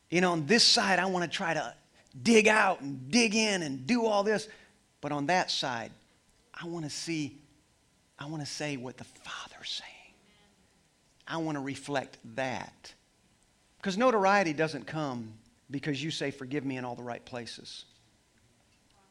You 0.10 0.22
know, 0.22 0.32
on 0.32 0.46
this 0.46 0.64
side, 0.64 1.00
I 1.00 1.06
want 1.06 1.30
to 1.30 1.36
try 1.36 1.54
to 1.54 1.74
dig 2.22 2.48
out 2.48 2.82
and 2.82 3.10
dig 3.12 3.36
in 3.36 3.62
and 3.62 3.86
do 3.86 4.06
all 4.06 4.24
this. 4.24 4.48
But 5.02 5.12
on 5.12 5.28
that 5.28 5.52
side, 5.52 5.92
I 6.54 6.66
want 6.68 6.86
to 6.86 6.92
see, 6.92 7.38
I 8.18 8.26
want 8.26 8.44
to 8.44 8.50
say 8.50 8.78
what 8.78 8.98
the 8.98 9.04
Father's 9.04 9.70
saying. 9.70 10.14
I 11.28 11.38
want 11.38 11.56
to 11.56 11.62
reflect 11.62 12.18
that. 12.36 12.94
Because 13.78 13.98
notoriety 13.98 14.52
doesn't 14.52 14.88
come 14.88 15.34
because 15.72 16.04
you 16.04 16.12
say, 16.12 16.32
Forgive 16.32 16.66
me 16.66 16.78
in 16.78 16.86
all 16.86 16.96
the 16.96 17.04
right 17.04 17.24
places. 17.24 17.86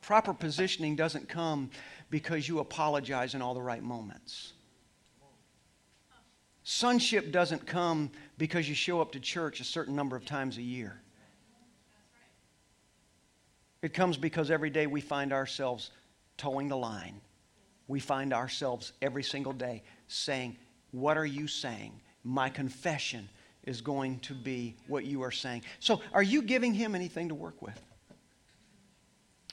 Proper 0.02 0.34
positioning 0.34 0.96
doesn't 0.96 1.28
come 1.28 1.70
because 2.10 2.48
you 2.48 2.58
apologize 2.58 3.34
in 3.34 3.42
all 3.42 3.54
the 3.54 3.62
right 3.62 3.82
moments. 3.82 4.52
Sonship 6.70 7.32
doesn't 7.32 7.66
come 7.66 8.10
because 8.36 8.68
you 8.68 8.74
show 8.74 9.00
up 9.00 9.12
to 9.12 9.20
church 9.20 9.58
a 9.60 9.64
certain 9.64 9.96
number 9.96 10.16
of 10.16 10.26
times 10.26 10.58
a 10.58 10.62
year. 10.62 11.00
It 13.80 13.94
comes 13.94 14.18
because 14.18 14.50
every 14.50 14.68
day 14.68 14.86
we 14.86 15.00
find 15.00 15.32
ourselves 15.32 15.92
toeing 16.36 16.68
the 16.68 16.76
line. 16.76 17.22
We 17.86 18.00
find 18.00 18.34
ourselves 18.34 18.92
every 19.00 19.22
single 19.22 19.54
day 19.54 19.82
saying, 20.08 20.58
What 20.90 21.16
are 21.16 21.24
you 21.24 21.48
saying? 21.48 22.02
My 22.22 22.50
confession 22.50 23.30
is 23.64 23.80
going 23.80 24.18
to 24.20 24.34
be 24.34 24.76
what 24.88 25.06
you 25.06 25.22
are 25.22 25.30
saying. 25.30 25.62
So, 25.80 26.02
are 26.12 26.22
you 26.22 26.42
giving 26.42 26.74
him 26.74 26.94
anything 26.94 27.30
to 27.30 27.34
work 27.34 27.62
with? 27.62 27.80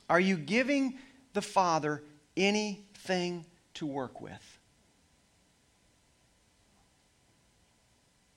Are 0.10 0.20
you 0.20 0.36
giving 0.36 0.96
the 1.32 1.42
Father 1.42 2.04
anything 2.36 3.46
to 3.76 3.86
work 3.86 4.20
with? 4.20 4.55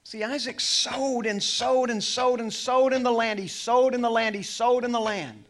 See, 0.08 0.24
Isaac 0.24 0.58
sowed 0.58 1.26
and 1.26 1.42
sowed 1.42 1.90
and 1.90 2.02
sowed 2.02 2.40
and 2.40 2.50
sowed 2.50 2.94
in 2.94 3.02
the 3.02 3.12
land. 3.12 3.38
He 3.38 3.46
sowed 3.46 3.94
in 3.94 4.00
the 4.00 4.08
land. 4.08 4.34
He 4.34 4.42
sowed 4.42 4.84
in 4.84 4.90
the 4.90 4.98
land. 4.98 5.44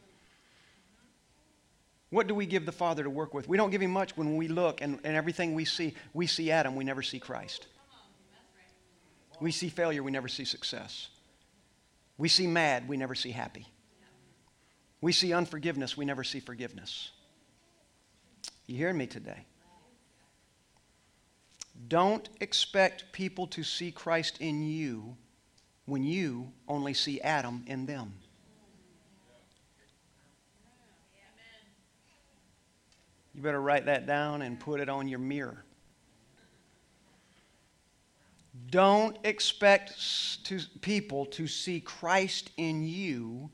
What 2.11 2.27
do 2.27 2.35
we 2.35 2.45
give 2.45 2.67
the 2.67 2.73
Father 2.73 3.05
to 3.05 3.09
work 3.09 3.35
with? 3.35 3.49
We 3.49 3.57
don't 3.57 3.71
give 3.71 3.81
him 3.81 3.93
much 3.93 4.17
when 4.17 4.37
we 4.37 4.49
look 4.49 4.81
and, 4.81 4.99
and 5.05 5.15
everything 5.15 5.55
we 5.55 5.65
see, 5.65 5.95
we 6.13 6.27
see 6.27 6.51
Adam, 6.51 6.75
we 6.75 6.83
never 6.83 7.03
see 7.03 7.21
Christ. 7.21 7.69
We 9.41 9.53
see 9.53 9.69
failure, 9.69 10.03
we 10.03 10.11
never 10.11 10.27
see 10.27 10.45
success. 10.45 11.07
We 12.17 12.29
see 12.29 12.49
mad, 12.49 12.89
we 12.89 12.97
never 12.97 13.15
see 13.15 13.31
happy. 13.31 13.65
We 15.01 15.13
see 15.13 15.33
unforgiveness, 15.33 15.97
we 15.97 16.05
never 16.05 16.25
see 16.25 16.41
forgiveness. 16.41 17.13
You 18.67 18.77
hearing 18.77 18.99
me 18.99 19.07
today? 19.07 19.45
Don't 21.89 22.29
expect 22.41 23.13
people 23.13 23.47
to 23.49 23.63
see 23.63 23.91
Christ 23.91 24.39
in 24.41 24.63
you 24.63 25.17
when 25.87 26.03
you 26.03 26.53
only 26.69 26.93
see 26.93 27.21
Adam 27.23 27.65
in 27.67 27.87
them. 27.87 28.13
You 33.35 33.43
better 33.43 33.61
write 33.61 33.87
that 33.87 34.07
down 34.07 34.43
and 34.43 34.59
put 34.59 34.81
it 34.81 34.89
on 34.89 35.09
your 35.09 35.21
mirror. 35.21 35.65
Don't 38.71 39.17
expect 39.25 40.45
to, 40.47 40.61
people 40.81 41.25
to 41.27 41.47
see 41.47 41.81
Christ 41.81 42.51
in 42.57 42.83
you 42.87 43.49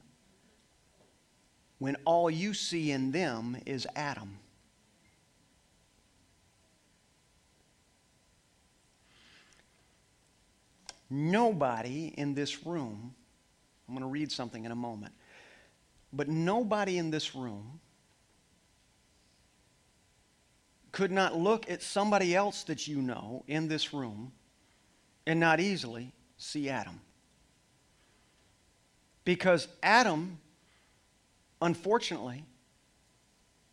when 1.78 1.96
all 2.04 2.30
you 2.30 2.54
see 2.54 2.90
in 2.90 3.12
them 3.12 3.58
is 3.66 3.86
Adam. 3.94 4.38
Nobody 11.10 12.14
in 12.16 12.34
this 12.34 12.66
room, 12.66 13.14
I'm 13.88 13.94
going 13.94 14.06
to 14.06 14.10
read 14.10 14.32
something 14.32 14.64
in 14.64 14.72
a 14.72 14.76
moment, 14.76 15.12
but 16.12 16.28
nobody 16.28 16.98
in 16.98 17.10
this 17.10 17.34
room 17.34 17.80
could 20.92 21.10
not 21.10 21.36
look 21.36 21.68
at 21.68 21.82
somebody 21.82 22.36
else 22.36 22.62
that 22.64 22.86
you 22.86 23.02
know 23.02 23.44
in 23.48 23.66
this 23.66 23.92
room 23.92 24.32
and 25.26 25.40
not 25.40 25.58
easily 25.58 26.12
see 26.36 26.68
Adam. 26.68 27.00
Because 29.24 29.68
Adam, 29.82 30.38
unfortunately, 31.60 32.44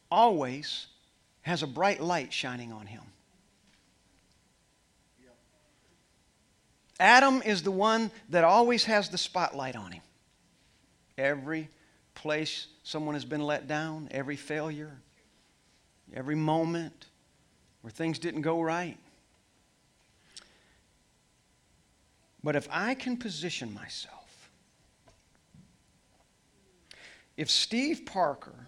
always 0.10 0.88
has 1.42 1.64
a 1.64 1.68
bright 1.68 2.02
light 2.02 2.34
shining 2.34 2.72
on 2.72 2.86
him. 2.86 3.04
Adam 7.02 7.42
is 7.42 7.64
the 7.64 7.72
one 7.72 8.12
that 8.30 8.44
always 8.44 8.84
has 8.86 9.10
the 9.10 9.18
spotlight 9.18 9.76
on 9.76 9.92
him. 9.92 10.04
Every 11.18 11.68
place 12.14 12.68
someone 12.84 13.16
has 13.16 13.26
been 13.26 13.42
let 13.42 13.68
down, 13.68 14.08
every 14.12 14.36
failure, 14.36 14.92
every 16.14 16.36
moment 16.36 17.08
where 17.82 17.90
things 17.90 18.20
didn't 18.20 18.44
go 18.44 18.62
right. 18.62 18.98
But 22.44 22.56
if 22.56 22.68
I 22.72 22.94
can 22.94 23.18
position 23.18 23.74
myself, 23.74 24.52
if 27.36 27.50
Steve 27.50 28.06
Parker 28.06 28.68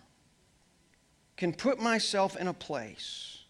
can 1.38 1.54
put 1.54 1.80
myself 1.80 2.36
in 2.36 2.48
a 2.48 2.54
place 2.54 3.43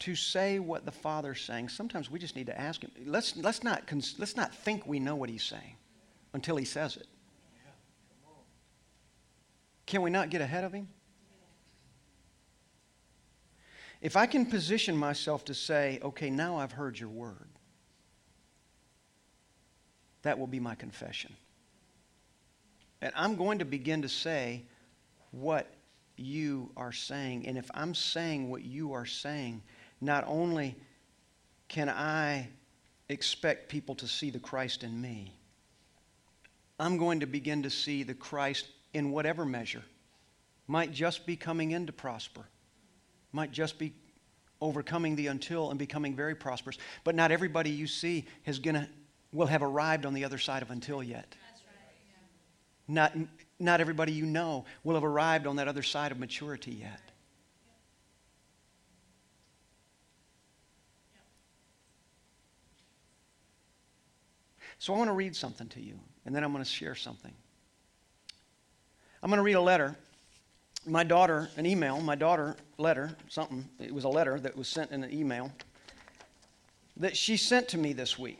to 0.00 0.14
say 0.14 0.58
what 0.58 0.84
the 0.84 0.90
Father's 0.90 1.40
saying, 1.40 1.68
sometimes 1.68 2.10
we 2.10 2.18
just 2.18 2.34
need 2.34 2.46
to 2.46 2.58
ask 2.58 2.82
Him. 2.82 2.90
Let's, 3.04 3.36
let's, 3.36 3.62
not, 3.62 3.82
let's 4.18 4.36
not 4.36 4.54
think 4.54 4.86
we 4.86 4.98
know 4.98 5.14
what 5.14 5.28
He's 5.28 5.44
saying 5.44 5.76
until 6.32 6.56
He 6.56 6.64
says 6.64 6.96
it. 6.96 7.06
Can 9.86 10.02
we 10.02 10.10
not 10.10 10.30
get 10.30 10.40
ahead 10.40 10.64
of 10.64 10.72
Him? 10.72 10.88
If 14.00 14.16
I 14.16 14.24
can 14.24 14.46
position 14.46 14.96
myself 14.96 15.44
to 15.46 15.54
say, 15.54 16.00
okay, 16.02 16.30
now 16.30 16.56
I've 16.56 16.72
heard 16.72 16.98
your 16.98 17.10
word, 17.10 17.48
that 20.22 20.38
will 20.38 20.46
be 20.46 20.60
my 20.60 20.74
confession. 20.74 21.34
And 23.02 23.12
I'm 23.14 23.36
going 23.36 23.58
to 23.58 23.66
begin 23.66 24.02
to 24.02 24.08
say 24.08 24.64
what 25.30 25.70
you 26.16 26.70
are 26.76 26.92
saying. 26.92 27.46
And 27.46 27.58
if 27.58 27.70
I'm 27.74 27.94
saying 27.94 28.50
what 28.50 28.62
you 28.62 28.92
are 28.92 29.06
saying, 29.06 29.62
not 30.00 30.24
only 30.26 30.76
can 31.68 31.88
I 31.88 32.48
expect 33.08 33.68
people 33.68 33.94
to 33.96 34.08
see 34.08 34.30
the 34.30 34.38
Christ 34.38 34.82
in 34.82 35.00
me, 35.00 35.34
I'm 36.78 36.96
going 36.96 37.20
to 37.20 37.26
begin 37.26 37.62
to 37.64 37.70
see 37.70 38.02
the 38.02 38.14
Christ 38.14 38.66
in 38.94 39.10
whatever 39.10 39.44
measure. 39.44 39.82
Might 40.66 40.92
just 40.92 41.26
be 41.26 41.36
coming 41.36 41.72
in 41.72 41.86
to 41.86 41.92
prosper, 41.92 42.46
might 43.32 43.52
just 43.52 43.78
be 43.78 43.92
overcoming 44.60 45.16
the 45.16 45.28
until 45.28 45.70
and 45.70 45.78
becoming 45.78 46.14
very 46.14 46.34
prosperous. 46.34 46.78
But 47.04 47.14
not 47.14 47.30
everybody 47.30 47.70
you 47.70 47.86
see 47.86 48.26
is 48.44 48.58
gonna, 48.58 48.88
will 49.32 49.46
have 49.46 49.62
arrived 49.62 50.06
on 50.06 50.14
the 50.14 50.24
other 50.24 50.38
side 50.38 50.62
of 50.62 50.70
until 50.70 51.02
yet. 51.02 51.34
Not, 52.86 53.16
not 53.58 53.80
everybody 53.80 54.12
you 54.12 54.26
know 54.26 54.64
will 54.82 54.94
have 54.94 55.04
arrived 55.04 55.46
on 55.46 55.56
that 55.56 55.68
other 55.68 55.82
side 55.82 56.12
of 56.12 56.18
maturity 56.18 56.72
yet. 56.72 57.00
So 64.80 64.94
I 64.94 64.96
want 64.96 65.08
to 65.08 65.14
read 65.14 65.36
something 65.36 65.68
to 65.68 65.80
you, 65.80 66.00
and 66.24 66.34
then 66.34 66.42
I'm 66.42 66.52
going 66.52 66.64
to 66.64 66.70
share 66.70 66.94
something. 66.94 67.32
I'm 69.22 69.28
going 69.28 69.36
to 69.36 69.42
read 69.42 69.52
a 69.52 69.60
letter. 69.60 69.94
My 70.86 71.04
daughter, 71.04 71.50
an 71.58 71.66
email, 71.66 72.00
my 72.00 72.14
daughter, 72.14 72.56
letter, 72.78 73.14
something. 73.28 73.68
It 73.78 73.92
was 73.92 74.04
a 74.04 74.08
letter 74.08 74.40
that 74.40 74.56
was 74.56 74.68
sent 74.68 74.90
in 74.90 75.04
an 75.04 75.12
email 75.12 75.52
that 76.96 77.14
she 77.14 77.36
sent 77.36 77.68
to 77.68 77.78
me 77.78 77.92
this 77.92 78.18
week. 78.18 78.38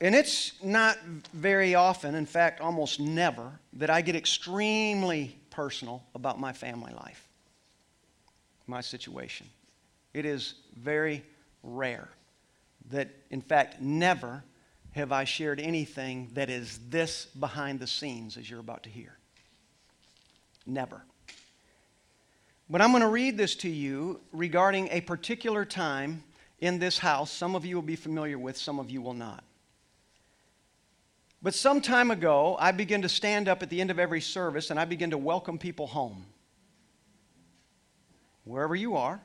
And 0.00 0.14
it's 0.14 0.62
not 0.62 0.96
very 1.32 1.74
often, 1.74 2.14
in 2.14 2.24
fact, 2.24 2.60
almost 2.60 3.00
never, 3.00 3.50
that 3.72 3.90
I 3.90 4.00
get 4.00 4.14
extremely 4.14 5.36
personal 5.50 6.04
about 6.14 6.38
my 6.38 6.52
family 6.52 6.92
life, 6.92 7.26
my 8.68 8.80
situation. 8.80 9.48
It 10.12 10.24
is 10.24 10.54
very 10.76 11.24
rare 11.64 12.08
that, 12.90 13.08
in 13.30 13.40
fact, 13.40 13.80
never 13.80 14.44
have 14.92 15.10
I 15.10 15.24
shared 15.24 15.58
anything 15.60 16.30
that 16.34 16.50
is 16.50 16.78
this 16.88 17.26
behind 17.26 17.80
the 17.80 17.86
scenes 17.86 18.36
as 18.36 18.48
you're 18.48 18.60
about 18.60 18.84
to 18.84 18.90
hear. 18.90 19.16
Never. 20.66 21.02
But 22.70 22.80
I'm 22.80 22.90
going 22.90 23.02
to 23.02 23.08
read 23.08 23.36
this 23.36 23.56
to 23.56 23.68
you 23.68 24.20
regarding 24.32 24.88
a 24.90 25.00
particular 25.00 25.64
time 25.64 26.22
in 26.60 26.78
this 26.78 26.98
house. 26.98 27.30
Some 27.30 27.54
of 27.54 27.64
you 27.64 27.74
will 27.74 27.82
be 27.82 27.96
familiar 27.96 28.38
with, 28.38 28.56
some 28.56 28.78
of 28.78 28.90
you 28.90 29.02
will 29.02 29.14
not. 29.14 29.44
But 31.42 31.54
some 31.54 31.82
time 31.82 32.10
ago, 32.10 32.56
I 32.58 32.72
began 32.72 33.02
to 33.02 33.08
stand 33.08 33.48
up 33.48 33.62
at 33.62 33.68
the 33.68 33.80
end 33.80 33.90
of 33.90 33.98
every 33.98 34.22
service 34.22 34.70
and 34.70 34.80
I 34.80 34.86
began 34.86 35.10
to 35.10 35.18
welcome 35.18 35.58
people 35.58 35.86
home. 35.86 36.24
Wherever 38.44 38.74
you 38.74 38.96
are, 38.96 39.20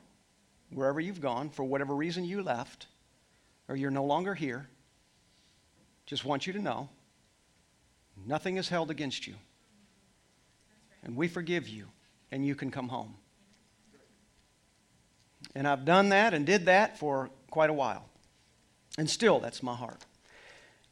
wherever 0.70 1.00
you've 1.00 1.22
gone, 1.22 1.50
for 1.50 1.64
whatever 1.64 1.96
reason 1.96 2.26
you 2.26 2.44
left, 2.44 2.88
or 3.70 3.76
you're 3.76 3.92
no 3.92 4.04
longer 4.04 4.34
here, 4.34 4.68
just 6.08 6.26
want 6.26 6.48
you 6.48 6.54
to 6.54 6.60
know 6.60 6.90
nothing 8.26 8.58
is 8.58 8.68
held 8.68 8.92
against 8.92 9.28
you. 9.28 9.36
And 11.04 11.16
we 11.16 11.30
forgive 11.30 11.70
you, 11.70 11.86
and 12.32 12.46
you 12.46 12.56
can 12.56 12.72
come 12.72 12.90
home. 12.90 13.16
And 15.56 15.68
I've 15.68 15.86
done 15.86 16.10
that 16.10 16.34
and 16.34 16.46
did 16.46 16.66
that 16.66 16.98
for 17.00 17.30
quite 17.50 17.70
a 17.70 17.74
while. 17.74 18.06
And 18.98 19.10
still, 19.10 19.40
that's 19.40 19.64
my 19.64 19.76
heart. 19.76 20.04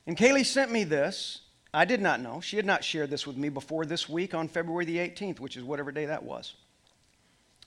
And 0.05 0.15
Kaylee 0.15 0.45
sent 0.45 0.71
me 0.71 0.85
this. 0.85 1.41
I 1.73 1.83
did 1.83 2.01
not 2.01 2.21
know. 2.21 2.39
She 2.39 2.55
had 2.55 2.65
not 2.65 2.83
shared 2.83 3.09
this 3.09 3.27
with 3.27 3.35
me 3.35 3.49
before 3.49 3.85
this 3.85 4.07
week 4.07 4.33
on 4.33 4.47
February 4.47 4.85
the 4.85 4.97
18th, 4.97 5.39
which 5.39 5.57
is 5.57 5.63
whatever 5.63 5.91
day 5.91 6.05
that 6.05 6.23
was. 6.23 6.53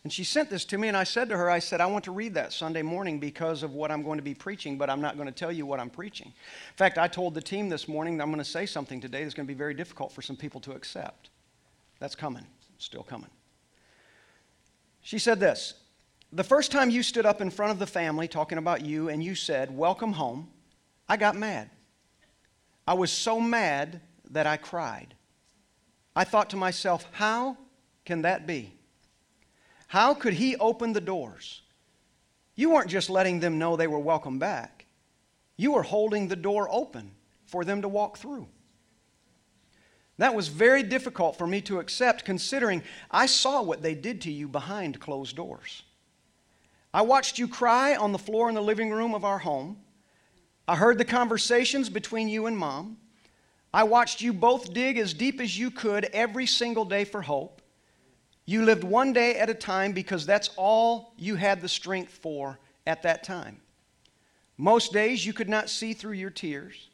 And 0.03 0.13
she 0.13 0.25
sent 0.25 0.49
this 0.49 0.65
to 0.67 0.79
me, 0.79 0.89
and 0.89 0.97
I 0.97 1.05
said 1.05 1.29
to 1.29 1.37
her, 1.37 1.51
I 1.51 1.59
said, 1.59 1.81
I 1.81 1.87
want 1.87 2.05
to 2.05 2.11
read 2.11 2.35
that 2.35 2.55
Sunday 2.55 2.81
morning 2.81 3.21
because 3.21 3.63
of 3.63 3.75
what 3.75 3.91
I'm 3.91 4.03
going 4.03 4.17
to 4.19 4.23
be 4.23 4.33
preaching, 4.33 4.79
but 4.79 4.89
I'm 4.89 5.03
not 5.03 5.17
going 5.17 5.27
to 5.27 5.33
tell 5.33 5.53
you 5.53 5.67
what 5.67 5.79
I'm 5.79 5.91
preaching. 5.91 6.29
In 6.29 6.77
fact, 6.77 6.97
I 6.97 7.07
told 7.07 7.35
the 7.35 7.43
team 7.43 7.69
this 7.69 7.87
morning 7.87 8.17
that 8.17 8.23
I'm 8.23 8.31
going 8.31 8.39
to 8.39 8.51
say 8.51 8.65
something 8.65 9.01
today 9.01 9.23
that's 9.23 9.35
going 9.35 9.47
to 9.47 9.53
be 9.53 9.59
very 9.59 9.75
difficult 9.75 10.11
for 10.13 10.23
some 10.23 10.37
people 10.37 10.61
to 10.63 10.73
accept. 10.73 11.29
That's 11.99 12.15
coming, 12.15 12.47
still 12.79 13.03
coming. 13.03 13.29
She 15.03 15.19
said 15.19 15.39
this 15.39 15.75
The 16.33 16.45
first 16.45 16.73
time 16.73 16.89
you 16.89 17.03
stood 17.03 17.27
up 17.27 17.43
in 17.43 17.51
front 17.51 17.73
of 17.73 17.79
the 17.79 17.87
family 17.87 18.27
talking 18.27 18.57
about 18.57 18.81
you 18.83 19.11
and 19.11 19.23
you 19.23 19.35
said, 19.35 19.77
Welcome 19.77 20.15
home, 20.15 20.49
I 21.11 21.19
got 21.19 21.37
mad. 21.37 21.69
I 22.87 22.95
was 22.95 23.13
so 23.13 23.39
mad 23.39 24.01
that 24.31 24.47
I 24.47 24.57
cried. 24.57 25.15
I 26.17 26.25
thought 26.25 26.51
to 26.51 26.57
myself, 26.57 27.07
how 27.13 27.57
can 28.05 28.23
that 28.23 28.47
be? 28.47 28.73
How 29.91 30.15
could 30.15 30.35
he 30.35 30.55
open 30.55 30.93
the 30.93 31.01
doors? 31.01 31.63
You 32.55 32.71
weren't 32.71 32.91
just 32.91 33.11
letting 33.11 33.41
them 33.41 33.59
know 33.59 33.75
they 33.75 33.89
were 33.89 33.99
welcome 33.99 34.39
back, 34.39 34.87
you 35.57 35.73
were 35.73 35.83
holding 35.83 36.29
the 36.29 36.37
door 36.37 36.69
open 36.71 37.11
for 37.45 37.65
them 37.65 37.83
to 37.83 37.89
walk 37.89 38.17
through. 38.17 38.47
That 40.19 40.33
was 40.33 40.47
very 40.47 40.85
difficult 40.85 41.37
for 41.37 41.45
me 41.45 41.61
to 41.63 41.81
accept, 41.81 42.25
considering 42.25 42.85
I 43.11 43.27
saw 43.27 43.63
what 43.63 43.83
they 43.83 43.97
did 43.97 44.21
to 44.21 44.31
you 44.31 44.47
behind 44.47 45.01
closed 45.01 45.35
doors. 45.35 45.83
I 46.95 47.03
watched 47.03 47.41
you 47.41 47.49
cry 47.49 47.97
on 47.97 48.13
the 48.13 48.19
floor 48.19 48.49
in 48.49 48.55
the 48.55 48.63
living 48.63 48.91
room 48.91 49.13
of 49.13 49.25
our 49.25 49.41
home. 49.41 49.81
I 50.69 50.77
heard 50.77 50.99
the 50.99 51.05
conversations 51.05 51.91
between 51.91 52.29
you 52.29 52.47
and 52.47 52.57
mom. 52.57 52.97
I 53.75 53.83
watched 53.83 54.21
you 54.21 54.33
both 54.33 54.73
dig 54.73 54.99
as 54.99 55.15
deep 55.15 55.41
as 55.41 55.59
you 55.59 55.73
could 55.73 56.05
every 56.13 56.47
single 56.47 56.85
day 56.85 57.05
for 57.05 57.23
hope. 57.23 57.60
You 58.51 58.65
lived 58.65 58.83
one 58.83 59.13
day 59.13 59.37
at 59.37 59.49
a 59.49 59.55
time 59.55 59.93
because 59.93 60.27
that's 60.27 60.51
all 60.57 61.13
you 61.17 61.37
had 61.37 61.61
the 61.61 61.69
strength 61.69 62.11
for 62.11 62.59
at 62.85 63.05
that 63.05 63.23
time. 63.23 63.61
Most 64.59 64.93
days 64.93 65.25
you 65.25 65.33
could 65.33 65.49
not 65.49 65.71
see 65.71 65.93
through 65.93 66.15
your 66.15 66.31
tears. 66.31 66.89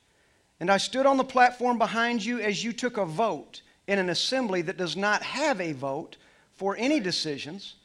And 0.60 0.70
I 0.70 0.76
stood 0.76 1.06
on 1.06 1.16
the 1.16 1.24
platform 1.24 1.78
behind 1.78 2.22
you 2.22 2.40
as 2.40 2.62
you 2.62 2.74
took 2.74 2.98
a 2.98 3.06
vote 3.06 3.62
in 3.86 3.98
an 3.98 4.10
assembly 4.10 4.60
that 4.60 4.76
does 4.76 4.98
not 4.98 5.22
have 5.22 5.58
a 5.58 5.72
vote 5.72 6.18
for 6.52 6.76
any 6.76 7.00
decisions 7.00 7.76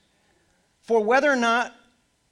for 0.82 1.01
whether 1.01 1.32
or 1.32 1.38
not 1.38 1.74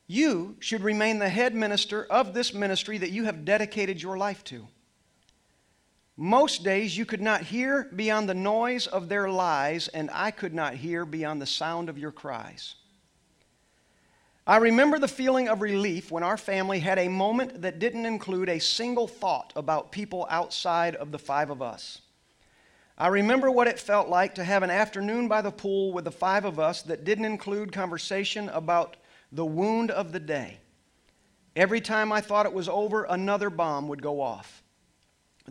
you 0.08 0.58
should 0.60 0.82
remain 0.82 1.20
the 1.20 1.30
head 1.30 1.56
minister 1.56 2.04
of 2.04 2.34
this 2.34 2.54
ministry 2.54 2.98
that 2.98 3.12
you 3.12 3.24
have 3.24 3.46
dedicated 3.46 4.02
your 4.02 4.18
life 4.18 4.44
to. 4.44 4.68
Most 6.22 6.66
days 6.66 6.98
you 6.98 7.06
could 7.06 7.22
not 7.22 7.44
hear 7.44 7.86
beyond 7.96 8.28
the 8.28 8.34
noise 8.34 8.88
of 8.88 9.08
their 9.08 9.30
lies, 9.30 9.88
and 9.88 10.10
I 10.12 10.32
could 10.32 10.54
not 10.54 10.74
hear 10.74 11.06
beyond 11.06 11.42
the 11.42 11.46
sound 11.46 11.88
of 11.88 11.98
your 11.98 12.12
cries. 12.12 12.76
I 14.46 14.58
remember 14.58 15.00
the 15.00 15.08
feeling 15.08 15.48
of 15.48 15.62
relief 15.62 16.12
when 16.12 16.24
our 16.24 16.36
family 16.36 16.80
had 16.80 17.00
a 17.00 17.08
moment 17.08 17.62
that 17.62 17.80
didn't 17.80 18.06
include 18.06 18.50
a 18.50 18.60
single 18.60 19.08
thought 19.08 19.54
about 19.56 19.94
people 19.94 20.28
outside 20.30 20.94
of 20.98 21.14
the 21.14 21.18
five 21.18 21.50
of 21.50 21.62
us. 21.62 22.02
I 22.98 23.08
remember 23.08 23.50
what 23.50 23.70
it 23.70 23.80
felt 23.80 24.10
like 24.10 24.36
to 24.36 24.44
have 24.44 24.62
an 24.62 24.72
afternoon 24.72 25.30
by 25.30 25.42
the 25.42 25.52
pool 25.52 25.94
with 25.94 26.04
the 26.04 26.12
five 26.12 26.44
of 26.44 26.60
us 26.60 26.82
that 26.82 27.06
didn't 27.06 27.24
include 27.24 27.72
conversation 27.72 28.50
about 28.50 28.98
the 29.32 29.46
wound 29.46 29.90
of 29.90 30.12
the 30.12 30.20
day. 30.20 30.58
Every 31.56 31.80
time 31.80 32.12
I 32.12 32.20
thought 32.20 32.46
it 32.46 32.52
was 32.52 32.68
over, 32.68 33.06
another 33.06 33.50
bomb 33.50 33.88
would 33.88 34.02
go 34.02 34.20
off. 34.20 34.64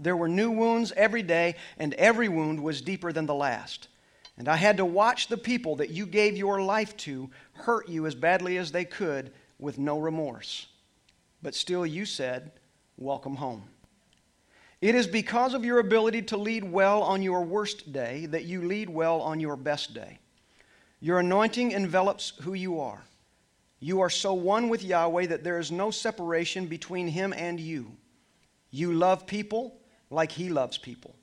There 0.03 0.17
were 0.17 0.29
new 0.29 0.51
wounds 0.51 0.93
every 0.97 1.23
day, 1.23 1.57
and 1.79 1.95
every 1.95 2.29
wound 2.29 2.63
was 2.63 2.81
deeper 2.81 3.13
than 3.13 3.27
the 3.27 3.35
last. 3.35 3.89
And 4.37 4.49
I 4.49 4.57
had 4.57 4.77
to 4.77 4.85
watch 4.85 5.27
the 5.27 5.37
people 5.37 5.77
that 5.77 5.91
you 5.91 6.07
gave 6.07 6.37
your 6.37 6.63
life 6.63 6.97
to 6.99 7.29
hurt 7.55 7.89
you 7.89 8.07
as 8.07 8.15
badly 8.15 8.57
as 8.57 8.71
they 8.71 8.85
could 8.85 9.33
with 9.59 9.79
no 9.79 9.99
remorse. 9.99 10.69
But 11.43 11.55
still, 11.55 11.85
you 11.85 12.05
said, 12.07 12.53
Welcome 12.97 13.37
home. 13.37 13.65
It 14.81 14.95
is 14.95 15.07
because 15.07 15.55
of 15.55 15.65
your 15.65 15.81
ability 15.81 16.23
to 16.23 16.37
lead 16.37 16.65
well 16.65 17.03
on 17.03 17.23
your 17.23 17.43
worst 17.43 17.93
day 17.93 18.27
that 18.27 18.45
you 18.45 18.63
lead 18.63 18.89
well 18.89 19.21
on 19.21 19.41
your 19.41 19.57
best 19.57 19.95
day. 19.95 20.19
Your 21.01 21.19
anointing 21.19 21.73
envelops 21.73 22.33
who 22.43 22.55
you 22.55 22.81
are. 22.81 23.05
You 23.81 24.01
are 24.01 24.11
so 24.11 24.35
one 24.35 24.69
with 24.69 24.85
Yahweh 24.85 25.27
that 25.27 25.45
there 25.45 25.59
is 25.59 25.71
no 25.71 25.91
separation 25.91 26.67
between 26.67 27.09
Him 27.09 27.33
and 27.33 27.59
you. 27.59 27.93
You 28.71 28.93
love 28.93 29.27
people 29.27 29.78
like 30.11 30.33
He 30.33 30.49
loves 30.49 30.79
people, 30.79 31.15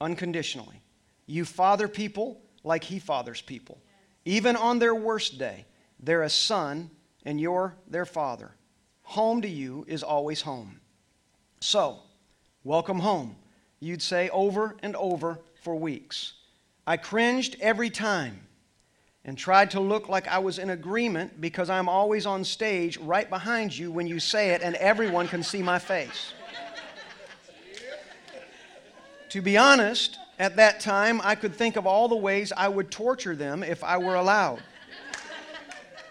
unconditionally. 0.00 0.82
You 1.26 1.44
father 1.44 1.88
people 1.88 2.40
like 2.62 2.84
He 2.84 2.98
fathers 2.98 3.40
people. 3.40 3.78
Even 4.24 4.56
on 4.56 4.78
their 4.78 4.94
worst 4.94 5.38
day, 5.38 5.64
they're 6.00 6.22
a 6.22 6.30
son 6.30 6.90
and 7.24 7.40
you're 7.40 7.76
their 7.88 8.06
father. 8.06 8.52
Home 9.02 9.42
to 9.42 9.48
you 9.48 9.84
is 9.88 10.02
always 10.02 10.42
home. 10.42 10.80
So, 11.60 12.00
welcome 12.64 12.98
home. 12.98 13.36
You'd 13.80 14.02
say 14.02 14.28
over 14.30 14.76
and 14.82 14.96
over 14.96 15.40
for 15.62 15.76
weeks. 15.76 16.34
I 16.86 16.96
cringed 16.96 17.56
every 17.60 17.90
time 17.90 18.40
and 19.24 19.36
tried 19.36 19.72
to 19.72 19.80
look 19.80 20.08
like 20.08 20.28
I 20.28 20.38
was 20.38 20.58
in 20.58 20.70
agreement 20.70 21.40
because 21.40 21.68
I'm 21.68 21.88
always 21.88 22.26
on 22.26 22.44
stage 22.44 22.96
right 22.98 23.28
behind 23.28 23.76
you 23.76 23.90
when 23.90 24.06
you 24.06 24.20
say 24.20 24.50
it 24.50 24.62
and 24.62 24.76
everyone 24.76 25.26
can 25.26 25.42
see 25.42 25.62
my 25.62 25.80
face. 25.80 26.32
To 29.36 29.42
be 29.42 29.58
honest, 29.58 30.18
at 30.38 30.56
that 30.56 30.80
time, 30.80 31.20
I 31.22 31.34
could 31.34 31.54
think 31.54 31.76
of 31.76 31.86
all 31.86 32.08
the 32.08 32.16
ways 32.16 32.54
I 32.56 32.68
would 32.68 32.90
torture 32.90 33.36
them 33.36 33.62
if 33.62 33.84
I 33.84 33.98
were 33.98 34.14
allowed. 34.14 34.62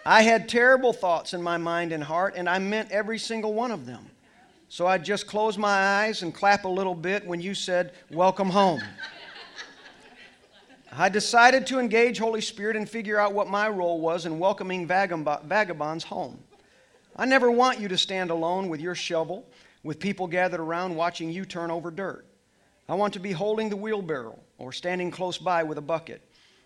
I 0.04 0.22
had 0.22 0.48
terrible 0.48 0.92
thoughts 0.92 1.34
in 1.34 1.42
my 1.42 1.56
mind 1.56 1.90
and 1.90 2.04
heart, 2.04 2.34
and 2.36 2.48
I 2.48 2.60
meant 2.60 2.92
every 2.92 3.18
single 3.18 3.52
one 3.52 3.72
of 3.72 3.84
them. 3.84 4.08
So 4.68 4.86
I'd 4.86 5.04
just 5.04 5.26
close 5.26 5.58
my 5.58 6.04
eyes 6.04 6.22
and 6.22 6.32
clap 6.32 6.64
a 6.64 6.68
little 6.68 6.94
bit 6.94 7.26
when 7.26 7.40
you 7.40 7.52
said, 7.52 7.94
Welcome 8.12 8.48
home. 8.48 8.80
I 10.92 11.08
decided 11.08 11.66
to 11.66 11.80
engage 11.80 12.18
Holy 12.18 12.40
Spirit 12.40 12.76
and 12.76 12.88
figure 12.88 13.18
out 13.18 13.34
what 13.34 13.48
my 13.48 13.68
role 13.68 14.00
was 14.00 14.24
in 14.26 14.38
welcoming 14.38 14.86
vagabonds 14.86 16.04
home. 16.04 16.38
I 17.16 17.24
never 17.26 17.50
want 17.50 17.80
you 17.80 17.88
to 17.88 17.98
stand 17.98 18.30
alone 18.30 18.68
with 18.68 18.80
your 18.80 18.94
shovel, 18.94 19.48
with 19.82 19.98
people 19.98 20.28
gathered 20.28 20.60
around 20.60 20.94
watching 20.94 21.28
you 21.28 21.44
turn 21.44 21.72
over 21.72 21.90
dirt. 21.90 22.24
I 22.88 22.94
want 22.94 23.14
to 23.14 23.20
be 23.20 23.32
holding 23.32 23.68
the 23.68 23.76
wheelbarrow 23.76 24.38
or 24.58 24.72
standing 24.72 25.10
close 25.10 25.38
by 25.38 25.64
with 25.64 25.78
a 25.78 25.82
bucket. 25.82 26.22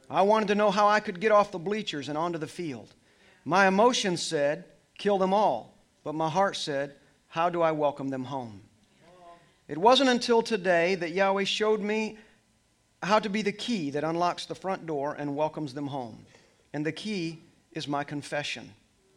I 0.08 0.22
wanted 0.22 0.48
to 0.48 0.54
know 0.54 0.70
how 0.70 0.88
I 0.88 1.00
could 1.00 1.20
get 1.20 1.32
off 1.32 1.52
the 1.52 1.58
bleachers 1.58 2.08
and 2.08 2.18
onto 2.18 2.38
the 2.38 2.46
field. 2.46 2.92
My 3.44 3.66
emotions 3.66 4.22
said, 4.22 4.64
kill 4.98 5.18
them 5.18 5.32
all. 5.32 5.74
But 6.04 6.14
my 6.14 6.28
heart 6.28 6.56
said, 6.56 6.94
how 7.28 7.48
do 7.48 7.62
I 7.62 7.72
welcome 7.72 8.08
them 8.08 8.24
home? 8.24 8.60
It 9.68 9.78
wasn't 9.78 10.10
until 10.10 10.42
today 10.42 10.96
that 10.96 11.12
Yahweh 11.12 11.44
showed 11.44 11.80
me 11.80 12.18
how 13.02 13.18
to 13.18 13.30
be 13.30 13.40
the 13.40 13.52
key 13.52 13.90
that 13.90 14.04
unlocks 14.04 14.46
the 14.46 14.54
front 14.54 14.84
door 14.84 15.14
and 15.18 15.36
welcomes 15.36 15.72
them 15.72 15.86
home. 15.86 16.26
And 16.72 16.84
the 16.84 16.92
key 16.92 17.38
is 17.72 17.88
my 17.88 18.04
confession, 18.04 18.74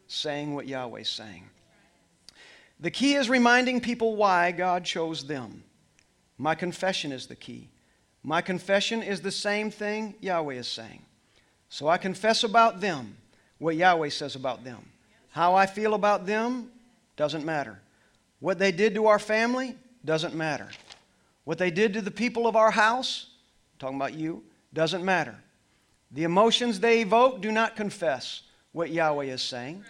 saying 0.08 0.54
what 0.54 0.68
Yahweh's 0.68 1.10
saying. 1.10 1.50
The 2.80 2.92
key 2.92 3.16
is 3.16 3.30
reminding 3.30 3.82
people 3.82 4.16
why 4.16 4.52
God 4.52 4.86
chose 4.86 5.26
them. 5.26 5.64
My 6.38 6.56
confession 6.56 7.12
is 7.12 7.28
the 7.28 7.36
key. 7.36 7.70
My 8.24 8.42
confession 8.42 9.04
is 9.04 9.22
the 9.22 9.32
same 9.32 9.70
thing 9.70 10.16
Yahweh 10.22 10.56
is 10.56 10.68
saying. 10.68 11.02
So 11.70 11.88
I 11.88 11.98
confess 11.98 12.44
about 12.44 12.82
them 12.82 13.18
what 13.58 13.76
Yahweh 13.76 14.10
says 14.10 14.36
about 14.36 14.64
them. 14.64 14.84
How 15.32 15.56
I 15.56 15.66
feel 15.66 15.94
about 15.94 16.26
them 16.26 16.72
doesn't 17.16 17.46
matter. 17.46 17.80
What 18.40 18.60
they 18.60 18.72
did 18.72 18.94
to 18.96 19.08
our 19.08 19.20
family 19.20 19.76
doesn't 20.06 20.36
matter. 20.36 20.70
What 21.44 21.58
they 21.58 21.72
did 21.72 21.94
to 21.94 22.02
the 22.02 22.12
people 22.12 22.48
of 22.48 22.56
our 22.56 22.72
house, 22.72 23.32
talking 23.80 23.98
about 23.98 24.14
you, 24.14 24.44
doesn't 24.74 25.04
matter. 25.04 25.36
The 26.12 26.24
emotions 26.24 26.80
they 26.80 27.02
evoke 27.02 27.42
do 27.42 27.52
not 27.52 27.76
confess 27.76 28.44
what 28.72 28.92
Yahweh 28.92 29.26
is 29.26 29.42
saying. 29.42 29.84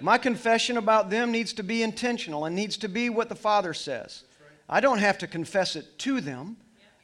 My 0.00 0.18
confession 0.18 0.76
about 0.76 1.10
them 1.10 1.30
needs 1.30 1.52
to 1.54 1.62
be 1.62 1.82
intentional 1.82 2.44
and 2.44 2.56
needs 2.56 2.76
to 2.78 2.88
be 2.88 3.08
what 3.08 3.28
the 3.28 3.34
Father 3.34 3.72
says. 3.72 4.24
I 4.68 4.80
don't 4.80 4.98
have 4.98 5.18
to 5.18 5.26
confess 5.26 5.76
it 5.76 5.98
to 6.00 6.20
them. 6.20 6.56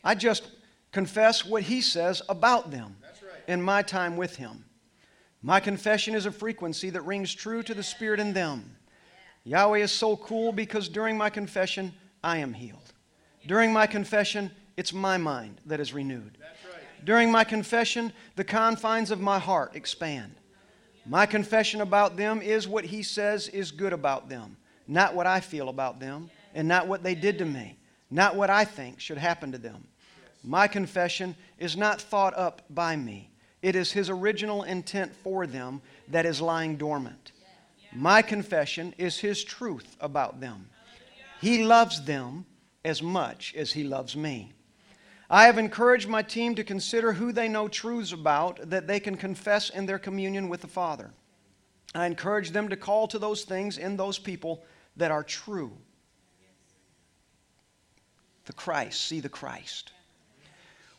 I 0.03 0.15
just 0.15 0.49
confess 0.93 1.45
what 1.45 1.63
He 1.63 1.81
says 1.81 2.23
about 2.29 2.71
them 2.71 2.97
in 3.47 3.61
my 3.61 3.83
time 3.83 4.17
with 4.17 4.37
Him. 4.37 4.65
My 5.43 5.61
confession 5.61 6.15
is 6.15 6.27
a 6.27 6.33
frequency 6.33 6.91
that 6.91 7.03
rings 7.03 7.35
true 7.35 7.63
to 7.63 7.75
the 7.75 7.83
Spirit 7.83 8.21
in 8.21 8.33
them. 8.33 8.77
Yahweh 9.45 9.79
is 9.79 9.93
so 9.93 10.17
cool 10.17 10.53
because 10.53 10.89
during 10.89 11.17
my 11.17 11.31
confession, 11.31 11.93
I 12.23 12.39
am 12.39 12.53
healed. 12.53 12.93
During 13.47 13.73
my 13.73 13.87
confession, 13.87 14.51
it's 14.77 14.93
my 14.93 15.17
mind 15.17 15.61
that 15.67 15.81
is 15.81 15.93
renewed. 15.93 16.39
During 17.05 17.31
my 17.31 17.45
confession, 17.45 18.13
the 18.37 18.45
confines 18.45 19.11
of 19.11 19.21
my 19.21 19.39
heart 19.39 19.77
expand. 19.77 20.35
My 21.07 21.25
confession 21.25 21.81
about 21.81 22.17
them 22.17 22.43
is 22.43 22.69
what 22.69 22.85
He 22.85 23.03
says 23.03 23.49
is 23.49 23.71
good 23.71 23.93
about 23.93 24.29
them, 24.29 24.57
not 24.87 25.15
what 25.15 25.27
I 25.27 25.41
feel 25.41 25.69
about 25.69 26.01
them, 26.01 26.31
and 26.55 26.67
not 26.69 26.87
what 26.87 27.03
they 27.03 27.15
did 27.15 27.39
to 27.39 27.45
me, 27.45 27.79
not 28.11 28.37
what 28.37 28.51
I 28.51 28.65
think 28.65 29.01
should 29.01 29.19
happen 29.19 29.53
to 29.53 29.59
them. 29.59 29.87
My 30.43 30.69
confession 30.69 31.35
is 31.59 31.77
not 31.77 32.01
thought 32.01 32.37
up 32.37 32.63
by 32.71 32.97
me, 32.97 33.31
it 33.61 33.75
is 33.75 33.93
His 33.93 34.09
original 34.09 34.63
intent 34.63 35.15
for 35.17 35.47
them 35.47 35.83
that 36.09 36.27
is 36.27 36.41
lying 36.41 36.77
dormant. 36.77 37.33
My 37.93 38.23
confession 38.23 38.95
is 38.99 39.19
His 39.19 39.43
truth 39.43 39.97
about 40.01 40.41
them. 40.41 40.69
He 41.41 41.65
loves 41.65 42.05
them 42.05 42.47
as 42.85 43.03
much 43.03 43.55
as 43.57 43.73
He 43.73 43.85
loves 43.85 44.17
me. 44.17 44.53
I 45.31 45.45
have 45.45 45.59
encouraged 45.59 46.09
my 46.09 46.23
team 46.23 46.55
to 46.55 46.65
consider 46.65 47.13
who 47.13 47.33
they 47.33 47.49
know 47.49 47.69
truths 47.69 48.13
about 48.13 48.71
that 48.71 48.87
they 48.87 48.99
can 48.99 49.17
confess 49.17 49.69
in 49.69 49.85
their 49.85 49.99
communion 49.99 50.49
with 50.49 50.63
the 50.63 50.69
Father. 50.69 51.11
I 51.95 52.07
encourage 52.07 52.51
them 52.51 52.69
to 52.71 52.77
call 52.77 53.09
to 53.09 53.19
those 53.19 53.45
things 53.45 53.77
in 53.77 53.97
those 53.97 54.19
people 54.19 54.65
that 54.97 55.11
are 55.11 55.23
true. 55.23 55.73
The 58.49 58.55
Christ, 58.55 59.05
see 59.05 59.21
the 59.21 59.29
Christ. 59.29 59.93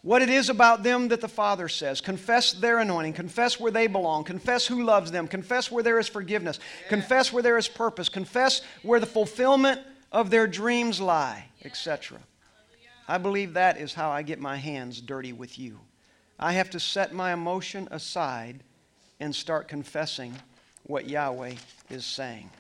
What 0.04 0.22
it 0.22 0.30
is 0.30 0.50
about 0.50 0.84
them 0.84 1.08
that 1.08 1.20
the 1.20 1.28
Father 1.28 1.68
says. 1.68 2.00
Confess 2.00 2.54
their 2.54 2.78
anointing. 2.78 3.14
Confess 3.14 3.60
where 3.60 3.72
they 3.72 3.88
belong. 3.88 4.24
Confess 4.24 4.68
who 4.68 4.84
loves 4.84 5.12
them. 5.12 5.28
Confess 5.28 5.72
where 5.72 5.82
there 5.82 5.98
is 5.98 6.08
forgiveness. 6.08 6.60
Confess 6.90 7.34
where 7.34 7.42
there 7.42 7.58
is 7.58 7.68
purpose. 7.68 8.08
Confess 8.08 8.62
where 8.84 9.00
the 9.00 9.08
fulfillment 9.08 9.82
of 10.12 10.30
their 10.30 10.46
dreams 10.46 11.02
lie, 11.02 11.46
etc. 11.66 12.20
I 13.08 13.18
believe 13.18 13.54
that 13.54 13.80
is 13.80 13.96
how 13.96 14.12
I 14.12 14.22
get 14.22 14.40
my 14.40 14.58
hands 14.58 15.02
dirty 15.02 15.34
with 15.34 15.58
you. 15.58 15.80
I 16.38 16.54
have 16.54 16.70
to 16.70 16.80
set 16.80 17.14
my 17.14 17.34
emotion 17.34 17.88
aside 17.90 18.60
and 19.20 19.36
start 19.36 19.68
confessing 19.68 20.36
what 20.84 21.10
Yahweh 21.10 21.56
is 21.90 22.06
saying. 22.06 22.52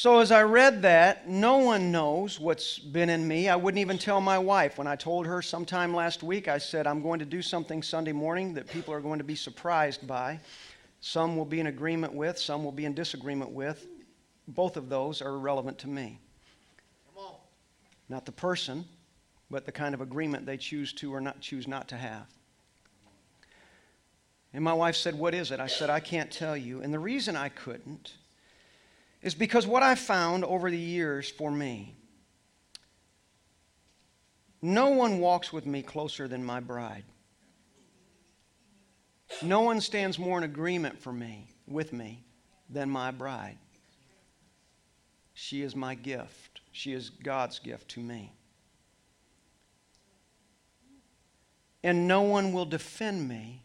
So, 0.00 0.20
as 0.20 0.30
I 0.30 0.44
read 0.44 0.82
that, 0.82 1.28
no 1.28 1.56
one 1.56 1.90
knows 1.90 2.38
what's 2.38 2.78
been 2.78 3.10
in 3.10 3.26
me. 3.26 3.48
I 3.48 3.56
wouldn't 3.56 3.80
even 3.80 3.98
tell 3.98 4.20
my 4.20 4.38
wife. 4.38 4.78
When 4.78 4.86
I 4.86 4.94
told 4.94 5.26
her 5.26 5.42
sometime 5.42 5.92
last 5.92 6.22
week, 6.22 6.46
I 6.46 6.58
said, 6.58 6.86
I'm 6.86 7.02
going 7.02 7.18
to 7.18 7.24
do 7.24 7.42
something 7.42 7.82
Sunday 7.82 8.12
morning 8.12 8.54
that 8.54 8.68
people 8.68 8.94
are 8.94 9.00
going 9.00 9.18
to 9.18 9.24
be 9.24 9.34
surprised 9.34 10.06
by. 10.06 10.38
Some 11.00 11.36
will 11.36 11.44
be 11.44 11.58
in 11.58 11.66
agreement 11.66 12.12
with, 12.12 12.38
some 12.38 12.62
will 12.62 12.70
be 12.70 12.84
in 12.84 12.94
disagreement 12.94 13.50
with. 13.50 13.88
Both 14.46 14.76
of 14.76 14.88
those 14.88 15.20
are 15.20 15.34
irrelevant 15.34 15.78
to 15.78 15.88
me. 15.88 16.20
Not 18.08 18.24
the 18.24 18.30
person, 18.30 18.84
but 19.50 19.66
the 19.66 19.72
kind 19.72 19.96
of 19.96 20.00
agreement 20.00 20.46
they 20.46 20.58
choose 20.58 20.92
to 20.92 21.12
or 21.12 21.20
not 21.20 21.40
choose 21.40 21.66
not 21.66 21.88
to 21.88 21.96
have. 21.96 22.28
And 24.52 24.62
my 24.62 24.74
wife 24.74 24.94
said, 24.94 25.16
What 25.16 25.34
is 25.34 25.50
it? 25.50 25.58
I 25.58 25.66
said, 25.66 25.90
I 25.90 25.98
can't 25.98 26.30
tell 26.30 26.56
you. 26.56 26.82
And 26.82 26.94
the 26.94 27.00
reason 27.00 27.34
I 27.34 27.48
couldn't 27.48 28.12
is 29.22 29.34
because 29.34 29.66
what 29.66 29.82
I 29.82 29.94
found 29.94 30.44
over 30.44 30.70
the 30.70 30.78
years 30.78 31.28
for 31.28 31.50
me, 31.50 31.96
no 34.60 34.88
one 34.88 35.18
walks 35.18 35.52
with 35.52 35.66
me 35.66 35.82
closer 35.82 36.28
than 36.28 36.44
my 36.44 36.60
bride. 36.60 37.04
No 39.42 39.60
one 39.60 39.80
stands 39.80 40.18
more 40.18 40.38
in 40.38 40.44
agreement 40.44 40.98
for 41.00 41.12
me, 41.12 41.48
with 41.66 41.92
me, 41.92 42.24
than 42.68 42.90
my 42.90 43.10
bride. 43.10 43.58
She 45.34 45.62
is 45.62 45.76
my 45.76 45.94
gift. 45.94 46.60
She 46.72 46.92
is 46.92 47.10
God's 47.10 47.58
gift 47.58 47.88
to 47.90 48.00
me. 48.00 48.32
And 51.84 52.08
no 52.08 52.22
one 52.22 52.52
will 52.52 52.64
defend 52.64 53.28
me 53.28 53.62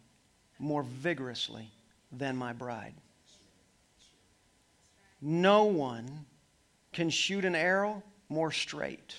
more 0.59 0.83
vigorously 0.83 1.71
than 2.11 2.37
my 2.37 2.53
bride. 2.53 2.93
No 5.25 5.63
one 5.63 6.25
can 6.91 7.09
shoot 7.09 7.45
an 7.45 7.55
arrow 7.55 8.03
more 8.27 8.51
straight 8.51 9.15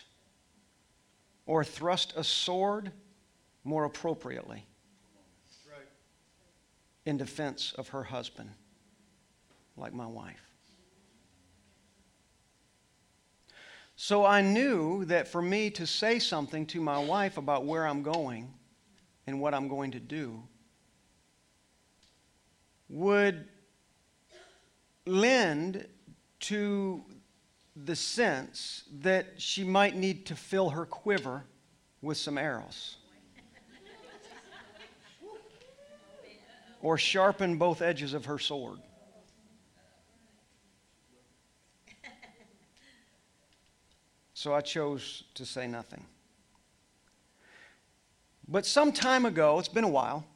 or 1.46 1.64
thrust 1.64 2.12
a 2.14 2.22
sword 2.22 2.92
more 3.64 3.84
appropriately 3.84 4.66
in 7.06 7.16
defense 7.16 7.72
of 7.78 7.88
her 7.88 8.02
husband, 8.02 8.50
like 9.78 9.94
my 9.94 10.06
wife. 10.06 10.42
So 13.96 14.26
I 14.26 14.42
knew 14.42 15.06
that 15.06 15.26
for 15.26 15.40
me 15.40 15.70
to 15.70 15.86
say 15.86 16.18
something 16.18 16.66
to 16.66 16.82
my 16.82 16.98
wife 16.98 17.38
about 17.38 17.64
where 17.64 17.86
I'm 17.86 18.02
going 18.02 18.52
and 19.26 19.40
what 19.40 19.54
I'm 19.54 19.68
going 19.68 19.92
to 19.92 20.00
do 20.00 20.42
would 22.90 23.48
lend 25.06 25.86
to 26.48 27.02
the 27.74 27.96
sense 27.96 28.84
that 29.00 29.26
she 29.38 29.64
might 29.64 29.96
need 29.96 30.26
to 30.26 30.36
fill 30.36 30.70
her 30.70 30.84
quiver 30.84 31.44
with 32.02 32.16
some 32.16 32.38
arrows. 32.38 32.96
or 36.82 36.98
sharpen 36.98 37.56
both 37.56 37.80
edges 37.80 38.12
of 38.12 38.26
her 38.26 38.38
sword. 38.38 38.78
So 44.34 44.52
I 44.52 44.60
chose 44.60 45.24
to 45.32 45.46
say 45.46 45.66
nothing. 45.66 46.04
But 48.46 48.66
some 48.66 48.92
time 48.92 49.24
ago, 49.24 49.58
it's 49.58 49.68
been 49.68 49.84
a 49.84 49.88
while, 49.88 50.26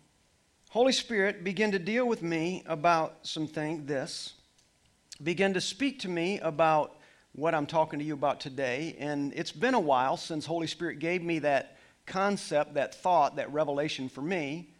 Holy 0.70 0.92
Spirit 0.92 1.44
began 1.44 1.70
to 1.72 1.78
deal 1.78 2.08
with 2.08 2.22
me 2.22 2.62
about 2.64 3.18
something, 3.26 3.84
this 3.84 4.32
began 5.22 5.54
to 5.54 5.60
speak 5.60 6.00
to 6.00 6.08
me 6.08 6.38
about 6.40 6.96
what 7.32 7.54
I'm 7.54 7.66
talking 7.66 7.98
to 7.98 8.04
you 8.04 8.14
about 8.14 8.40
today. 8.40 8.96
And 8.98 9.32
it's 9.34 9.52
been 9.52 9.74
a 9.74 9.80
while 9.80 10.16
since 10.16 10.46
Holy 10.46 10.66
Spirit 10.66 10.98
gave 10.98 11.22
me 11.22 11.40
that 11.40 11.76
concept, 12.06 12.74
that 12.74 12.94
thought, 12.94 13.36
that 13.36 13.52
revelation 13.52 14.08
for 14.08 14.22
me 14.22 14.70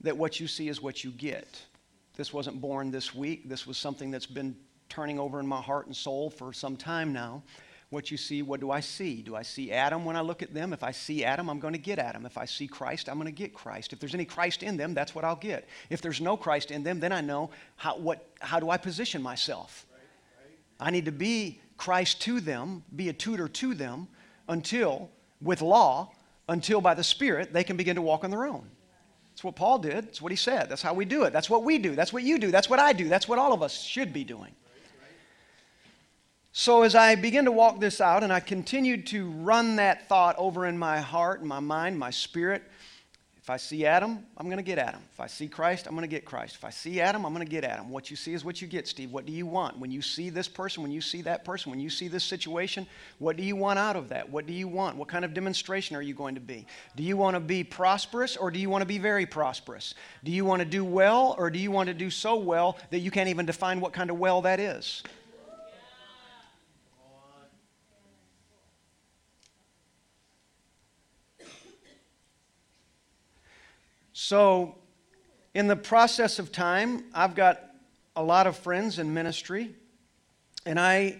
that 0.00 0.16
what 0.16 0.38
you 0.38 0.46
see 0.46 0.68
is 0.68 0.82
what 0.82 1.02
you 1.02 1.10
get. 1.10 1.62
This 2.16 2.32
wasn't 2.32 2.60
born 2.60 2.90
this 2.90 3.14
week. 3.14 3.48
This 3.48 3.66
was 3.66 3.78
something 3.78 4.10
that's 4.10 4.26
been 4.26 4.56
turning 4.88 5.18
over 5.18 5.40
in 5.40 5.46
my 5.46 5.60
heart 5.60 5.86
and 5.86 5.96
soul 5.96 6.30
for 6.30 6.52
some 6.52 6.76
time 6.76 7.12
now 7.12 7.42
what 7.94 8.10
you 8.10 8.16
see, 8.16 8.42
what 8.42 8.60
do 8.60 8.70
I 8.70 8.80
see? 8.80 9.22
Do 9.22 9.36
I 9.36 9.42
see 9.42 9.72
Adam 9.72 10.04
when 10.04 10.16
I 10.16 10.20
look 10.20 10.42
at 10.42 10.52
them? 10.52 10.72
If 10.72 10.82
I 10.82 10.90
see 10.90 11.24
Adam, 11.24 11.48
I'm 11.48 11.60
going 11.60 11.72
to 11.72 11.78
get 11.78 11.98
Adam. 11.98 12.26
If 12.26 12.36
I 12.36 12.44
see 12.44 12.66
Christ, 12.66 13.08
I'm 13.08 13.14
going 13.14 13.26
to 13.26 13.32
get 13.32 13.54
Christ. 13.54 13.92
If 13.92 14.00
there's 14.00 14.14
any 14.14 14.24
Christ 14.24 14.62
in 14.62 14.76
them, 14.76 14.92
that's 14.92 15.14
what 15.14 15.24
I'll 15.24 15.36
get. 15.36 15.66
If 15.88 16.02
there's 16.02 16.20
no 16.20 16.36
Christ 16.36 16.70
in 16.70 16.82
them, 16.82 17.00
then 17.00 17.12
I 17.12 17.20
know 17.20 17.50
how, 17.76 17.96
what, 17.96 18.26
how 18.40 18.60
do 18.60 18.68
I 18.68 18.76
position 18.76 19.22
myself? 19.22 19.86
I 20.78 20.90
need 20.90 21.04
to 21.06 21.12
be 21.12 21.60
Christ 21.78 22.20
to 22.22 22.40
them, 22.40 22.82
be 22.94 23.08
a 23.08 23.12
tutor 23.12 23.48
to 23.48 23.74
them 23.74 24.08
until, 24.48 25.08
with 25.40 25.62
law, 25.62 26.10
until 26.48 26.80
by 26.80 26.94
the 26.94 27.04
Spirit 27.04 27.52
they 27.52 27.64
can 27.64 27.76
begin 27.76 27.94
to 27.94 28.02
walk 28.02 28.24
on 28.24 28.30
their 28.30 28.44
own. 28.44 28.68
That's 29.32 29.44
what 29.44 29.56
Paul 29.56 29.78
did. 29.78 30.08
That's 30.08 30.20
what 30.20 30.32
he 30.32 30.36
said. 30.36 30.68
That's 30.68 30.82
how 30.82 30.94
we 30.94 31.04
do 31.04 31.22
it. 31.24 31.32
That's 31.32 31.48
what 31.48 31.64
we 31.64 31.78
do. 31.78 31.94
That's 31.94 32.12
what 32.12 32.22
you 32.22 32.38
do. 32.38 32.50
That's 32.50 32.68
what 32.68 32.78
I 32.78 32.92
do. 32.92 33.08
That's 33.08 33.28
what 33.28 33.38
all 33.38 33.52
of 33.52 33.62
us 33.62 33.82
should 33.82 34.12
be 34.12 34.24
doing. 34.24 34.52
So, 36.56 36.82
as 36.82 36.94
I 36.94 37.16
began 37.16 37.46
to 37.46 37.50
walk 37.50 37.80
this 37.80 38.00
out 38.00 38.22
and 38.22 38.32
I 38.32 38.38
continued 38.38 39.08
to 39.08 39.28
run 39.28 39.74
that 39.74 40.08
thought 40.08 40.36
over 40.38 40.66
in 40.66 40.78
my 40.78 41.00
heart, 41.00 41.44
my 41.44 41.58
mind, 41.58 41.98
my 41.98 42.10
spirit, 42.10 42.62
If 43.42 43.50
I 43.50 43.56
see 43.56 43.84
Adam, 43.84 44.24
I'm 44.38 44.46
going 44.46 44.58
to 44.58 44.62
get 44.62 44.78
Adam. 44.78 45.00
If 45.12 45.18
I 45.18 45.26
see 45.26 45.48
Christ, 45.48 45.88
I'm 45.88 45.94
going 45.94 46.08
to 46.08 46.16
get 46.16 46.24
Christ. 46.24 46.54
If 46.54 46.64
I 46.64 46.70
see 46.70 47.00
Adam, 47.00 47.26
I'm 47.26 47.34
going 47.34 47.44
to 47.44 47.50
get 47.50 47.64
Adam. 47.64 47.90
What 47.90 48.08
you 48.08 48.16
see 48.16 48.34
is 48.34 48.44
what 48.44 48.62
you 48.62 48.68
get, 48.68 48.86
Steve. 48.86 49.10
What 49.10 49.26
do 49.26 49.32
you 49.32 49.46
want? 49.46 49.76
When 49.78 49.90
you 49.90 50.00
see 50.00 50.30
this 50.30 50.46
person, 50.46 50.80
when 50.80 50.92
you 50.92 51.00
see 51.00 51.22
that 51.22 51.44
person, 51.44 51.70
when 51.70 51.80
you 51.80 51.90
see 51.90 52.06
this 52.06 52.22
situation, 52.22 52.86
what 53.18 53.36
do 53.36 53.42
you 53.42 53.56
want 53.56 53.80
out 53.80 53.96
of 53.96 54.08
that? 54.10 54.30
What 54.30 54.46
do 54.46 54.52
you 54.52 54.68
want? 54.68 54.96
What 54.96 55.08
kind 55.08 55.24
of 55.24 55.34
demonstration 55.34 55.96
are 55.96 56.02
you 56.02 56.14
going 56.14 56.36
to 56.36 56.40
be? 56.40 56.66
Do 56.94 57.02
you 57.02 57.16
want 57.16 57.34
to 57.34 57.40
be 57.40 57.64
prosperous 57.64 58.36
or 58.36 58.52
do 58.52 58.60
you 58.60 58.70
want 58.70 58.82
to 58.82 58.86
be 58.86 58.98
very 58.98 59.26
prosperous? 59.26 59.94
Do 60.22 60.30
you 60.30 60.44
want 60.44 60.60
to 60.60 60.66
do 60.66 60.84
well 60.84 61.34
or 61.36 61.50
do 61.50 61.58
you 61.58 61.72
want 61.72 61.88
to 61.88 61.94
do 61.94 62.10
so 62.10 62.36
well 62.36 62.78
that 62.90 63.00
you 63.00 63.10
can't 63.10 63.28
even 63.28 63.44
define 63.44 63.80
what 63.80 63.92
kind 63.92 64.08
of 64.08 64.20
well 64.20 64.40
that 64.42 64.60
is? 64.60 65.02
So, 74.26 74.76
in 75.52 75.66
the 75.66 75.76
process 75.76 76.38
of 76.38 76.50
time, 76.50 77.04
I've 77.12 77.34
got 77.34 77.60
a 78.16 78.22
lot 78.22 78.46
of 78.46 78.56
friends 78.56 78.98
in 78.98 79.12
ministry, 79.12 79.74
and 80.64 80.80
I 80.80 81.18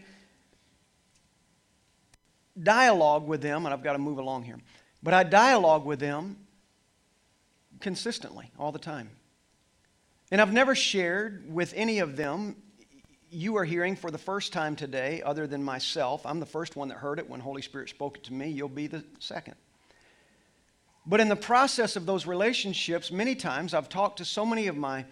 dialogue 2.59 3.29
with 3.29 3.43
them, 3.43 3.67
and 3.67 3.75
I've 3.75 3.83
got 3.83 3.93
to 3.93 3.99
move 3.99 4.17
along 4.17 4.45
here, 4.45 4.59
but 5.03 5.13
I 5.13 5.23
dialogue 5.23 5.85
with 5.85 6.01
them 6.01 6.39
consistently 7.79 8.51
all 8.59 8.73
the 8.73 8.79
time. 8.79 9.11
And 10.31 10.41
I've 10.41 10.55
never 10.55 10.75
shared 10.75 11.53
with 11.53 11.75
any 11.77 11.99
of 11.99 12.17
them. 12.17 12.57
You 13.29 13.59
are 13.59 13.67
hearing 13.67 13.97
for 13.97 14.11
the 14.11 14.17
first 14.17 14.51
time 14.55 14.77
today, 14.77 15.21
other 15.21 15.47
than 15.47 15.63
myself. 15.63 16.25
I'm 16.25 16.41
the 16.41 16.47
first 16.47 16.75
one 16.75 16.89
that 16.89 16.97
heard 16.97 17.19
it 17.19 17.29
when 17.29 17.41
Holy 17.41 17.61
Spirit 17.61 17.91
spoke 17.91 18.17
it 18.17 18.25
to 18.25 18.33
me. 18.33 18.49
You'll 18.49 18.71
be 18.71 18.87
the 18.87 19.05
second. 19.19 19.57
But 21.07 21.21
in 21.21 21.29
the 21.29 21.37
process 21.37 21.97
of 21.97 22.07
those 22.07 22.27
relationships, 22.27 23.11
many 23.11 23.35
times 23.35 23.75
I've 23.75 23.89
talked 23.89 24.19
to 24.19 24.25
so 24.25 24.47
many 24.47 24.69
of 24.69 24.77
my 24.77 25.05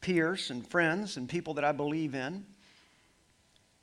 peers 0.00 0.50
and 0.50 0.66
friends 0.66 1.16
and 1.16 1.28
people 1.28 1.54
that 1.54 1.64
I 1.64 1.72
believe 1.72 2.14
in 2.14 2.44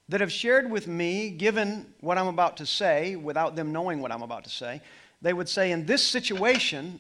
that 0.09 0.22
have 0.22 0.32
shared 0.32 0.70
with 0.70 0.88
me, 0.88 1.30
given 1.30 1.93
what 2.01 2.18
I'm 2.18 2.28
about 2.28 2.57
to 2.57 2.66
say, 2.66 3.16
without 3.16 3.55
them 3.55 3.72
knowing 3.72 4.01
what 4.01 4.11
I'm 4.11 4.22
about 4.22 4.43
to 4.43 4.49
say, 4.49 4.82
they 5.22 5.32
would 5.32 5.47
say, 5.47 5.72
In 5.72 5.86
this 5.86 6.05
situation, 6.05 6.99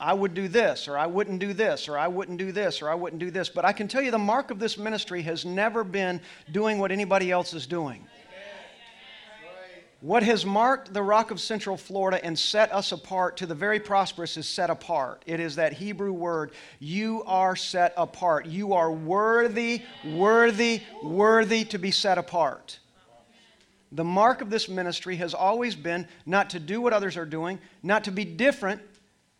I 0.00 0.14
would 0.14 0.34
do 0.34 0.48
this, 0.48 0.88
or 0.88 0.98
I 0.98 1.06
wouldn't 1.06 1.38
do 1.40 1.52
this, 1.52 1.88
or 1.88 1.96
I 1.96 2.08
wouldn't 2.08 2.38
do 2.38 2.52
this, 2.52 2.82
or 2.82 2.88
I 2.88 2.94
wouldn't 2.94 3.20
do 3.20 3.30
this. 3.30 3.48
But 3.48 3.64
I 3.64 3.72
can 3.72 3.86
tell 3.86 4.02
you 4.02 4.10
the 4.10 4.18
mark 4.18 4.50
of 4.50 4.58
this 4.58 4.78
ministry 4.78 5.22
has 5.22 5.44
never 5.44 5.84
been 5.84 6.20
doing 6.50 6.78
what 6.78 6.90
anybody 6.90 7.30
else 7.30 7.54
is 7.54 7.66
doing. 7.66 8.06
What 10.00 10.22
has 10.22 10.46
marked 10.46 10.94
the 10.94 11.02
rock 11.02 11.30
of 11.30 11.40
Central 11.40 11.76
Florida 11.76 12.24
and 12.24 12.38
set 12.38 12.72
us 12.72 12.90
apart 12.90 13.36
to 13.38 13.46
the 13.46 13.54
very 13.54 13.78
prosperous 13.78 14.38
is 14.38 14.48
set 14.48 14.70
apart. 14.70 15.22
It 15.26 15.40
is 15.40 15.56
that 15.56 15.74
Hebrew 15.74 16.12
word, 16.12 16.52
you 16.78 17.22
are 17.26 17.54
set 17.54 17.92
apart. 17.98 18.46
You 18.46 18.72
are 18.72 18.90
worthy, 18.90 19.82
worthy, 20.02 20.80
worthy 21.02 21.64
to 21.66 21.78
be 21.78 21.90
set 21.90 22.16
apart. 22.16 22.78
The 23.92 24.04
mark 24.04 24.40
of 24.40 24.48
this 24.48 24.70
ministry 24.70 25.16
has 25.16 25.34
always 25.34 25.74
been 25.74 26.08
not 26.24 26.48
to 26.50 26.60
do 26.60 26.80
what 26.80 26.94
others 26.94 27.18
are 27.18 27.26
doing, 27.26 27.58
not 27.82 28.04
to 28.04 28.10
be 28.10 28.24
different 28.24 28.80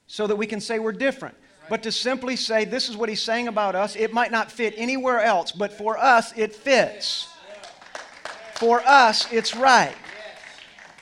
so 0.09 0.27
that 0.27 0.37
we 0.37 0.47
can 0.47 0.61
say 0.61 0.79
we're 0.79 0.93
different, 0.93 1.37
but 1.71 1.83
to 1.85 1.93
simply 1.93 2.37
say, 2.37 2.67
this 2.67 2.91
is 2.91 2.99
what 2.99 3.09
he's 3.09 3.23
saying 3.23 3.49
about 3.49 3.75
us. 3.75 3.97
It 3.97 4.13
might 4.13 4.31
not 4.31 4.53
fit 4.53 4.75
anywhere 4.77 5.21
else, 5.21 5.53
but 5.53 5.73
for 5.73 5.97
us, 5.97 6.37
it 6.37 6.55
fits. 6.55 7.29
For 8.57 8.83
us, 8.83 9.33
it's 9.33 9.57
right 9.57 9.95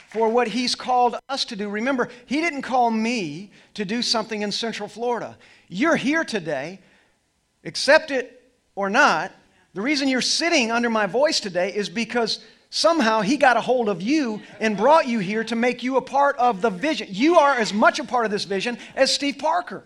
for 0.08 0.28
what 0.28 0.48
He's 0.48 0.74
called 0.74 1.16
us 1.28 1.44
to 1.46 1.56
do. 1.56 1.68
Remember, 1.68 2.08
He 2.26 2.40
didn't 2.40 2.62
call 2.62 2.90
me 2.90 3.50
to 3.74 3.84
do 3.84 4.02
something 4.02 4.42
in 4.42 4.50
Central 4.50 4.88
Florida. 4.88 5.36
You're 5.68 5.96
here 5.96 6.24
today, 6.24 6.80
accept 7.64 8.10
it 8.10 8.42
or 8.74 8.88
not. 8.88 9.32
The 9.74 9.82
reason 9.82 10.08
you're 10.08 10.20
sitting 10.20 10.70
under 10.70 10.88
my 10.88 11.06
voice 11.06 11.40
today 11.40 11.74
is 11.74 11.88
because 11.88 12.40
somehow 12.70 13.20
He 13.20 13.36
got 13.36 13.56
a 13.56 13.60
hold 13.60 13.88
of 13.88 14.00
you 14.00 14.40
and 14.60 14.76
brought 14.76 15.06
you 15.06 15.18
here 15.18 15.44
to 15.44 15.54
make 15.54 15.82
you 15.82 15.96
a 15.96 16.02
part 16.02 16.36
of 16.38 16.62
the 16.62 16.70
vision. 16.70 17.08
You 17.10 17.36
are 17.38 17.54
as 17.54 17.72
much 17.74 17.98
a 17.98 18.04
part 18.04 18.24
of 18.24 18.30
this 18.30 18.44
vision 18.44 18.78
as 18.96 19.12
Steve 19.12 19.38
Parker. 19.38 19.84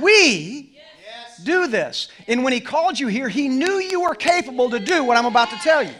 We 0.00 0.76
do 1.42 1.66
this. 1.66 2.08
And 2.28 2.44
when 2.44 2.52
He 2.52 2.60
called 2.60 3.00
you 3.00 3.08
here, 3.08 3.28
He 3.28 3.48
knew 3.48 3.80
you 3.80 4.02
were 4.02 4.14
capable 4.14 4.70
to 4.70 4.78
do 4.78 5.02
what 5.02 5.16
I'm 5.16 5.26
about 5.26 5.50
to 5.50 5.56
tell 5.56 5.82
you. 5.82 5.94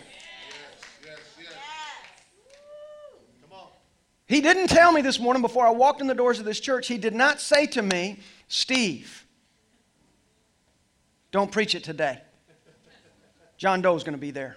He 4.30 4.40
didn't 4.40 4.68
tell 4.68 4.92
me 4.92 5.02
this 5.02 5.18
morning 5.18 5.42
before 5.42 5.66
I 5.66 5.70
walked 5.70 6.00
in 6.00 6.06
the 6.06 6.14
doors 6.14 6.38
of 6.38 6.44
this 6.44 6.60
church, 6.60 6.86
he 6.86 6.98
did 6.98 7.16
not 7.16 7.40
say 7.40 7.66
to 7.66 7.82
me, 7.82 8.20
Steve, 8.46 9.26
don't 11.32 11.50
preach 11.50 11.74
it 11.74 11.82
today. 11.82 12.20
John 13.56 13.82
Doe's 13.82 14.04
going 14.04 14.14
to 14.14 14.20
be 14.20 14.30
there. 14.30 14.56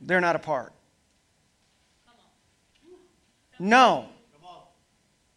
They're 0.00 0.20
not 0.20 0.36
apart. 0.36 0.72
No. 3.58 4.10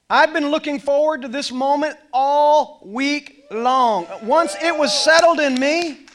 I've 0.08 0.34
been 0.34 0.52
looking 0.52 0.80
forward 0.80 1.24
to 1.24 1.28
this 1.28 1.52
moment 1.52 1.98
all 2.14 2.80
week 2.86 3.46
long. 3.50 4.06
Once 4.22 4.56
it 4.62 4.78
was 4.78 4.94
settled 4.94 5.40
in 5.40 5.60
me, 5.60 6.06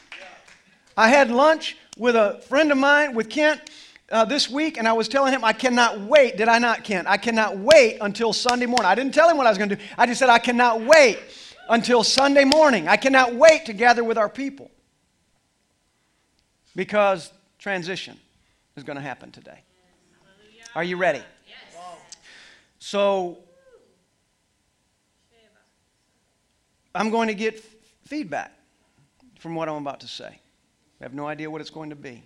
I 0.95 1.09
had 1.09 1.29
lunch 1.29 1.75
with 1.97 2.15
a 2.15 2.39
friend 2.47 2.71
of 2.71 2.77
mine, 2.77 3.13
with 3.13 3.29
Kent, 3.29 3.69
uh, 4.11 4.25
this 4.25 4.49
week, 4.49 4.77
and 4.77 4.87
I 4.87 4.93
was 4.93 5.07
telling 5.07 5.33
him, 5.33 5.43
I 5.43 5.53
cannot 5.53 5.99
wait. 6.01 6.37
Did 6.37 6.47
I 6.47 6.59
not, 6.59 6.83
Kent? 6.83 7.07
I 7.07 7.17
cannot 7.17 7.57
wait 7.57 7.97
until 7.99 8.33
Sunday 8.33 8.65
morning. 8.65 8.85
I 8.85 8.95
didn't 8.95 9.13
tell 9.13 9.29
him 9.29 9.37
what 9.37 9.45
I 9.45 9.49
was 9.49 9.57
going 9.57 9.69
to 9.69 9.75
do. 9.75 9.83
I 9.97 10.05
just 10.05 10.19
said, 10.19 10.29
I 10.29 10.39
cannot 10.39 10.81
wait 10.81 11.19
until 11.69 12.03
Sunday 12.03 12.45
morning. 12.45 12.87
I 12.87 12.95
cannot 12.95 13.35
wait 13.35 13.65
to 13.65 13.73
gather 13.73 14.03
with 14.03 14.17
our 14.17 14.29
people. 14.29 14.71
Because 16.75 17.31
transition 17.59 18.17
is 18.75 18.83
going 18.83 18.95
to 18.95 19.01
happen 19.01 19.31
today. 19.31 19.63
Are 20.75 20.83
you 20.83 20.95
ready? 20.95 21.23
Yes. 21.47 21.57
So, 22.79 23.39
I'm 26.93 27.09
going 27.09 27.27
to 27.27 27.33
get 27.33 27.63
feedback 28.05 28.53
from 29.39 29.55
what 29.55 29.67
I'm 29.67 29.75
about 29.75 29.99
to 30.01 30.07
say. 30.07 30.39
I 30.99 31.03
have 31.03 31.13
no 31.13 31.27
idea 31.27 31.49
what 31.49 31.61
it's 31.61 31.69
going 31.69 31.89
to 31.89 31.95
be. 31.95 32.23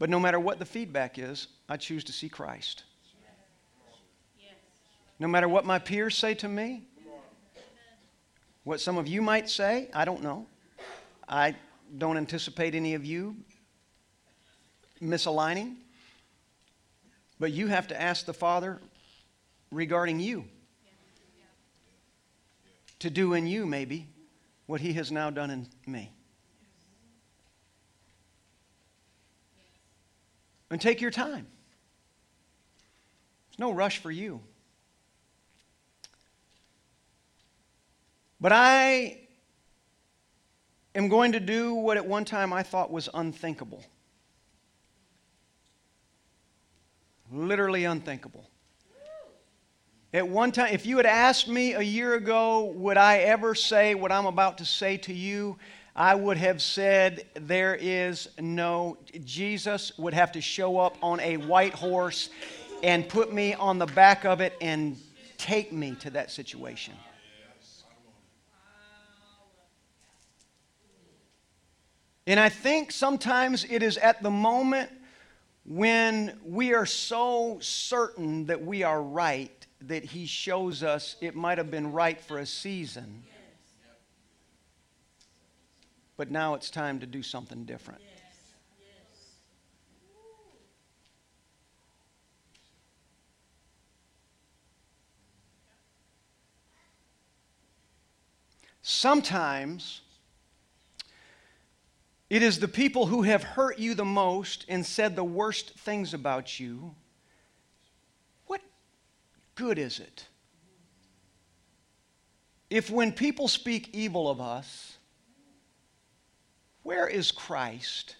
But 0.00 0.08
no 0.08 0.18
matter 0.18 0.40
what 0.40 0.58
the 0.58 0.64
feedback 0.64 1.18
is, 1.18 1.46
I 1.68 1.76
choose 1.76 2.02
to 2.04 2.12
see 2.12 2.30
Christ. 2.30 2.84
No 5.18 5.28
matter 5.28 5.46
what 5.46 5.66
my 5.66 5.78
peers 5.78 6.16
say 6.16 6.32
to 6.36 6.48
me, 6.48 6.84
what 8.64 8.80
some 8.80 8.96
of 8.96 9.06
you 9.06 9.20
might 9.20 9.50
say, 9.50 9.90
I 9.92 10.06
don't 10.06 10.22
know. 10.22 10.46
I 11.28 11.54
don't 11.98 12.16
anticipate 12.16 12.74
any 12.74 12.94
of 12.94 13.04
you 13.04 13.36
misaligning. 15.02 15.76
But 17.38 17.52
you 17.52 17.66
have 17.66 17.86
to 17.88 18.00
ask 18.00 18.24
the 18.24 18.32
Father 18.32 18.80
regarding 19.70 20.18
you 20.18 20.46
to 23.00 23.10
do 23.10 23.34
in 23.34 23.46
you, 23.46 23.66
maybe, 23.66 24.08
what 24.64 24.80
He 24.80 24.94
has 24.94 25.12
now 25.12 25.28
done 25.28 25.50
in 25.50 25.68
me. 25.86 26.10
And 30.70 30.80
take 30.80 31.00
your 31.00 31.10
time. 31.10 31.46
There's 33.50 33.58
no 33.58 33.72
rush 33.72 33.98
for 33.98 34.10
you. 34.10 34.40
But 38.40 38.52
I 38.52 39.18
am 40.94 41.08
going 41.08 41.32
to 41.32 41.40
do 41.40 41.74
what 41.74 41.96
at 41.96 42.06
one 42.06 42.24
time 42.24 42.52
I 42.52 42.62
thought 42.62 42.90
was 42.90 43.08
unthinkable. 43.12 43.84
Literally 47.32 47.84
unthinkable. 47.84 48.48
At 50.12 50.26
one 50.26 50.50
time, 50.50 50.74
if 50.74 50.86
you 50.86 50.96
had 50.96 51.06
asked 51.06 51.46
me 51.46 51.74
a 51.74 51.82
year 51.82 52.14
ago, 52.14 52.64
would 52.64 52.96
I 52.96 53.18
ever 53.18 53.54
say 53.54 53.94
what 53.94 54.10
I'm 54.10 54.26
about 54.26 54.58
to 54.58 54.64
say 54.64 54.96
to 54.98 55.12
you? 55.12 55.56
I 55.94 56.14
would 56.14 56.36
have 56.36 56.62
said, 56.62 57.26
There 57.34 57.74
is 57.74 58.28
no, 58.38 58.96
Jesus 59.24 59.96
would 59.98 60.14
have 60.14 60.32
to 60.32 60.40
show 60.40 60.78
up 60.78 60.96
on 61.02 61.20
a 61.20 61.36
white 61.36 61.74
horse 61.74 62.30
and 62.82 63.08
put 63.08 63.32
me 63.32 63.54
on 63.54 63.78
the 63.78 63.86
back 63.86 64.24
of 64.24 64.40
it 64.40 64.54
and 64.60 64.96
take 65.36 65.72
me 65.72 65.94
to 66.00 66.10
that 66.10 66.30
situation. 66.30 66.94
And 72.26 72.38
I 72.38 72.48
think 72.48 72.92
sometimes 72.92 73.66
it 73.68 73.82
is 73.82 73.96
at 73.96 74.22
the 74.22 74.30
moment 74.30 74.90
when 75.64 76.38
we 76.44 76.74
are 76.74 76.86
so 76.86 77.58
certain 77.60 78.46
that 78.46 78.64
we 78.64 78.82
are 78.82 79.02
right 79.02 79.66
that 79.82 80.04
He 80.04 80.26
shows 80.26 80.82
us 80.82 81.16
it 81.20 81.34
might 81.34 81.58
have 81.58 81.70
been 81.70 81.92
right 81.92 82.20
for 82.20 82.38
a 82.38 82.46
season 82.46 83.24
but 86.20 86.30
now 86.30 86.52
it's 86.52 86.68
time 86.68 87.00
to 87.00 87.06
do 87.06 87.22
something 87.22 87.64
different. 87.64 88.02
Sometimes 98.82 100.02
it 102.28 102.42
is 102.42 102.58
the 102.58 102.68
people 102.68 103.06
who 103.06 103.22
have 103.22 103.42
hurt 103.42 103.78
you 103.78 103.94
the 103.94 104.04
most 104.04 104.66
and 104.68 104.84
said 104.84 105.16
the 105.16 105.24
worst 105.24 105.70
things 105.78 106.12
about 106.12 106.60
you. 106.60 106.94
What 108.46 108.60
good 109.54 109.78
is 109.78 110.00
it 110.00 110.26
if 112.68 112.90
when 112.90 113.10
people 113.10 113.48
speak 113.48 113.88
evil 113.94 114.28
of 114.28 114.38
us, 114.38 114.98
where 116.82 117.06
is 117.06 117.30
Christ 117.30 118.16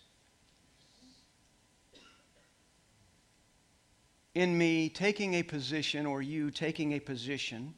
in 4.34 4.56
me 4.56 4.88
taking 4.88 5.34
a 5.34 5.42
position 5.42 6.06
or 6.06 6.22
you 6.22 6.50
taking 6.50 6.92
a 6.92 7.00
position 7.00 7.74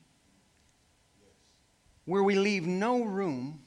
where 2.05 2.23
we 2.23 2.35
leave 2.35 2.67
no 2.67 3.05
room 3.05 3.63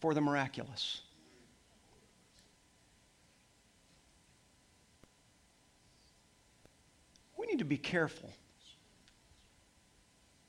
for 0.00 0.14
the 0.14 0.20
miraculous? 0.20 1.02
We 7.36 7.46
need 7.46 7.58
to 7.58 7.64
be 7.64 7.78
careful 7.78 8.30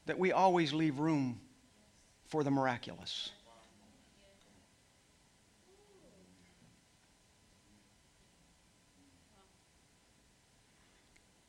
that 0.05 0.19
we 0.19 0.31
always 0.31 0.73
leave 0.73 0.99
room 0.99 1.39
for 2.25 2.43
the 2.43 2.51
miraculous. 2.51 3.31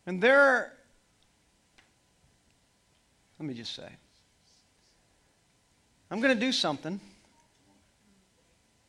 And 0.07 0.22
there, 0.22 0.72
let 3.38 3.46
me 3.46 3.55
just 3.55 3.74
say, 3.74 3.88
I'm 6.11 6.20
going 6.20 6.34
to 6.34 6.40
do 6.40 6.52
something 6.52 7.00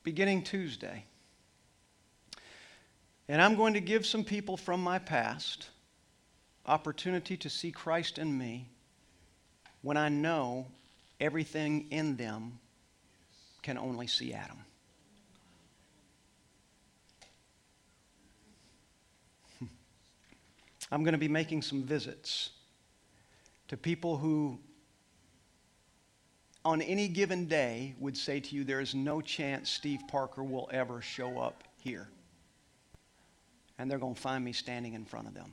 beginning 0.03 0.43
Tuesday. 0.43 1.05
And 3.27 3.41
I'm 3.41 3.55
going 3.55 3.73
to 3.73 3.79
give 3.79 4.05
some 4.05 4.23
people 4.23 4.57
from 4.57 4.81
my 4.81 4.99
past 4.99 5.69
opportunity 6.65 7.37
to 7.37 7.49
see 7.49 7.71
Christ 7.71 8.17
in 8.17 8.37
me 8.37 8.69
when 9.81 9.97
I 9.97 10.09
know 10.09 10.67
everything 11.19 11.87
in 11.91 12.17
them 12.17 12.59
can 13.61 13.77
only 13.77 14.07
see 14.07 14.33
Adam. 14.33 14.64
I'm 20.91 21.03
going 21.03 21.13
to 21.13 21.19
be 21.19 21.27
making 21.27 21.61
some 21.61 21.83
visits 21.83 22.51
to 23.67 23.77
people 23.77 24.17
who, 24.17 24.59
on 26.63 26.81
any 26.81 27.07
given 27.07 27.47
day, 27.47 27.95
would 27.99 28.17
say 28.17 28.39
to 28.39 28.55
you, 28.55 28.63
There 28.63 28.81
is 28.81 28.93
no 28.93 29.21
chance 29.21 29.69
Steve 29.69 30.01
Parker 30.07 30.43
will 30.43 30.69
ever 30.71 31.01
show 31.01 31.39
up 31.39 31.63
here. 31.81 32.07
And 33.77 33.89
they're 33.89 33.99
going 33.99 34.15
to 34.15 34.21
find 34.21 34.43
me 34.45 34.53
standing 34.53 34.93
in 34.93 35.05
front 35.05 35.27
of 35.27 35.33
them. 35.33 35.51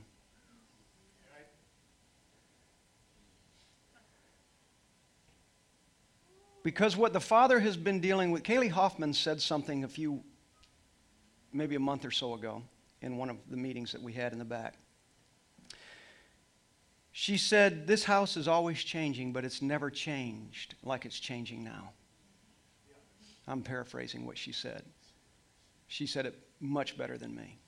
Because 6.63 6.95
what 6.95 7.11
the 7.11 7.19
Father 7.19 7.59
has 7.59 7.75
been 7.75 7.99
dealing 7.99 8.31
with, 8.31 8.43
Kaylee 8.43 8.71
Hoffman 8.71 9.13
said 9.13 9.41
something 9.41 9.83
a 9.83 9.87
few, 9.87 10.23
maybe 11.51 11.75
a 11.75 11.79
month 11.79 12.05
or 12.05 12.11
so 12.11 12.35
ago 12.35 12.63
in 13.01 13.17
one 13.17 13.29
of 13.29 13.35
the 13.49 13.57
meetings 13.57 13.91
that 13.91 14.01
we 14.01 14.13
had 14.13 14.31
in 14.31 14.39
the 14.39 14.45
back. 14.45 14.75
She 17.15 17.37
said, 17.37 17.85
This 17.85 18.03
house 18.03 18.35
is 18.35 18.47
always 18.47 18.83
changing, 18.83 19.33
but 19.33 19.45
it's 19.45 19.61
never 19.61 19.91
changed 19.91 20.73
like 20.83 21.05
it's 21.05 21.19
changing 21.19 21.63
now. 21.63 21.91
I'm 23.47 23.61
paraphrasing 23.61 24.25
what 24.25 24.37
she 24.37 24.51
said. 24.51 24.83
She 25.87 26.07
said 26.07 26.25
it 26.25 26.39
much 26.59 26.97
better 26.97 27.17
than 27.17 27.35
me. 27.35 27.59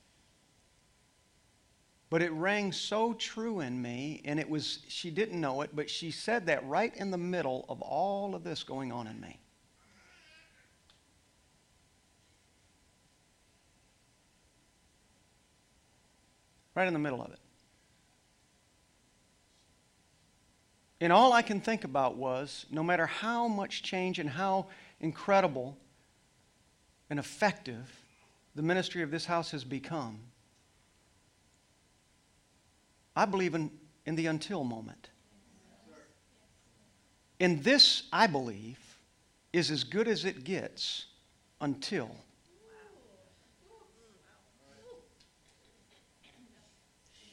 But 2.09 2.23
it 2.23 2.31
rang 2.31 2.71
so 2.71 3.13
true 3.13 3.59
in 3.59 3.79
me, 3.79 4.21
and 4.25 4.39
it 4.39 4.49
was, 4.49 4.79
she 4.87 5.11
didn't 5.11 5.39
know 5.39 5.61
it, 5.61 5.75
but 5.75 5.89
she 5.91 6.09
said 6.09 6.47
that 6.47 6.65
right 6.67 6.95
in 6.95 7.11
the 7.11 7.17
middle 7.17 7.65
of 7.69 7.81
all 7.81 8.33
of 8.33 8.43
this 8.43 8.63
going 8.63 8.91
on 8.91 9.05
in 9.05 9.19
me. 9.21 9.39
Right 16.73 16.87
in 16.87 16.93
the 16.93 16.99
middle 16.99 17.21
of 17.21 17.31
it. 17.31 17.39
And 21.01 21.11
all 21.11 21.33
I 21.33 21.41
can 21.41 21.59
think 21.59 21.83
about 21.83 22.15
was 22.15 22.65
no 22.71 22.81
matter 22.81 23.05
how 23.05 23.47
much 23.47 23.83
change 23.83 24.19
and 24.19 24.29
how 24.29 24.67
incredible 24.99 25.77
and 27.09 27.19
effective 27.19 28.01
the 28.55 28.61
ministry 28.61 29.01
of 29.01 29.11
this 29.11 29.25
house 29.25 29.51
has 29.51 29.63
become, 29.63 30.19
I 33.15 33.25
believe 33.25 33.55
in, 33.55 33.71
in 34.05 34.15
the 34.15 34.27
until 34.27 34.63
moment. 34.63 35.09
And 37.39 37.63
this, 37.63 38.03
I 38.13 38.27
believe, 38.27 38.79
is 39.51 39.69
as 39.69 39.83
good 39.83 40.07
as 40.07 40.23
it 40.23 40.45
gets 40.45 41.07
until 41.59 42.09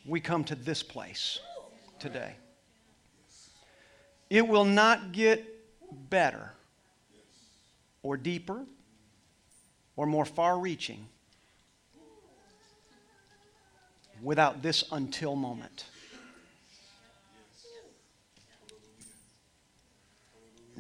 we 0.05 0.21
come 0.21 0.43
to 0.45 0.57
this 0.57 0.83
place 0.83 1.39
today. 2.01 2.35
It 4.33 4.49
will 4.49 4.65
not 4.65 5.13
get 5.13 5.47
better 6.09 6.55
or 8.03 8.17
deeper 8.17 8.65
or 9.95 10.07
more 10.07 10.25
far 10.25 10.59
reaching 10.59 11.07
without 14.23 14.63
this 14.63 14.85
until 14.91 15.37
moment. 15.37 15.85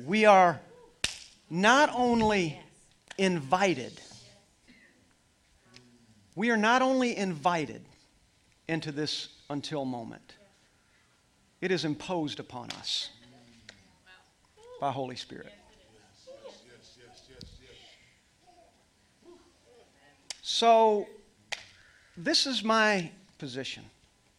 We 0.07 0.24
are 0.24 0.59
not 1.50 1.90
only 1.94 2.59
invited, 3.18 4.00
we 6.34 6.50
are 6.50 6.57
not 6.57 6.80
only 6.80 7.14
invited 7.14 7.84
into 8.66 8.92
this 8.92 9.28
until 9.50 9.84
moment, 9.84 10.36
it 11.61 11.70
is 11.70 11.84
imposed 11.84 12.40
upon 12.40 12.70
us 12.70 13.11
by 14.83 14.91
Holy 14.91 15.14
Spirit. 15.14 15.53
So, 20.43 21.07
this 22.16 22.49
is 22.49 22.64
my 22.64 23.09
position. 23.39 23.85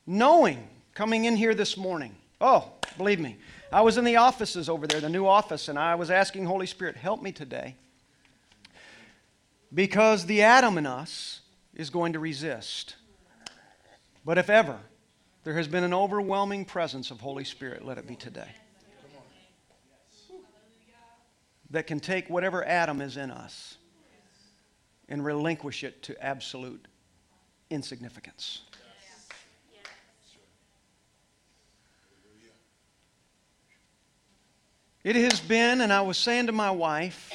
Knowing, 0.05 0.67
coming 0.95 1.23
in 1.23 1.37
here 1.37 1.55
this 1.55 1.77
morning, 1.77 2.13
oh, 2.41 2.73
believe 2.97 3.21
me, 3.21 3.37
I 3.71 3.79
was 3.79 3.97
in 3.97 4.03
the 4.03 4.17
offices 4.17 4.67
over 4.67 4.85
there, 4.85 4.99
the 4.99 5.07
new 5.07 5.25
office, 5.25 5.69
and 5.69 5.79
I 5.79 5.95
was 5.95 6.11
asking 6.11 6.43
Holy 6.43 6.67
Spirit, 6.67 6.97
help 6.97 7.21
me 7.21 7.31
today. 7.31 7.77
Because 9.73 10.25
the 10.25 10.41
Adam 10.41 10.77
in 10.77 10.85
us 10.85 11.39
is 11.73 11.89
going 11.89 12.11
to 12.11 12.19
resist. 12.19 12.97
But 14.25 14.37
if 14.37 14.49
ever 14.49 14.77
there 15.45 15.53
has 15.53 15.69
been 15.69 15.85
an 15.85 15.93
overwhelming 15.93 16.65
presence 16.65 17.11
of 17.11 17.21
Holy 17.21 17.45
Spirit, 17.45 17.85
let 17.85 17.97
it 17.97 18.05
be 18.05 18.17
today. 18.17 18.49
That 21.73 21.87
can 21.87 21.99
take 21.99 22.29
whatever 22.29 22.63
Adam 22.63 23.01
is 23.01 23.17
in 23.17 23.31
us 23.31 23.77
and 25.09 25.25
relinquish 25.25 25.83
it 25.83 26.03
to 26.03 26.23
absolute 26.23 26.87
insignificance. 27.71 28.61
It 35.03 35.15
has 35.15 35.39
been, 35.39 35.81
and 35.81 35.91
I 35.91 36.01
was 36.01 36.17
saying 36.17 36.45
to 36.45 36.51
my 36.51 36.69
wife, 36.69 37.33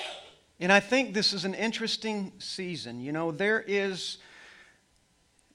and 0.61 0.73
I 0.73 0.79
think 0.79 1.15
this 1.15 1.33
is 1.33 1.45
an 1.45 1.55
interesting 1.55 2.33
season. 2.39 3.01
You 3.01 3.11
know, 3.11 3.33
there 3.33 3.65
is, 3.67 4.19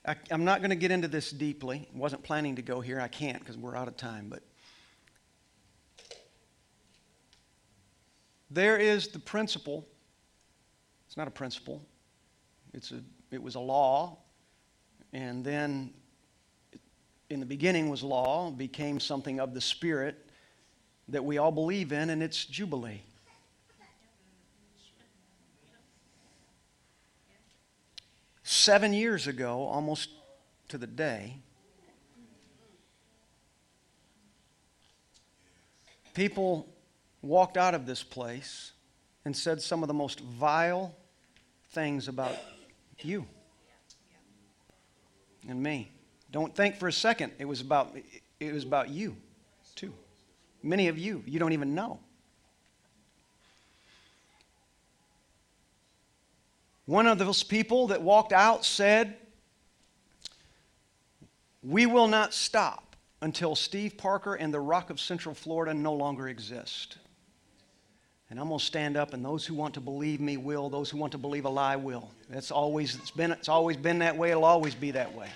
I, 0.05 0.17
am 0.29 0.43
not 0.43 0.59
going 0.59 0.71
to 0.71 0.75
get 0.75 0.91
into 0.91 1.07
this 1.07 1.31
deeply. 1.31 1.87
Wasn't 1.95 2.21
planning 2.21 2.57
to 2.57 2.61
go 2.61 2.81
here. 2.81 2.99
I 2.99 3.07
can't 3.07 3.39
because 3.39 3.57
we're 3.57 3.77
out 3.77 3.87
of 3.87 3.95
time. 3.95 4.27
But 4.29 4.43
there 8.53 8.77
is 8.77 9.07
the 9.07 9.19
principle. 9.19 9.87
It's 11.07 11.17
not 11.17 11.27
a 11.27 11.31
principle, 11.31 11.81
it's 12.73 12.91
a, 12.91 13.01
it 13.31 13.41
was 13.41 13.55
a 13.55 13.59
law. 13.59 14.17
And 15.11 15.43
then 15.43 15.93
in 17.29 17.39
the 17.39 17.45
beginning 17.45 17.89
was 17.89 18.01
law, 18.01 18.49
became 18.49 18.99
something 18.99 19.39
of 19.39 19.53
the 19.53 19.61
Spirit 19.61 20.27
that 21.09 21.23
we 21.23 21.37
all 21.37 21.51
believe 21.51 21.91
in, 21.91 22.09
and 22.09 22.23
it's 22.23 22.45
Jubilee. 22.45 23.01
Seven 28.43 28.93
years 28.93 29.27
ago, 29.27 29.63
almost 29.63 30.09
to 30.69 30.77
the 30.77 30.87
day, 30.87 31.37
people 36.13 36.72
walked 37.23 37.57
out 37.57 37.73
of 37.73 37.85
this 37.85 38.03
place 38.03 38.73
and 39.25 39.35
said 39.35 39.61
some 39.61 39.81
of 39.81 39.87
the 39.87 39.93
most 39.93 40.19
vile 40.19 40.93
things 41.71 42.07
about 42.07 42.35
you 42.99 43.25
and 45.47 45.61
me. 45.61 45.91
Don't 46.31 46.55
think 46.55 46.77
for 46.77 46.87
a 46.87 46.93
second 46.93 47.31
it 47.39 47.45
was 47.45 47.61
about 47.61 47.95
it 48.39 48.53
was 48.53 48.63
about 48.63 48.89
you 48.89 49.15
too. 49.75 49.93
Many 50.61 50.89
of 50.89 50.97
you 50.97 51.23
you 51.25 51.39
don't 51.39 51.53
even 51.53 51.73
know. 51.73 51.99
One 56.85 57.07
of 57.07 57.17
those 57.17 57.43
people 57.43 57.87
that 57.87 58.01
walked 58.01 58.33
out 58.33 58.65
said, 58.65 59.15
We 61.63 61.85
will 61.85 62.09
not 62.09 62.33
stop 62.33 62.97
until 63.21 63.55
Steve 63.55 63.97
Parker 63.97 64.35
and 64.35 64.53
the 64.53 64.59
Rock 64.59 64.89
of 64.89 64.99
Central 64.99 65.33
Florida 65.33 65.73
no 65.73 65.93
longer 65.93 66.27
exist. 66.27 66.97
And 68.33 68.39
I'm 68.39 68.47
going 68.47 68.57
to 68.57 68.65
stand 68.65 68.97
up, 68.97 69.13
and 69.13 69.23
those 69.23 69.45
who 69.45 69.53
want 69.53 69.75
to 69.75 69.79
believe 69.79 70.19
me 70.19 70.37
will. 70.37 70.67
Those 70.67 70.89
who 70.89 70.97
want 70.97 71.11
to 71.11 71.19
believe 71.19 71.45
a 71.45 71.49
lie 71.49 71.75
will. 71.75 72.09
That's 72.31 72.49
always, 72.49 72.95
it's, 72.95 73.11
been, 73.11 73.31
it's 73.31 73.47
always 73.47 73.77
been 73.77 73.99
that 73.99 74.17
way. 74.17 74.31
It'll 74.31 74.43
always 74.43 74.73
be 74.73 74.89
that 74.89 75.13
way. 75.13 75.27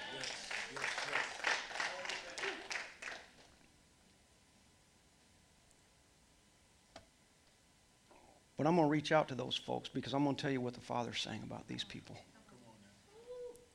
But 8.57 8.65
I'm 8.65 8.75
going 8.75 8.87
to 8.87 8.91
reach 8.91 9.11
out 9.11 9.27
to 9.27 9.35
those 9.35 9.55
folks 9.55 9.89
because 9.89 10.15
I'm 10.15 10.23
going 10.23 10.35
to 10.35 10.41
tell 10.41 10.49
you 10.49 10.59
what 10.59 10.73
the 10.73 10.81
Father's 10.81 11.21
saying 11.21 11.41
about 11.45 11.67
these 11.67 11.83
people. 11.83 12.17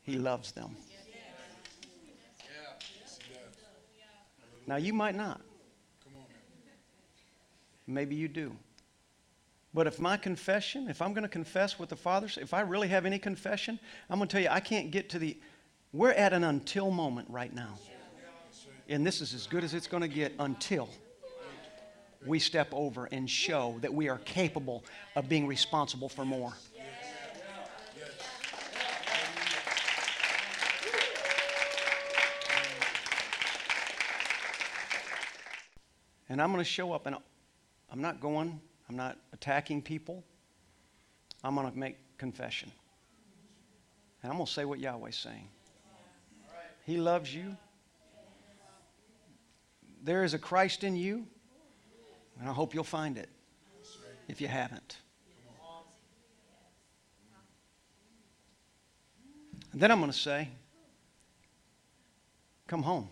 He 0.03 0.17
loves 0.17 0.51
them. 0.51 0.77
Now, 4.67 4.79
you 4.79 4.93
might 4.93 5.15
not. 5.15 5.41
Maybe 7.87 8.17
you 8.17 8.27
do. 8.27 8.57
But 9.75 9.87
if 9.87 9.99
my 9.99 10.17
confession, 10.17 10.89
if 10.89 11.01
I'm 11.01 11.15
going 11.15 11.23
to 11.23 11.29
confess 11.29 11.79
what 11.79 11.89
the 11.89 11.97
Father 11.97 12.29
if 12.37 12.53
I 12.53 12.61
really 12.61 12.89
have 12.89 13.07
any 13.07 13.19
confession, 13.19 13.79
I'm 14.11 14.19
going 14.19 14.29
to 14.29 14.33
tell 14.33 14.43
you, 14.43 14.51
I 14.51 14.61
can't 14.61 14.91
get 14.91 15.09
to 15.11 15.19
the, 15.19 15.39
we're 15.93 16.13
at 16.13 16.33
an 16.33 16.45
until 16.45 16.91
moment 16.91 17.29
right 17.31 17.55
now. 17.55 17.79
And 18.89 19.07
this 19.07 19.23
is 19.23 19.33
as 19.33 19.47
good 19.47 19.65
as 19.65 19.73
it's 19.73 19.87
going 19.87 20.03
to 20.03 20.09
get 20.09 20.35
until 20.39 20.91
we 22.27 22.39
step 22.39 22.69
over 22.73 23.09
and 23.11 23.29
show 23.29 23.77
that 23.81 23.93
we 23.93 24.09
are 24.09 24.19
capable 24.19 24.85
of 25.17 25.29
being 25.29 25.47
responsible 25.47 26.09
for 26.09 26.25
more. 26.25 26.53
And 36.29 36.41
I'm 36.41 36.51
going 36.53 36.65
to 36.65 36.71
show 36.71 36.93
up, 36.93 37.07
and 37.07 37.17
I'm 37.91 38.01
not 38.01 38.21
going, 38.21 38.61
I'm 38.93 38.99
not 38.99 39.17
attacking 39.33 39.81
people. 39.81 40.23
I'm 41.43 41.55
going 41.55 41.73
to 41.73 41.79
make 41.79 41.97
confession. 42.19 42.71
And 44.23 44.31
I'm 44.31 44.37
going 44.37 44.47
to 44.47 44.53
say 44.53 44.67
what 44.67 44.81
Yahweh's 44.81 45.17
saying. 45.17 45.49
He 46.85 46.99
loves 46.99 47.35
you. 47.35 47.57
There 50.05 50.25
is 50.25 50.35
a 50.35 50.39
Christ 50.39 50.85
in 50.85 50.95
you. 50.95 51.27
And 52.39 52.51
I 52.51 52.53
hope 52.53 52.75
you'll 52.75 52.85
find 52.85 53.17
it 53.17 53.31
if 54.29 54.43
you 54.43 54.49
haven't. 54.49 54.99
And 59.73 59.81
then 59.81 59.91
I'm 59.91 60.01
going 60.01 60.13
to 60.13 60.19
say, 60.19 60.51
come 62.67 62.83
home. 62.83 63.09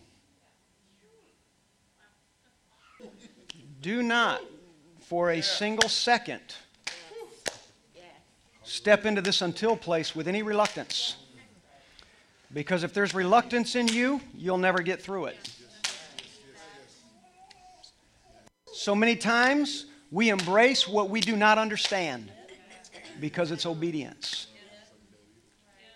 Do 3.81 4.03
not, 4.03 4.43
for 5.11 5.33
a 5.33 5.43
single 5.43 5.89
second, 5.89 6.41
step 8.63 9.05
into 9.05 9.21
this 9.21 9.43
until 9.43 9.77
place 9.77 10.15
with 10.15 10.29
any 10.29 10.41
reluctance. 10.41 11.17
Because 12.53 12.85
if 12.85 12.95
there's 12.95 13.13
reluctance 13.13 13.75
in 13.75 13.89
you, 13.89 14.21
you'll 14.37 14.57
never 14.57 14.83
get 14.83 15.03
through 15.03 15.25
it. 15.25 15.37
So 18.73 18.95
many 18.95 19.17
times 19.17 19.87
we 20.13 20.29
embrace 20.29 20.87
what 20.87 21.11
we 21.11 21.21
do 21.21 21.35
not 21.35 21.59
understand 21.59 22.31
because 23.19 23.51
it's 23.51 23.67
obedience. 23.67 24.47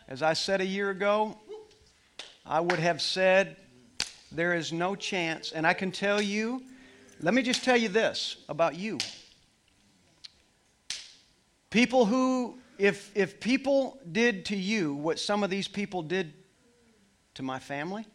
As 0.09 0.23
I 0.23 0.33
said 0.33 0.61
a 0.61 0.67
year 0.67 0.91
ago, 0.91 1.39
I 2.45 2.59
would 2.59 2.81
have 2.81 3.01
said, 3.01 3.59
There 4.33 4.55
is 4.55 4.73
no 4.73 4.97
chance. 4.97 5.53
And 5.53 5.65
I 5.65 5.73
can 5.73 5.93
tell 5.93 6.21
you, 6.21 6.65
let 7.21 7.35
me 7.35 7.43
just 7.43 7.65
tell 7.65 7.77
you 7.77 7.89
this 7.89 8.37
about 8.49 8.77
you. 8.77 8.99
People 11.71 12.07
who, 12.07 12.59
if, 12.79 13.11
if 13.17 13.41
people 13.41 13.99
did 14.11 14.45
to 14.47 14.57
you 14.57 14.95
what 14.95 15.19
some 15.19 15.43
of 15.43 15.51
these 15.51 15.69
people 15.69 16.03
did 16.03 16.33
to 17.35 17.43
my 17.43 17.59
family, 17.59 18.07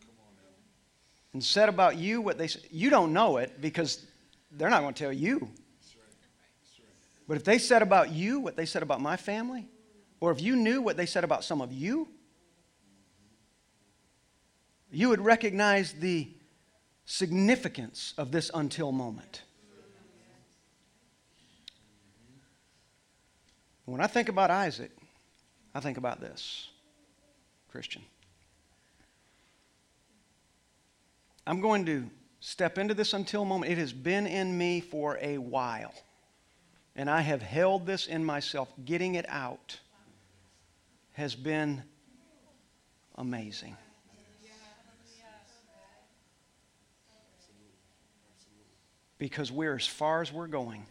and 1.34 1.44
said 1.44 1.70
about 1.70 1.98
you 1.98 2.22
what 2.22 2.38
they 2.38 2.48
said, 2.48 2.64
you 2.72 2.90
don't 2.90 3.14
know 3.14 3.38
it 3.38 3.62
because 3.62 4.06
they're 4.52 4.70
not 4.70 4.82
going 4.82 4.94
to 4.94 5.04
tell 5.04 5.14
you. 5.14 5.50
But 7.28 7.38
if 7.38 7.44
they 7.44 7.60
said 7.60 7.84
about 7.84 8.12
you 8.12 8.40
what 8.40 8.56
they 8.56 8.66
said 8.66 8.82
about 8.82 9.02
my 9.02 9.16
family, 9.16 9.68
or 10.20 10.32
if 10.32 10.42
you 10.42 10.56
knew 10.56 10.82
what 10.82 10.98
they 10.98 11.06
said 11.06 11.24
about 11.24 11.44
some 11.44 11.62
of 11.62 11.72
you, 11.72 12.08
you 14.92 15.10
would 15.10 15.22
recognize 15.22 15.94
the 15.94 16.32
significance 17.10 18.14
of 18.20 18.32
this 18.32 18.52
until 18.54 18.92
moment. 18.92 19.42
When 23.86 24.00
I 24.00 24.06
think 24.06 24.30
about 24.30 24.52
Isaac, 24.52 24.92
I 25.74 25.80
think 25.80 25.98
about 25.98 26.22
this 26.22 26.70
Christian. 27.72 28.04
I'm 31.48 31.62
going 31.62 31.84
to 31.88 32.08
step 32.42 32.78
into 32.78 32.94
this 32.94 33.14
until 33.14 33.44
moment. 33.44 33.72
It 33.72 33.80
has 33.80 33.92
been 33.92 34.28
in 34.28 34.56
me 34.56 34.80
for 34.80 35.18
a 35.20 35.40
while. 35.40 35.96
And 36.96 37.10
I 37.10 37.22
have 37.22 37.42
held 37.42 37.88
this 37.88 38.06
in 38.06 38.24
myself. 38.24 38.70
Getting 38.86 39.16
it 39.16 39.26
out 39.28 39.80
has 41.14 41.34
been 41.34 41.82
amazing. 43.16 43.76
Because 49.20 49.52
we're 49.52 49.76
as 49.76 49.86
far 49.86 50.22
as 50.22 50.34
we're 50.34 50.48
going 50.48 50.86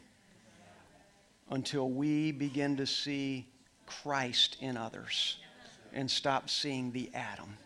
until 1.51 1.91
we 1.91 2.31
begin 2.31 2.77
to 2.77 2.87
see 2.87 3.49
Christ 3.87 4.59
in 4.61 4.77
others 4.77 5.39
and 5.93 6.11
stop 6.11 6.51
seeing 6.51 6.93
the 6.93 7.11
Adam. 7.15 7.57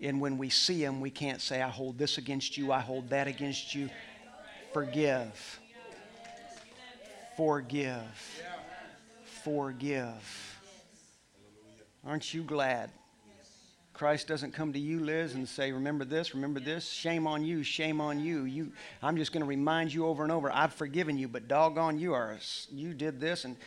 And 0.00 0.20
when 0.20 0.38
we 0.38 0.48
see 0.48 0.82
him, 0.82 1.00
we 1.00 1.10
can't 1.10 1.40
say, 1.40 1.60
I 1.60 1.68
hold 1.68 1.98
this 1.98 2.16
against 2.16 2.56
you, 2.56 2.72
I 2.72 2.80
hold 2.80 3.10
that 3.10 3.26
against 3.26 3.74
you. 3.74 3.90
Forgive. 4.72 5.60
Forgive. 7.36 8.42
Forgive. 9.42 10.60
Aren't 12.06 12.32
you 12.32 12.42
glad? 12.42 12.90
Christ 14.00 14.28
doesn't 14.28 14.54
come 14.54 14.72
to 14.72 14.78
you, 14.78 15.00
Liz, 15.00 15.34
and 15.34 15.46
say, 15.46 15.72
Remember 15.72 16.06
this, 16.06 16.34
remember 16.34 16.58
this. 16.58 16.88
Shame 16.88 17.26
on 17.26 17.44
you, 17.44 17.62
shame 17.62 18.00
on 18.00 18.18
you. 18.18 18.44
you 18.44 18.72
I'm 19.02 19.14
just 19.18 19.30
going 19.30 19.42
to 19.42 19.46
remind 19.46 19.92
you 19.92 20.06
over 20.06 20.22
and 20.22 20.32
over, 20.32 20.50
I've 20.50 20.72
forgiven 20.72 21.18
you, 21.18 21.28
but 21.28 21.48
doggone 21.48 21.98
you 21.98 22.14
are 22.14 22.38
you 22.72 22.94
did 22.94 23.20
this, 23.20 23.44
and 23.44 23.58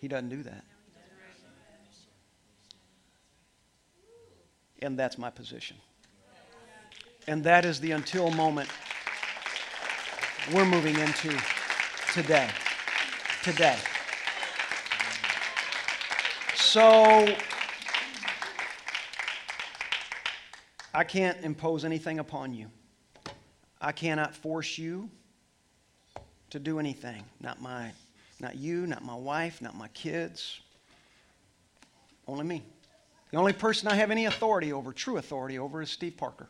he 0.00 0.08
doesn't 0.08 0.28
do 0.28 0.42
that. 0.42 0.64
And 4.82 4.98
that's 4.98 5.18
my 5.18 5.30
position. 5.30 5.76
And 7.28 7.44
that 7.44 7.64
is 7.64 7.78
the 7.78 7.92
until 7.92 8.32
moment 8.32 8.68
we're 10.52 10.64
moving 10.64 10.98
into 10.98 11.32
today. 12.12 12.50
Today. 13.44 13.78
So, 16.56 17.36
I 20.96 21.04
can't 21.04 21.36
impose 21.44 21.84
anything 21.84 22.20
upon 22.20 22.54
you. 22.54 22.70
I 23.82 23.92
cannot 23.92 24.34
force 24.34 24.78
you 24.78 25.10
to 26.48 26.58
do 26.58 26.78
anything. 26.78 27.22
Not 27.38 27.60
my 27.60 27.92
not 28.40 28.56
you, 28.56 28.86
not 28.86 29.04
my 29.04 29.14
wife, 29.14 29.60
not 29.60 29.76
my 29.76 29.88
kids. 29.88 30.58
Only 32.26 32.46
me. 32.46 32.62
The 33.30 33.36
only 33.36 33.52
person 33.52 33.88
I 33.88 33.94
have 33.94 34.10
any 34.10 34.24
authority 34.24 34.72
over, 34.72 34.90
true 34.90 35.18
authority 35.18 35.58
over, 35.58 35.82
is 35.82 35.90
Steve 35.90 36.16
Parker. 36.16 36.48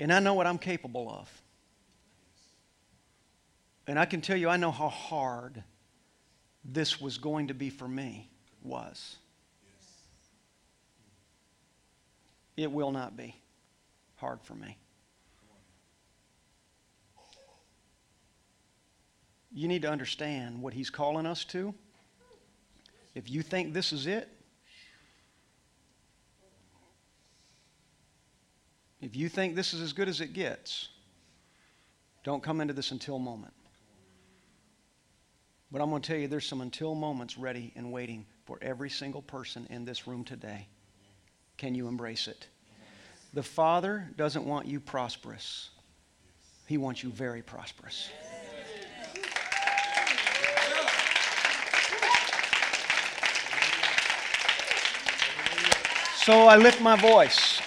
And 0.00 0.10
I 0.10 0.18
know 0.18 0.32
what 0.32 0.46
I'm 0.46 0.58
capable 0.58 1.10
of. 1.10 1.42
And 3.86 3.98
I 3.98 4.06
can 4.06 4.22
tell 4.22 4.38
you, 4.38 4.48
I 4.48 4.56
know 4.56 4.70
how 4.70 4.88
hard 4.88 5.62
this 6.64 7.00
was 7.00 7.18
going 7.18 7.48
to 7.48 7.54
be 7.54 7.70
for 7.70 7.88
me 7.88 8.30
was. 8.62 9.16
It 12.56 12.70
will 12.70 12.92
not 12.92 13.16
be 13.16 13.34
hard 14.16 14.40
for 14.42 14.54
me. 14.54 14.76
You 19.54 19.68
need 19.68 19.82
to 19.82 19.90
understand 19.90 20.62
what 20.62 20.72
he's 20.72 20.90
calling 20.90 21.26
us 21.26 21.44
to. 21.46 21.74
If 23.14 23.28
you 23.28 23.42
think 23.42 23.74
this 23.74 23.92
is 23.92 24.06
it, 24.06 24.28
if 29.00 29.14
you 29.14 29.28
think 29.28 29.54
this 29.54 29.74
is 29.74 29.82
as 29.82 29.92
good 29.92 30.08
as 30.08 30.20
it 30.20 30.32
gets, 30.32 30.88
don't 32.24 32.42
come 32.42 32.60
into 32.60 32.72
this 32.72 32.92
until 32.92 33.18
moment. 33.18 33.52
But 35.72 35.80
I'm 35.80 35.88
going 35.88 36.02
to 36.02 36.06
tell 36.06 36.18
you 36.18 36.28
there's 36.28 36.46
some 36.46 36.60
until 36.60 36.94
moments 36.94 37.38
ready 37.38 37.72
and 37.76 37.90
waiting 37.90 38.26
for 38.44 38.58
every 38.60 38.90
single 38.90 39.22
person 39.22 39.66
in 39.70 39.86
this 39.86 40.06
room 40.06 40.22
today. 40.22 40.68
Can 41.56 41.74
you 41.74 41.88
embrace 41.88 42.28
it? 42.28 42.46
The 43.32 43.42
Father 43.42 44.06
doesn't 44.18 44.44
want 44.44 44.66
you 44.66 44.78
prosperous, 44.78 45.70
He 46.66 46.76
wants 46.76 47.02
you 47.02 47.10
very 47.10 47.40
prosperous. 47.40 48.10
So 56.16 56.46
I 56.46 56.56
lift 56.56 56.80
my 56.80 56.94
voice 56.94 57.60